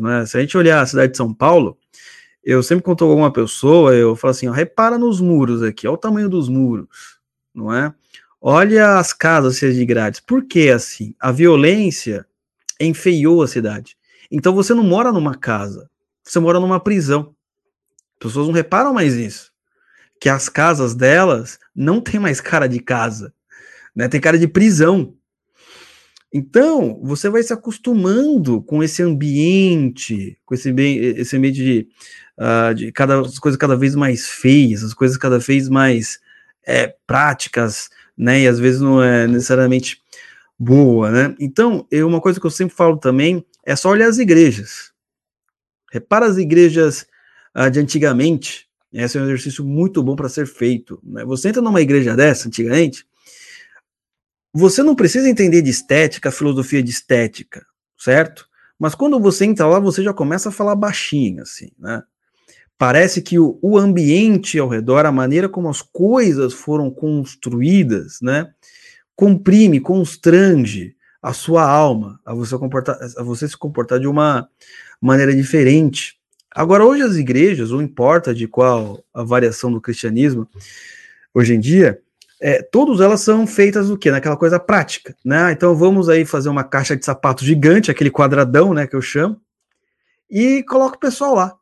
Né? 0.02 0.26
Se 0.26 0.38
a 0.38 0.42
gente 0.42 0.58
olhar 0.58 0.82
a 0.82 0.86
cidade 0.86 1.12
de 1.12 1.18
São 1.18 1.34
Paulo, 1.34 1.78
eu 2.44 2.62
sempre 2.64 2.84
conto 2.84 3.04
alguma 3.04 3.32
pessoa, 3.32 3.94
eu 3.96 4.16
falo 4.16 4.32
assim, 4.32 4.48
ó, 4.48 4.52
repara 4.52 4.98
nos 4.98 5.22
muros 5.22 5.62
aqui, 5.62 5.88
olha 5.88 5.96
o 5.96 5.98
tamanho 5.98 6.30
dos 6.30 6.50
muros, 6.50 6.88
não 7.54 7.74
é? 7.74 7.94
Olha 8.40 8.98
as 8.98 9.14
casas 9.14 9.58
cheias 9.58 9.76
de 9.76 9.86
grades. 9.86 10.20
Por 10.20 10.46
que 10.46 10.70
assim? 10.70 11.14
A 11.20 11.32
violência 11.32 12.26
enfeiou 12.80 13.44
a 13.44 13.48
cidade. 13.48 13.96
Então 14.32 14.56
você 14.56 14.74
não 14.74 14.84
mora 14.84 15.12
numa 15.12 15.36
casa, 15.36 15.90
você 16.24 16.40
mora 16.40 16.60
numa 16.60 16.80
prisão. 16.80 17.36
As 18.14 18.28
pessoas 18.28 18.48
não 18.48 18.54
reparam 18.54 18.94
mais 18.94 19.14
isso. 19.14 19.52
Que 20.20 20.30
as 20.30 20.50
casas 20.50 20.96
delas 20.96 21.60
não 21.76 22.02
tem 22.02 22.20
mais 22.20 22.42
cara 22.42 22.68
de 22.68 22.80
casa, 22.80 23.34
né? 23.96 24.08
Tem 24.08 24.22
cara 24.22 24.40
de 24.40 24.48
prisão. 24.48 25.16
Então, 26.34 26.98
você 27.04 27.30
vai 27.30 27.44
se 27.44 27.52
acostumando 27.52 28.62
com 28.62 28.82
esse 28.82 29.04
ambiente, 29.04 30.38
com 30.46 30.54
esse, 30.54 30.70
esse 30.70 31.36
ambiente 31.36 31.58
de, 31.58 31.88
uh, 32.38 32.74
de 32.74 32.92
cada, 32.92 33.20
as 33.20 33.38
coisas 33.38 33.58
cada 33.58 33.76
vez 33.76 33.96
mais 33.96 34.28
feias, 34.28 34.82
as 34.84 34.94
coisas 34.94 35.18
cada 35.18 35.38
vez 35.38 35.68
mais 35.68 36.20
é, 36.66 36.96
práticas, 37.06 37.90
né? 38.18 38.42
E 38.42 38.48
às 38.48 38.60
vezes 38.60 38.80
não 38.80 39.04
é 39.04 39.28
necessariamente 39.28 40.02
boa, 40.58 41.12
né? 41.12 41.36
Então, 41.38 41.86
eu, 41.92 42.08
uma 42.08 42.22
coisa 42.22 42.40
que 42.40 42.46
eu 42.46 42.52
sempre 42.52 42.76
falo 42.76 42.98
também 42.98 43.46
é 43.66 43.76
só 43.76 43.90
olhar 43.90 44.08
as 44.08 44.18
igrejas. 44.18 44.92
Repara 45.92 46.26
as 46.26 46.38
igrejas 46.38 47.06
uh, 47.58 47.70
de 47.70 47.80
antigamente. 47.80 48.70
Esse 48.94 49.18
é 49.18 49.22
um 49.22 49.26
exercício 49.26 49.66
muito 49.66 50.02
bom 50.02 50.16
para 50.16 50.30
ser 50.30 50.46
feito. 50.48 51.00
Né? 51.04 51.26
Você 51.26 51.50
entra 51.50 51.62
numa 51.62 51.82
igreja 51.82 52.16
dessa, 52.16 52.48
antigamente, 52.48 53.06
você 54.54 54.84
não 54.84 54.96
precisa 54.96 55.30
entender 55.30 55.62
de 55.62 55.70
estética, 55.70 56.32
filosofia 56.32 56.84
de 56.84 56.92
estética, 56.92 57.66
certo? 57.98 58.48
Mas 58.78 58.96
quando 58.96 59.20
você 59.20 59.46
entra 59.46 59.68
lá, 59.68 59.80
você 59.80 60.04
já 60.04 60.14
começa 60.14 60.50
a 60.50 60.52
falar 60.52 60.76
baixinho, 60.76 61.42
assim, 61.44 61.70
né? 61.78 62.04
Parece 62.78 63.22
que 63.22 63.38
o, 63.38 63.60
o 63.62 63.78
ambiente 63.78 64.58
ao 64.58 64.68
redor, 64.68 65.06
a 65.06 65.12
maneira 65.12 65.48
como 65.48 65.70
as 65.70 65.84
coisas 65.84 66.52
foram 66.52 66.90
construídas, 66.90 68.18
né? 68.22 68.52
Comprime, 69.16 69.80
constrange 69.80 70.96
a 71.22 71.32
sua 71.32 71.64
alma 71.64 72.20
a 72.26 72.34
você, 72.34 72.58
comportar, 72.58 72.98
a 73.18 73.22
você 73.22 73.48
se 73.48 73.56
comportar 73.56 74.00
de 74.00 74.08
uma 74.08 74.50
maneira 75.00 75.36
diferente. 75.36 76.18
Agora, 76.50 76.84
hoje 76.84 77.04
as 77.04 77.16
igrejas, 77.16 77.70
não 77.70 77.82
importa 77.82 78.34
de 78.34 78.48
qual 78.48 79.04
a 79.14 79.24
variação 79.24 79.72
do 79.72 79.80
cristianismo, 79.80 80.50
hoje 81.34 81.54
em 81.54 81.60
dia, 81.60 82.02
é, 82.42 82.64
todas 82.64 83.00
elas 83.00 83.22
são 83.22 83.46
feitas 83.46 83.88
do 83.88 83.98
quê? 83.98 84.10
Naquela 84.10 84.36
coisa 84.36 84.60
prática, 84.60 85.16
né? 85.24 85.52
Então 85.52 85.76
vamos 85.76 86.10
aí 86.10 86.26
fazer 86.26 86.50
uma 86.50 86.64
caixa 86.64 86.98
de 86.98 87.06
sapato 87.06 87.46
gigante, 87.46 87.92
aquele 87.92 88.10
quadradão, 88.10 88.74
né, 88.74 88.88
que 88.88 88.96
eu 88.96 89.02
chamo, 89.02 89.40
e 90.30 90.64
coloca 90.64 90.98
o 90.98 91.00
pessoal 91.00 91.36
lá. 91.36 91.54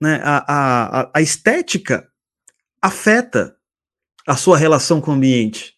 Né? 0.00 0.20
A, 0.22 0.44
a, 0.46 1.10
a 1.12 1.20
estética 1.20 2.06
afeta 2.80 3.56
a 4.24 4.36
sua 4.36 4.56
relação 4.56 5.00
com 5.00 5.10
o 5.10 5.14
ambiente. 5.14 5.74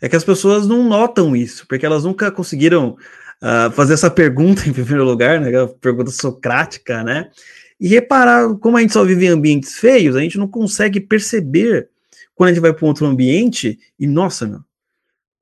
É 0.00 0.08
que 0.08 0.16
as 0.16 0.24
pessoas 0.24 0.66
não 0.66 0.84
notam 0.84 1.36
isso, 1.36 1.66
porque 1.68 1.84
elas 1.84 2.04
nunca 2.04 2.30
conseguiram 2.30 2.96
uh, 3.42 3.70
fazer 3.72 3.94
essa 3.94 4.10
pergunta 4.10 4.62
em 4.68 4.72
primeiro 4.72 5.04
lugar, 5.04 5.38
né? 5.38 5.54
A 5.54 5.66
pergunta 5.66 6.10
socrática, 6.10 7.04
né? 7.04 7.30
E 7.78 7.88
reparar 7.88 8.54
como 8.54 8.78
a 8.78 8.80
gente 8.80 8.92
só 8.94 9.04
vive 9.04 9.26
em 9.26 9.30
ambientes 9.30 9.74
feios, 9.74 10.16
a 10.16 10.20
gente 10.20 10.38
não 10.38 10.48
consegue 10.48 10.98
perceber 10.98 11.90
quando 12.38 12.50
a 12.50 12.52
gente 12.52 12.62
vai 12.62 12.72
para 12.72 12.84
um 12.84 12.88
outro 12.88 13.04
ambiente, 13.04 13.80
e 13.98 14.06
nossa, 14.06 14.46
meu, 14.46 14.60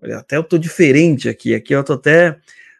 olha, 0.02 0.16
até 0.16 0.38
eu 0.38 0.42
tô 0.42 0.56
diferente 0.56 1.28
aqui, 1.28 1.54
aqui 1.54 1.74
eu 1.74 1.84
tô 1.84 1.92
até 1.92 2.38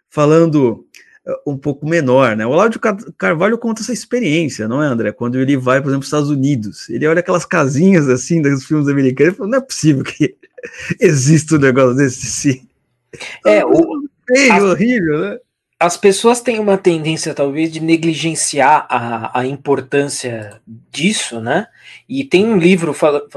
falando 0.08 0.86
eh, 1.26 1.34
um 1.46 1.54
pouco 1.58 1.86
menor, 1.86 2.34
né? 2.34 2.46
O 2.46 2.68
de 2.70 2.78
Carvalho 3.18 3.58
conta 3.58 3.82
essa 3.82 3.92
experiência, 3.92 4.66
não 4.66 4.82
é, 4.82 4.86
André? 4.86 5.12
Quando 5.12 5.38
ele 5.38 5.54
vai, 5.54 5.82
por 5.82 5.88
exemplo, 5.88 6.00
para 6.00 6.00
os 6.00 6.06
Estados 6.06 6.30
Unidos, 6.30 6.88
ele 6.88 7.06
olha 7.06 7.20
aquelas 7.20 7.44
casinhas 7.44 8.08
assim 8.08 8.40
dos 8.40 8.64
filmes 8.64 8.88
americanos 8.88 9.34
e 9.34 9.36
fala, 9.36 9.50
não 9.50 9.58
é 9.58 9.60
possível 9.60 10.02
que 10.02 10.34
exista 10.98 11.56
um 11.56 11.58
negócio 11.58 11.94
desse 11.94 12.24
sim. 12.24 12.66
É, 13.44 13.66
o, 13.66 14.08
feio, 14.26 14.70
horrível, 14.70 15.20
né? 15.20 15.38
As 15.78 15.96
pessoas 15.96 16.40
têm 16.40 16.58
uma 16.58 16.78
tendência, 16.78 17.34
talvez, 17.34 17.70
de 17.70 17.80
negligenciar 17.80 18.86
a, 18.88 19.40
a 19.40 19.46
importância 19.46 20.60
disso, 20.90 21.40
né? 21.40 21.66
E 22.08 22.24
tem 22.24 22.46
um 22.46 22.56
livro, 22.56 22.94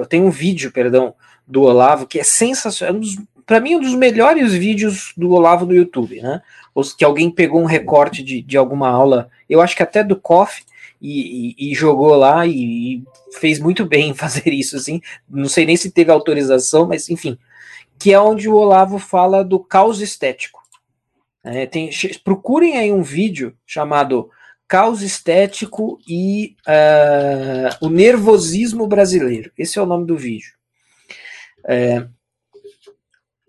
tem 0.07 0.21
um 0.21 0.29
vídeo, 0.29 0.71
perdão, 0.71 1.13
do 1.45 1.63
Olavo 1.63 2.07
que 2.07 2.19
é 2.19 2.23
sensacional. 2.23 3.01
É 3.01 3.41
Para 3.45 3.59
mim, 3.59 3.75
um 3.75 3.81
dos 3.81 3.93
melhores 3.93 4.53
vídeos 4.53 5.11
do 5.17 5.31
Olavo 5.31 5.65
no 5.65 5.75
YouTube, 5.75 6.21
né? 6.21 6.41
Que 6.97 7.03
alguém 7.03 7.29
pegou 7.29 7.61
um 7.61 7.65
recorte 7.65 8.23
de, 8.23 8.41
de 8.41 8.55
alguma 8.55 8.89
aula, 8.89 9.29
eu 9.49 9.59
acho 9.59 9.75
que 9.75 9.83
até 9.83 10.01
do 10.01 10.15
COF, 10.15 10.63
e, 11.01 11.55
e, 11.57 11.71
e, 11.71 11.75
jogou 11.75 12.13
lá 12.15 12.45
e, 12.45 12.51
e, 12.51 13.03
fez 13.39 13.57
muito 13.59 13.85
bem 13.85 14.13
fazer 14.15 14.49
isso, 14.53 14.75
assim. 14.77 15.01
Não 15.29 15.47
sei 15.49 15.65
nem 15.65 15.75
se 15.75 15.91
teve 15.91 16.11
autorização, 16.11 16.87
mas 16.87 17.09
enfim. 17.09 17.37
Que 17.97 18.13
é 18.13 18.19
onde 18.19 18.47
o 18.47 18.55
Olavo 18.55 18.97
fala 18.97 19.43
do 19.43 19.59
caos 19.59 20.01
estético. 20.01 20.58
É, 21.43 21.65
tem, 21.65 21.89
procurem 22.23 22.77
aí 22.77 22.91
um 22.91 23.01
vídeo 23.01 23.55
chamado 23.65 24.29
Caos 24.67 25.01
Estético 25.01 25.99
e 26.07 26.55
uh, 26.67 27.85
o 27.85 27.89
Nervosismo 27.89 28.87
Brasileiro. 28.87 29.51
Esse 29.57 29.79
é 29.79 29.81
o 29.81 29.85
nome 29.85 30.05
do 30.05 30.17
vídeo. 30.17 30.53
É, 31.65 32.05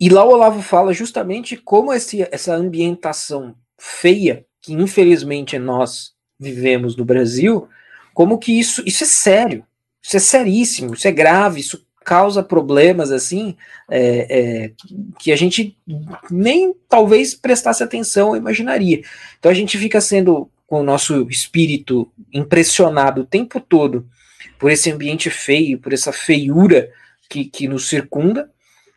e 0.01 0.09
lá 0.09 0.25
o 0.25 0.31
Olavo 0.31 0.63
fala 0.63 0.95
justamente 0.95 1.59
como 1.59 1.93
esse, 1.93 2.27
essa 2.33 2.55
ambientação 2.55 3.55
feia, 3.77 4.47
que 4.63 4.73
infelizmente 4.73 5.59
nós 5.59 6.15
vivemos 6.39 6.97
no 6.97 7.05
Brasil, 7.05 7.69
como 8.15 8.39
que 8.39 8.59
isso, 8.59 8.83
isso 8.87 9.05
é 9.05 9.07
sério, 9.07 9.67
isso 10.03 10.17
é 10.17 10.21
seríssimo, 10.21 10.95
isso 10.95 11.07
é 11.07 11.13
grave, 11.13 11.61
isso 11.61 11.87
causa 12.11 12.43
problemas 12.43 13.13
assim 13.13 13.55
é, 13.89 14.27
é, 14.29 14.73
que 15.17 15.31
a 15.31 15.37
gente 15.37 15.77
nem 16.29 16.75
talvez 16.89 17.37
prestasse 17.37 17.85
atenção 17.85 18.31
ou 18.31 18.37
imaginaria. 18.37 19.03
Então 19.39 19.49
a 19.49 19.55
gente 19.55 19.79
fica 19.79 20.01
sendo 20.01 20.51
com 20.67 20.81
o 20.81 20.83
nosso 20.83 21.29
espírito 21.31 22.11
impressionado 22.33 23.21
o 23.21 23.25
tempo 23.25 23.61
todo 23.61 24.09
por 24.59 24.73
esse 24.73 24.91
ambiente 24.91 25.31
feio, 25.31 25.79
por 25.79 25.93
essa 25.93 26.13
feiura 26.13 26.91
que, 27.29 27.45
que 27.45 27.69
nos 27.69 27.89
circunda, 27.89 28.51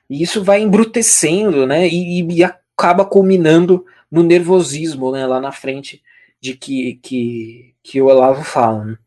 e 0.09 0.23
isso 0.23 0.43
vai 0.43 0.63
embrutecendo, 0.63 1.67
né? 1.67 1.87
E, 1.87 2.23
e 2.23 2.43
acaba 2.43 3.05
culminando 3.05 3.85
no 4.11 4.23
nervosismo, 4.23 5.11
né? 5.11 5.27
Lá 5.27 5.39
na 5.39 5.51
frente 5.51 6.01
de 6.41 6.55
que, 6.55 6.95
que, 6.95 7.75
que 7.83 8.01
o 8.01 8.07
Olavo 8.07 8.43
fala. 8.43 8.85
Né? 8.85 8.97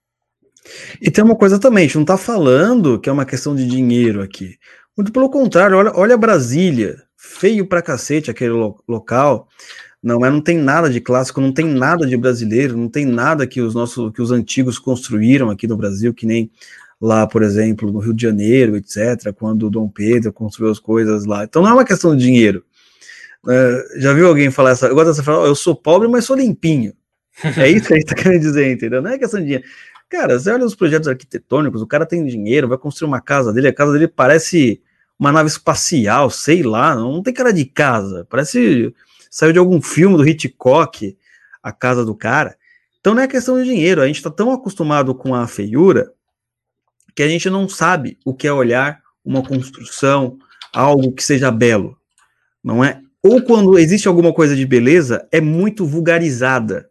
E 1.01 1.11
tem 1.11 1.25
uma 1.25 1.37
coisa 1.37 1.59
também, 1.59 1.85
a 1.85 1.87
gente 1.87 1.97
não 1.97 2.03
está 2.03 2.17
falando 2.17 2.99
que 3.01 3.09
é 3.09 3.12
uma 3.12 3.25
questão 3.25 3.55
de 3.55 3.67
dinheiro 3.67 4.23
aqui. 4.23 4.57
Muito 4.97 5.12
pelo 5.12 5.31
contrário, 5.31 5.77
olha, 5.77 5.93
olha 5.95 6.17
Brasília, 6.17 7.03
feio 7.17 7.67
pra 7.67 7.83
cacete 7.83 8.31
aquele 8.31 8.51
lo 8.53 8.83
local, 8.89 9.49
Não 10.03 10.25
é, 10.25 10.31
não 10.31 10.41
tem 10.41 10.57
nada 10.59 10.89
de 10.89 11.01
clássico, 11.01 11.41
não 11.41 11.53
tem 11.53 11.67
nada 11.67 12.07
de 12.07 12.17
brasileiro, 12.17 12.77
não 12.77 12.89
tem 12.89 13.05
nada 13.05 13.47
que 13.47 13.61
os 13.61 13.75
nossos, 13.75 14.12
que 14.12 14.23
os 14.23 14.31
antigos 14.31 14.79
construíram 14.79 15.51
aqui 15.51 15.67
no 15.67 15.77
Brasil, 15.77 16.14
que 16.14 16.27
nem 16.27 16.51
lá, 17.01 17.27
por 17.27 17.43
exemplo, 17.43 17.91
no 17.93 17.99
Rio 17.99 18.14
de 18.14 18.23
Janeiro, 18.23 18.77
etc., 18.77 19.33
quando 19.35 19.67
o 19.67 19.71
Dom 19.71 19.89
Pedro 19.89 20.33
construiu 20.33 20.71
as 20.71 20.79
coisas 20.79 21.27
lá. 21.27 21.45
Então 21.45 21.62
não 21.62 21.71
é 21.71 21.73
uma 21.75 21.85
questão 21.85 22.17
de 22.17 22.23
dinheiro. 22.25 22.64
Uh, 23.45 24.01
já 24.01 24.12
viu 24.12 24.29
alguém 24.29 24.51
falar 24.51 24.71
essa? 24.71 24.87
Eu 24.87 24.95
gosto 24.95 25.09
dessa 25.09 25.23
frase, 25.23 25.47
eu 25.47 25.55
sou 25.55 25.75
pobre, 25.75 26.09
mas 26.09 26.25
sou 26.25 26.37
limpinho. 26.37 26.93
É 27.57 27.69
isso 27.69 27.87
que 27.89 27.95
a 27.95 27.97
gente 27.97 28.07
tá 28.07 28.14
querendo 28.14 28.41
dizer, 28.41 28.73
entendeu? 28.73 29.03
Não 29.03 29.11
é 29.11 29.19
questão 29.19 29.41
de 29.41 29.47
dinheiro. 29.47 29.64
Cara, 30.09 30.38
você 30.38 30.50
olha 30.50 30.64
os 30.64 30.74
projetos 30.74 31.09
arquitetônicos, 31.09 31.82
o 31.82 31.86
cara 31.86 32.07
tem 32.07 32.24
dinheiro, 32.24 32.68
vai 32.68 32.78
construir 32.78 33.09
uma 33.09 33.20
casa 33.20 33.52
dele, 33.52 33.68
a 33.68 33.74
casa 33.74 33.92
dele 33.92 34.07
parece 34.07 34.80
uma 35.18 35.32
nave 35.32 35.48
espacial, 35.48 36.30
sei 36.30 36.62
lá, 36.62 36.94
não 36.94 37.22
tem 37.22 37.34
cara 37.34 37.52
de 37.52 37.64
casa, 37.64 38.24
parece 38.30 38.94
saiu 39.30 39.52
de 39.52 39.59
algum 39.59 39.82
filme 39.82 40.16
do 40.16 40.26
Hitchcock, 40.26 41.16
a 41.62 41.72
casa 41.72 42.04
do 42.04 42.14
cara. 42.14 42.57
Então 43.00 43.14
não 43.14 43.22
é 43.22 43.26
questão 43.26 43.61
de 43.61 43.64
dinheiro, 43.64 44.00
a 44.00 44.07
gente 44.07 44.16
está 44.16 44.30
tão 44.30 44.52
acostumado 44.52 45.14
com 45.14 45.34
a 45.34 45.46
feiura 45.48 46.12
que 47.14 47.22
a 47.22 47.28
gente 47.28 47.50
não 47.50 47.68
sabe 47.68 48.18
o 48.24 48.32
que 48.34 48.46
é 48.46 48.52
olhar 48.52 49.00
uma 49.24 49.42
construção, 49.42 50.38
algo 50.72 51.12
que 51.12 51.24
seja 51.24 51.50
belo, 51.50 51.98
não 52.62 52.84
é? 52.84 53.00
Ou 53.22 53.42
quando 53.42 53.76
existe 53.78 54.07
alguma 54.07 54.32
coisa 54.32 54.54
de 54.54 54.64
beleza, 54.64 55.26
é 55.32 55.40
muito 55.40 55.84
vulgarizada, 55.84 56.88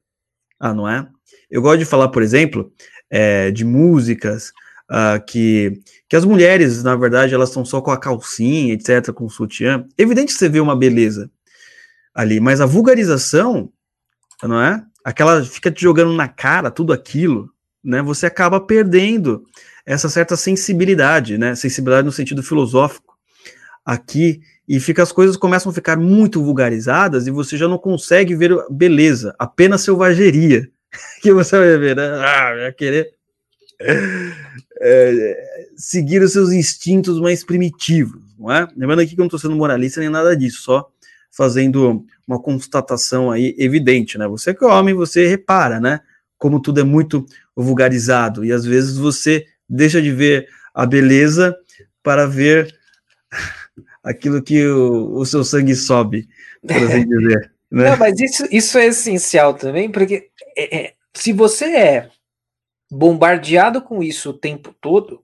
ah, 0.59 0.73
não 0.73 0.89
é? 0.89 1.07
Eu 1.49 1.61
gosto 1.61 1.79
de 1.79 1.85
falar, 1.85 2.09
por 2.09 2.23
exemplo, 2.23 2.73
é, 3.09 3.51
de 3.51 3.63
músicas 3.63 4.51
uh, 4.89 5.23
que, 5.25 5.79
que 6.07 6.15
as 6.15 6.25
mulheres, 6.25 6.83
na 6.83 6.95
verdade, 6.95 7.33
elas 7.33 7.49
estão 7.49 7.65
só 7.65 7.81
com 7.81 7.91
a 7.91 7.97
calcinha, 7.97 8.73
etc., 8.73 9.11
com 9.11 9.25
o 9.25 9.29
sutiã. 9.29 9.85
Evidente 9.97 10.33
que 10.33 10.39
você 10.39 10.49
vê 10.49 10.59
uma 10.59 10.75
beleza 10.75 11.29
ali, 12.13 12.39
mas 12.39 12.61
a 12.61 12.65
vulgarização, 12.65 13.69
não 14.43 14.61
é? 14.61 14.83
Aquela 15.03 15.43
fica 15.43 15.69
te 15.69 15.81
jogando 15.81 16.13
na 16.13 16.27
cara 16.27 16.71
tudo 16.71 16.93
aquilo, 16.93 17.49
né? 17.83 18.01
Você 18.01 18.25
acaba 18.25 18.59
perdendo 18.59 19.43
essa 19.85 20.09
certa 20.09 20.35
sensibilidade, 20.35 21.37
né? 21.37 21.53
Sensibilidade 21.55 22.05
no 22.05 22.11
sentido 22.11 22.41
filosófico 22.41 23.15
aqui 23.85 24.41
e 24.67 24.79
fica 24.79 25.03
as 25.03 25.11
coisas 25.11 25.37
começam 25.37 25.71
a 25.71 25.75
ficar 25.75 25.95
muito 25.95 26.43
vulgarizadas 26.43 27.27
e 27.27 27.31
você 27.31 27.55
já 27.55 27.67
não 27.67 27.77
consegue 27.77 28.35
ver 28.35 28.51
beleza, 28.71 29.35
apenas 29.37 29.81
selvageria 29.81 30.67
que 31.21 31.31
você 31.33 31.57
vai 31.57 31.77
ver, 31.77 31.95
né? 31.95 32.03
Ah, 32.03 32.53
vai 32.55 32.71
querer 32.73 33.13
é, 34.81 35.67
seguir 35.75 36.21
os 36.21 36.31
seus 36.31 36.51
instintos 36.51 37.19
mais 37.19 37.43
primitivos, 37.43 38.21
não 38.37 38.51
é? 38.51 38.67
Lembrando 38.75 39.01
aqui 39.01 39.15
que 39.15 39.19
eu 39.19 39.23
não 39.23 39.27
estou 39.27 39.39
sendo 39.39 39.55
moralista 39.55 39.99
nem 39.99 40.09
nada 40.09 40.35
disso, 40.35 40.61
só 40.61 40.89
fazendo 41.31 42.05
uma 42.25 42.41
constatação 42.41 43.29
aí 43.29 43.55
evidente, 43.57 44.17
né? 44.17 44.27
Você 44.27 44.53
que 44.53 44.63
é 44.63 44.67
homem, 44.67 44.93
você 44.93 45.27
repara, 45.27 45.79
né? 45.79 45.99
Como 46.37 46.61
tudo 46.61 46.79
é 46.79 46.83
muito 46.83 47.25
vulgarizado 47.55 48.43
e 48.45 48.51
às 48.51 48.65
vezes 48.65 48.97
você 48.97 49.45
deixa 49.67 50.01
de 50.01 50.11
ver 50.11 50.47
a 50.73 50.85
beleza 50.85 51.55
para 52.01 52.25
ver 52.27 52.73
aquilo 54.03 54.41
que 54.41 54.65
o, 54.67 55.17
o 55.17 55.25
seu 55.25 55.43
sangue 55.43 55.75
sobe, 55.75 56.27
por 56.61 56.77
assim 56.77 57.07
dizer. 57.07 57.54
Né? 57.75 57.89
Não, 57.89 57.97
mas 57.97 58.17
isso, 58.21 58.47
isso 58.49 58.77
é 58.77 58.85
essencial 58.85 59.53
também, 59.53 59.91
porque 59.91 60.29
é, 60.57 60.77
é, 60.77 60.93
se 61.13 61.33
você 61.33 61.65
é 61.75 62.09
bombardeado 62.89 63.81
com 63.81 64.01
isso 64.01 64.29
o 64.29 64.33
tempo 64.33 64.73
todo, 64.79 65.21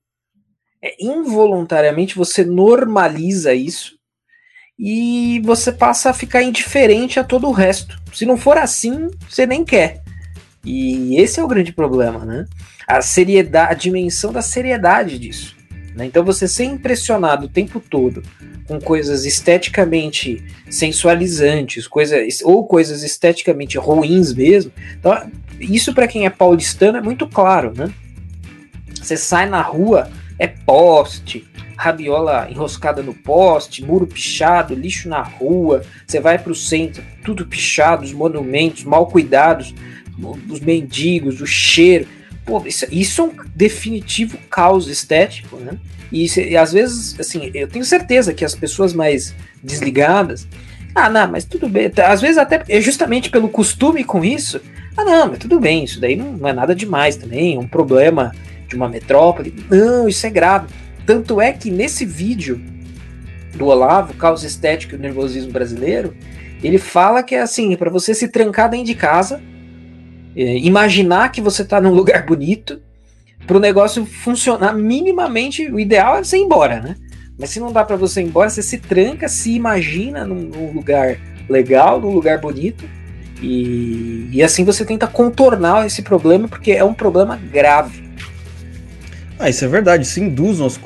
é, 0.81 0.93
involuntariamente 0.99 2.13
você 2.13 2.43
normaliza 2.43 3.53
isso 3.53 3.97
e 4.77 5.41
você 5.45 5.71
passa 5.71 6.09
a 6.09 6.13
ficar 6.13 6.43
indiferente 6.43 7.21
a 7.21 7.23
todo 7.23 7.47
o 7.47 7.53
resto. 7.53 7.97
Se 8.13 8.25
não 8.25 8.35
for 8.35 8.57
assim, 8.57 9.07
você 9.29 9.45
nem 9.45 9.63
quer. 9.63 10.03
E 10.65 11.15
esse 11.15 11.39
é 11.39 11.43
o 11.43 11.47
grande 11.47 11.71
problema, 11.71 12.25
né? 12.25 12.45
A 12.85 13.01
seriedade, 13.01 13.71
a 13.71 13.75
dimensão 13.75 14.33
da 14.33 14.41
seriedade 14.41 15.17
disso. 15.17 15.55
Né? 15.95 16.05
Então 16.05 16.23
você 16.23 16.47
ser 16.47 16.65
impressionado 16.65 17.45
o 17.45 17.49
tempo 17.49 17.79
todo 17.79 18.23
com 18.67 18.79
coisas 18.79 19.25
esteticamente 19.25 20.43
sensualizantes, 20.69 21.87
coisas 21.87 22.41
ou 22.41 22.65
coisas 22.65 23.03
esteticamente 23.03 23.77
ruins 23.77 24.33
mesmo. 24.33 24.71
Então, 24.97 25.29
isso 25.59 25.93
para 25.93 26.07
quem 26.07 26.25
é 26.25 26.29
paulistano 26.29 26.97
é 26.97 27.01
muito 27.01 27.27
claro, 27.27 27.73
né? 27.75 27.91
Você 29.01 29.17
sai 29.17 29.49
na 29.49 29.61
rua, 29.61 30.09
é 30.39 30.47
poste, 30.47 31.45
rabiola 31.75 32.47
enroscada 32.49 33.01
no 33.01 33.13
poste, 33.13 33.83
muro 33.83 34.05
pichado, 34.05 34.75
lixo 34.75 35.09
na 35.09 35.21
rua. 35.21 35.81
Você 36.05 36.19
vai 36.19 36.37
para 36.37 36.51
o 36.51 36.55
centro, 36.55 37.03
tudo 37.25 37.45
pichado, 37.45 38.03
os 38.03 38.13
monumentos 38.13 38.83
mal 38.83 39.07
cuidados, 39.07 39.73
os 40.47 40.59
mendigos, 40.59 41.41
o 41.41 41.47
cheiro. 41.47 42.07
Pô, 42.45 42.61
isso, 42.65 42.85
isso 42.91 43.21
é 43.21 43.25
um 43.25 43.33
definitivo 43.55 44.37
caos 44.49 44.87
estético, 44.87 45.57
né? 45.57 45.77
E, 46.11 46.25
e, 46.25 46.57
às 46.57 46.73
vezes, 46.73 47.19
assim, 47.19 47.51
eu 47.53 47.67
tenho 47.67 47.85
certeza 47.85 48.33
que 48.33 48.43
as 48.43 48.53
pessoas 48.53 48.93
mais 48.93 49.33
desligadas, 49.63 50.47
ah, 50.93 51.09
não, 51.09 51.31
mas 51.31 51.45
tudo 51.45 51.69
bem. 51.69 51.91
Às 52.05 52.21
vezes 52.21 52.37
até 52.37 52.63
é 52.67 52.81
justamente 52.81 53.29
pelo 53.29 53.47
costume 53.47 54.03
com 54.03 54.23
isso, 54.23 54.59
ah, 54.97 55.05
não, 55.05 55.29
mas 55.29 55.39
tudo 55.39 55.59
bem, 55.59 55.83
isso 55.85 56.01
daí 56.01 56.15
não, 56.15 56.33
não 56.33 56.49
é 56.49 56.53
nada 56.53 56.75
demais 56.75 57.15
também, 57.15 57.55
é 57.55 57.59
um 57.59 57.67
problema 57.67 58.33
de 58.67 58.75
uma 58.75 58.89
metrópole. 58.89 59.53
Não, 59.69 60.07
isso 60.07 60.25
é 60.25 60.29
grave. 60.29 60.67
Tanto 61.05 61.39
é 61.39 61.53
que 61.53 61.71
nesse 61.71 62.05
vídeo 62.05 62.61
do 63.55 63.65
Olavo, 63.65 64.13
Caos 64.13 64.43
Estético 64.43 64.95
e 64.95 64.97
o 64.97 65.01
Nervosismo 65.01 65.51
Brasileiro, 65.51 66.15
ele 66.63 66.77
fala 66.77 67.23
que 67.23 67.35
é 67.35 67.41
assim, 67.41 67.75
para 67.75 67.89
você 67.89 68.13
se 68.13 68.27
trancar 68.27 68.69
dentro 68.69 68.85
de 68.85 68.95
casa, 68.95 69.41
é, 70.35 70.57
imaginar 70.57 71.31
que 71.31 71.41
você 71.41 71.61
está 71.61 71.79
num 71.81 71.93
lugar 71.95 72.25
bonito, 72.25 72.79
para 73.45 73.57
o 73.57 73.59
negócio 73.59 74.05
funcionar 74.05 74.73
minimamente, 74.73 75.69
o 75.71 75.79
ideal 75.79 76.17
é 76.17 76.23
você 76.23 76.37
ir 76.37 76.41
embora, 76.41 76.79
né? 76.79 76.95
Mas 77.37 77.49
se 77.49 77.59
não 77.59 77.71
dá 77.71 77.83
para 77.83 77.95
você 77.95 78.21
ir 78.21 78.25
embora, 78.25 78.49
você 78.49 78.61
se 78.61 78.77
tranca, 78.77 79.27
se 79.27 79.51
imagina 79.53 80.25
num, 80.25 80.41
num 80.41 80.71
lugar 80.71 81.17
legal, 81.49 81.99
num 81.99 82.11
lugar 82.11 82.39
bonito, 82.39 82.85
e, 83.41 84.29
e 84.31 84.43
assim 84.43 84.63
você 84.63 84.85
tenta 84.85 85.07
contornar 85.07 85.85
esse 85.87 86.03
problema, 86.03 86.47
porque 86.47 86.71
é 86.71 86.83
um 86.83 86.93
problema 86.93 87.35
grave. 87.51 88.11
Ah, 89.39 89.49
isso 89.49 89.65
é 89.65 89.67
verdade, 89.67 90.03
isso 90.03 90.19
induz 90.19 90.59
nosso 90.59 90.79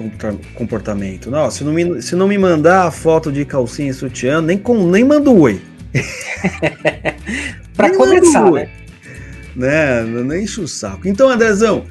comportamento. 0.53 1.29
Não, 1.29 1.51
se, 1.51 1.61
não 1.65 1.73
me, 1.73 2.01
se 2.01 2.15
não 2.15 2.25
me 2.25 2.37
mandar 2.37 2.87
a 2.87 2.91
foto 2.91 3.29
de 3.29 3.43
calcinha 3.43 3.91
e 3.91 3.93
sutiã, 3.93 4.41
nem, 4.41 4.57
com, 4.57 4.89
nem 4.89 5.03
manda 5.03 5.29
oi. 5.29 5.61
pra 7.75 7.89
nem 7.89 7.97
começar, 7.97 8.49
né? 8.49 8.69
Né? 9.55 10.03
Não 10.03 10.35
enche 10.35 10.61
o 10.61 10.67
saco. 10.67 11.07
Então, 11.07 11.29
Andrezão, 11.29 11.85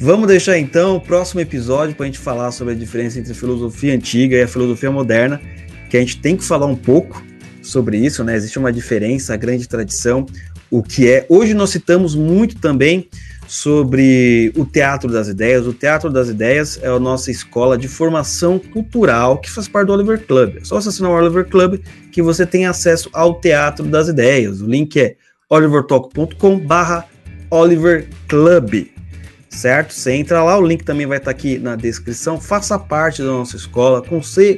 vamos 0.00 0.26
deixar 0.26 0.58
então 0.58 0.96
o 0.96 1.00
próximo 1.00 1.40
episódio 1.40 1.94
para 1.94 2.04
a 2.04 2.06
gente 2.06 2.18
falar 2.18 2.50
sobre 2.50 2.74
a 2.74 2.76
diferença 2.76 3.18
entre 3.18 3.32
a 3.32 3.34
filosofia 3.34 3.94
antiga 3.94 4.36
e 4.36 4.42
a 4.42 4.48
filosofia 4.48 4.90
moderna, 4.90 5.40
que 5.88 5.96
a 5.96 6.00
gente 6.00 6.18
tem 6.20 6.36
que 6.36 6.44
falar 6.44 6.66
um 6.66 6.76
pouco 6.76 7.22
sobre 7.62 7.98
isso, 7.98 8.22
né? 8.24 8.36
Existe 8.36 8.58
uma 8.58 8.72
diferença, 8.72 9.34
a 9.34 9.36
grande 9.36 9.68
tradição, 9.68 10.26
o 10.70 10.82
que 10.82 11.08
é. 11.08 11.24
Hoje 11.28 11.54
nós 11.54 11.70
citamos 11.70 12.14
muito 12.14 12.56
também 12.56 13.08
sobre 13.46 14.52
o 14.56 14.64
Teatro 14.64 15.10
das 15.10 15.28
Ideias. 15.28 15.66
O 15.66 15.72
Teatro 15.72 16.10
das 16.10 16.28
Ideias 16.28 16.78
é 16.82 16.88
a 16.88 16.98
nossa 16.98 17.30
escola 17.30 17.76
de 17.76 17.88
formação 17.88 18.58
cultural 18.58 19.38
que 19.38 19.50
faz 19.50 19.68
parte 19.68 19.86
do 19.88 19.92
Oliver 19.92 20.26
Club. 20.26 20.56
É 20.56 20.64
só 20.64 20.80
você 20.80 20.88
assinar 20.88 21.10
o 21.10 21.14
Oliver 21.14 21.48
Club 21.48 21.80
que 22.10 22.22
você 22.22 22.46
tem 22.46 22.66
acesso 22.66 23.08
ao 23.12 23.40
Teatro 23.40 23.84
das 23.86 24.08
Ideias. 24.08 24.60
O 24.60 24.66
link 24.66 24.98
é 24.98 25.16
olivertalk.com 25.48 26.58
barra 26.58 27.06
Oliver 27.50 28.08
Club. 28.28 28.88
Certo? 29.48 29.94
Você 29.94 30.12
entra 30.12 30.42
lá, 30.42 30.58
o 30.58 30.66
link 30.66 30.82
também 30.82 31.06
vai 31.06 31.18
estar 31.18 31.30
aqui 31.30 31.58
na 31.58 31.76
descrição. 31.76 32.40
Faça 32.40 32.76
parte 32.76 33.22
da 33.22 33.28
nossa 33.28 33.56
escola, 33.56 34.02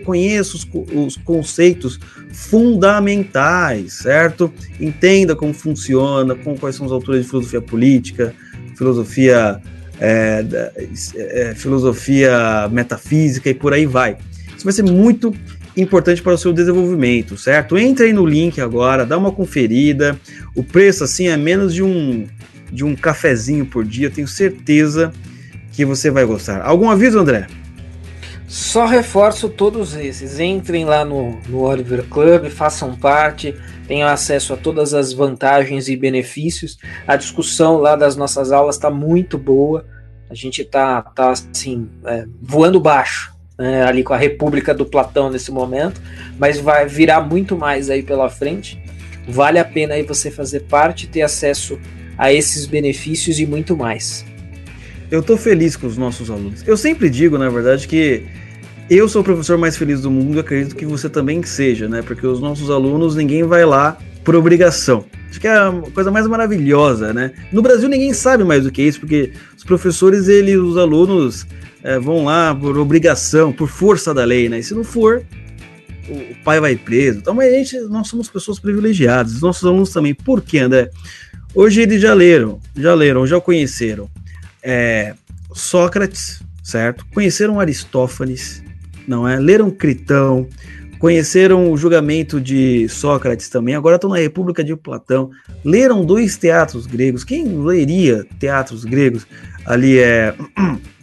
conheça 0.05 0.57
os, 0.57 0.67
os 0.95 1.17
conceitos 1.19 2.01
fundamentais, 2.33 3.93
certo? 3.93 4.51
Entenda 4.81 5.37
como 5.37 5.53
funciona, 5.53 6.35
com 6.35 6.57
quais 6.57 6.77
são 6.77 6.87
os 6.87 6.93
autores 6.93 7.23
de 7.23 7.29
filosofia 7.29 7.61
política, 7.61 8.35
filosofia, 8.75 9.61
é, 10.01 10.45
é, 11.15 11.55
filosofia 11.55 12.67
metafísica 12.71 13.51
e 13.51 13.55
por 13.55 13.75
aí 13.75 13.85
vai. 13.85 14.17
Isso 14.57 14.65
vai 14.65 14.73
ser 14.73 14.83
muito 14.83 15.31
importante 15.77 16.23
para 16.23 16.35
o 16.35 16.39
seu 16.39 16.53
desenvolvimento, 16.53 17.37
certo? 17.37 17.77
Entre 17.77 18.07
aí 18.07 18.13
no 18.13 18.25
link 18.25 18.61
agora, 18.61 19.05
dá 19.05 19.17
uma 19.17 19.33
conferida. 19.33 20.19
O 20.55 20.63
preço 20.63 21.05
assim 21.05 21.29
é 21.29 21.37
menos 21.37 21.75
de 21.75 21.83
um 21.83 22.27
de 22.71 22.85
um 22.85 22.97
cafezinho 22.97 23.65
por 23.65 23.85
dia. 23.85 24.11
Tenho 24.11 24.27
certeza 24.27 25.13
que 25.73 25.85
você 25.85 26.11
vai 26.11 26.25
gostar. 26.25 26.63
Algum 26.63 26.91
aviso, 26.91 27.19
André? 27.19 27.47
Só 28.49 28.87
reforço 28.87 29.49
todos 29.49 29.95
esses. 29.95 30.41
Entrem 30.41 30.85
lá 30.85 31.05
no, 31.05 31.39
no 31.49 31.61
Oliver 31.61 32.05
Club, 32.05 32.49
façam 32.49 32.97
parte 32.97 33.55
tenham 33.87 34.09
acesso 34.09 34.53
a 34.53 34.57
todas 34.57 34.93
as 34.93 35.13
vantagens 35.13 35.89
e 35.89 35.97
benefícios. 35.97 36.79
A 37.07 37.17
discussão 37.17 37.79
lá 37.79 37.97
das 37.97 38.17
nossas 38.17 38.53
aulas 38.53 38.77
está 38.77 38.91
muito 38.91 39.39
boa. 39.39 39.87
A 40.29 40.35
gente 40.35 40.63
está 40.63 41.03
tá, 41.03 41.31
assim, 41.31 41.89
é, 42.05 42.27
voando 42.43 42.81
baixo 42.81 43.36
né, 43.59 43.85
ali 43.85 44.03
com 44.03 44.13
a 44.13 44.17
República 44.17 44.75
do 44.75 44.85
Platão 44.85 45.31
nesse 45.31 45.51
momento, 45.51 46.01
mas 46.39 46.59
vai 46.59 46.87
virar 46.87 47.21
muito 47.21 47.57
mais 47.57 47.91
aí 47.91 48.03
pela 48.03 48.29
frente. 48.29 48.81
vale 49.29 49.59
a 49.59 49.65
pena 49.65 49.95
aí 49.95 50.03
você 50.03 50.31
fazer 50.31 50.61
parte, 50.61 51.09
ter 51.09 51.23
acesso 51.23 51.79
a 52.17 52.33
esses 52.33 52.67
benefícios 52.67 53.41
e 53.41 53.47
muito 53.47 53.77
mais. 53.77 54.25
Eu 55.11 55.21
estou 55.21 55.37
feliz 55.37 55.77
com 55.77 55.87
os 55.87 55.97
nossos 55.97 56.31
alunos. 56.31 56.67
Eu 56.67 56.77
sempre 56.77 57.09
digo, 57.11 57.39
na 57.39 57.49
verdade, 57.49 57.87
que 57.87 58.25
eu 58.89 59.09
sou 59.09 59.23
o 59.23 59.25
professor 59.25 59.59
mais 59.59 59.77
feliz 59.77 60.01
do 60.01 60.11
mundo 60.11 60.39
acredito 60.39 60.77
que 60.77 60.87
você 60.87 61.09
também 61.09 61.43
seja, 61.43 61.89
né? 61.89 62.03
Porque 62.03 62.27
os 62.27 62.41
nossos 62.41 62.71
alunos, 62.71 63.17
ninguém 63.17 63.43
vai 63.43 63.65
lá 63.65 63.99
por 64.25 64.35
obrigação. 64.35 65.05
Acho 65.29 65.41
que 65.41 65.49
é 65.49 65.53
a 65.53 65.73
coisa 65.93 66.11
mais 66.11 66.27
maravilhosa, 66.27 67.13
né? 67.13 67.33
No 67.53 67.63
Brasil 67.63 67.89
ninguém 67.89 68.13
sabe 68.13 68.43
mais 68.45 68.65
do 68.65 68.71
que 68.71 68.83
isso, 68.83 69.01
porque 69.01 69.33
os 69.57 69.65
professores, 69.65 70.29
eles, 70.29 70.57
os 70.57 70.77
alunos, 70.77 71.47
é, 71.87 72.01
vão 72.01 72.25
lá 72.25 72.53
por 72.53 72.77
obrigação, 72.77 73.53
por 73.53 73.69
força 73.69 74.13
da 74.13 74.25
lei, 74.25 74.49
né? 74.49 74.59
E 74.59 74.63
se 74.63 74.75
não 74.75 74.83
for, 74.83 75.25
o 76.09 76.35
pai 76.43 76.59
vai 76.59 76.75
preso. 76.75 77.19
Então, 77.19 77.33
mas 77.33 77.55
a 77.55 77.57
gente, 77.57 77.79
nós 77.83 78.09
somos 78.09 78.29
pessoas 78.29 78.59
privilegiadas, 78.59 79.35
os 79.35 79.41
nossos 79.41 79.65
alunos 79.65 79.91
também. 79.91 80.13
Por 80.13 80.43
quê, 80.43 80.59
André? 80.59 80.91
Hoje 81.55 81.83
eles 81.83 82.03
já 82.03 82.13
leram, 82.13 82.61
já 82.77 82.93
leram, 82.93 83.25
já 83.25 83.41
conheceram 83.41 84.11
é, 84.61 85.15
Sócrates, 85.53 86.43
certo? 86.61 87.07
Conheceram 87.15 87.61
Aristófanes, 87.61 88.65
não 89.07 89.27
é? 89.27 89.39
Leram 89.39 89.71
Critão, 89.71 90.49
conheceram 90.99 91.71
o 91.71 91.77
julgamento 91.77 92.41
de 92.41 92.89
Sócrates 92.89 93.49
também, 93.49 93.77
agora 93.77 93.95
estão 93.95 94.11
na 94.11 94.19
República 94.19 94.65
de 94.65 94.75
Platão, 94.75 95.31
leram 95.65 96.05
dois 96.05 96.37
teatros 96.37 96.85
gregos. 96.85 97.23
Quem 97.23 97.65
leria 97.65 98.27
teatros 98.41 98.85
gregos? 98.85 99.25
Ali 99.65 100.01
é 100.01 100.35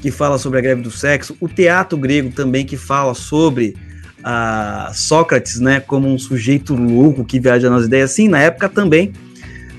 que 0.00 0.10
fala 0.10 0.38
sobre 0.38 0.58
a 0.58 0.62
greve 0.62 0.82
do 0.82 0.90
sexo, 0.90 1.36
o 1.40 1.48
teatro 1.48 1.96
grego 1.98 2.30
também 2.30 2.64
que 2.64 2.76
fala 2.76 3.14
sobre 3.14 3.76
a 4.22 4.90
Sócrates, 4.94 5.60
né, 5.60 5.80
como 5.80 6.12
um 6.12 6.18
sujeito 6.18 6.74
louco 6.74 7.24
que 7.24 7.38
viaja 7.38 7.70
nas 7.70 7.86
ideias. 7.86 8.10
Sim, 8.10 8.28
na 8.28 8.40
época 8.40 8.68
também 8.68 9.12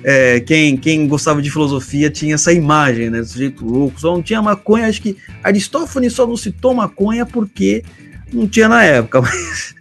é, 0.03 0.39
quem, 0.39 0.77
quem 0.77 1.05
gostava 1.07 1.41
de 1.41 1.51
filosofia 1.51 2.09
tinha 2.09 2.35
essa 2.35 2.53
imagem, 2.53 3.09
né? 3.09 3.23
Sujeito 3.23 3.65
louco, 3.65 3.99
só 3.99 4.13
não 4.13 4.21
tinha 4.21 4.41
maconha. 4.41 4.87
Acho 4.87 5.01
que 5.01 5.17
Aristófanes 5.43 6.13
só 6.13 6.25
não 6.25 6.37
citou 6.37 6.73
maconha 6.73 7.25
porque 7.25 7.83
não 8.31 8.47
tinha 8.47 8.69
na 8.69 8.83
época, 8.83 9.19
mas 9.21 9.75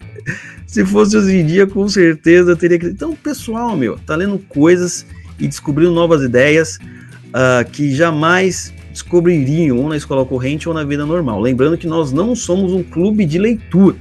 se 0.66 0.84
fosse 0.84 1.16
hoje 1.16 1.36
em 1.36 1.46
dia, 1.46 1.66
com 1.66 1.88
certeza 1.88 2.56
teria 2.56 2.78
que. 2.78 2.86
Então, 2.86 3.14
pessoal, 3.14 3.76
meu, 3.76 3.98
tá 3.98 4.16
lendo 4.16 4.38
coisas 4.48 5.06
e 5.38 5.46
descobrindo 5.46 5.92
novas 5.92 6.22
ideias 6.22 6.78
uh, 7.28 7.68
que 7.70 7.94
jamais 7.94 8.74
descobririam 8.96 9.76
ou 9.76 9.88
na 9.88 9.96
escola 9.96 10.24
corrente 10.24 10.68
ou 10.68 10.74
na 10.74 10.82
vida 10.82 11.04
normal. 11.04 11.40
Lembrando 11.40 11.76
que 11.76 11.86
nós 11.86 12.12
não 12.12 12.34
somos 12.34 12.72
um 12.72 12.82
clube 12.82 13.24
de 13.24 13.38
leitura. 13.38 13.96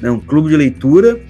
Né? 0.00 0.10
Um 0.10 0.20
clube 0.20 0.48
de 0.48 0.56
leitura 0.56 1.20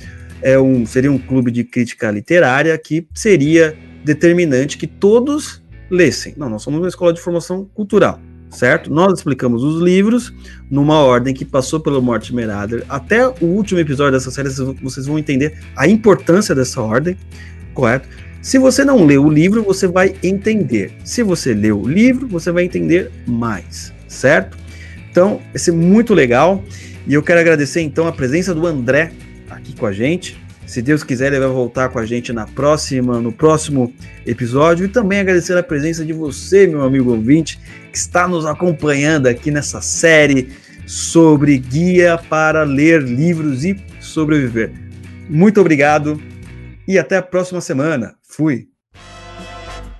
é 0.42 0.58
um, 0.58 0.84
seria 0.84 1.10
um 1.10 1.18
clube 1.18 1.50
de 1.50 1.64
crítica 1.64 2.10
literária 2.10 2.76
que 2.76 3.06
seria 3.14 3.76
determinante 4.04 4.76
que 4.76 4.86
todos 4.86 5.62
lessem. 5.90 6.34
Não, 6.36 6.48
nós 6.48 6.62
somos 6.62 6.78
uma 6.80 6.88
escola 6.88 7.12
de 7.12 7.20
formação 7.20 7.64
cultural 7.74 8.20
certo? 8.48 8.92
Nós 8.92 9.18
explicamos 9.18 9.62
os 9.62 9.82
livros 9.82 10.32
numa 10.70 11.00
ordem 11.00 11.34
que 11.34 11.44
passou 11.44 11.80
pelo 11.80 12.00
Mortimer 12.00 12.48
Adler. 12.48 12.84
Até 12.88 13.26
o 13.28 13.44
último 13.44 13.80
episódio 13.80 14.12
dessa 14.12 14.30
série 14.30 14.48
vocês 14.82 15.06
vão 15.06 15.18
entender 15.18 15.58
a 15.76 15.86
importância 15.86 16.54
dessa 16.54 16.80
ordem, 16.80 17.16
correto? 17.74 18.08
Se 18.46 18.58
você 18.58 18.84
não 18.84 19.04
leu 19.04 19.24
o 19.24 19.28
livro, 19.28 19.60
você 19.64 19.88
vai 19.88 20.14
entender. 20.22 20.92
Se 21.02 21.20
você 21.20 21.52
leu 21.52 21.80
o 21.80 21.88
livro, 21.88 22.28
você 22.28 22.52
vai 22.52 22.62
entender 22.62 23.10
mais, 23.26 23.92
certo? 24.06 24.56
Então, 25.10 25.42
vai 25.52 25.58
ser 25.58 25.72
muito 25.72 26.14
legal. 26.14 26.62
E 27.08 27.14
eu 27.14 27.24
quero 27.24 27.40
agradecer 27.40 27.80
então 27.80 28.06
a 28.06 28.12
presença 28.12 28.54
do 28.54 28.64
André 28.64 29.10
aqui 29.50 29.74
com 29.74 29.84
a 29.84 29.90
gente. 29.90 30.40
Se 30.64 30.80
Deus 30.80 31.02
quiser, 31.02 31.32
ele 31.32 31.40
vai 31.40 31.48
voltar 31.48 31.88
com 31.88 31.98
a 31.98 32.06
gente 32.06 32.32
na 32.32 32.46
próxima, 32.46 33.20
no 33.20 33.32
próximo 33.32 33.92
episódio. 34.24 34.84
E 34.84 34.88
também 34.88 35.18
agradecer 35.18 35.58
a 35.58 35.62
presença 35.62 36.04
de 36.04 36.12
você, 36.12 36.68
meu 36.68 36.84
amigo 36.84 37.10
ouvinte, 37.10 37.58
que 37.90 37.98
está 37.98 38.28
nos 38.28 38.46
acompanhando 38.46 39.26
aqui 39.26 39.50
nessa 39.50 39.80
série 39.80 40.50
sobre 40.86 41.58
guia 41.58 42.16
para 42.16 42.62
ler 42.62 43.02
livros 43.02 43.64
e 43.64 43.76
sobreviver. 43.98 44.70
Muito 45.28 45.60
obrigado 45.60 46.22
e 46.86 46.98
até 46.98 47.16
a 47.16 47.22
próxima 47.22 47.60
semana. 47.60 48.16
Fui. 48.22 48.68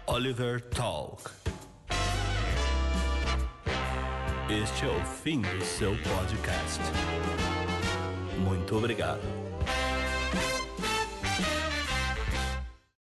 Oliver 0.06 0.60
Talk. 0.70 1.30
Este 4.48 4.84
é 4.84 4.88
o 4.88 5.04
fim 5.04 5.40
do 5.40 5.64
seu 5.64 5.90
podcast. 5.90 6.80
Muito 8.38 8.76
obrigado. 8.76 9.20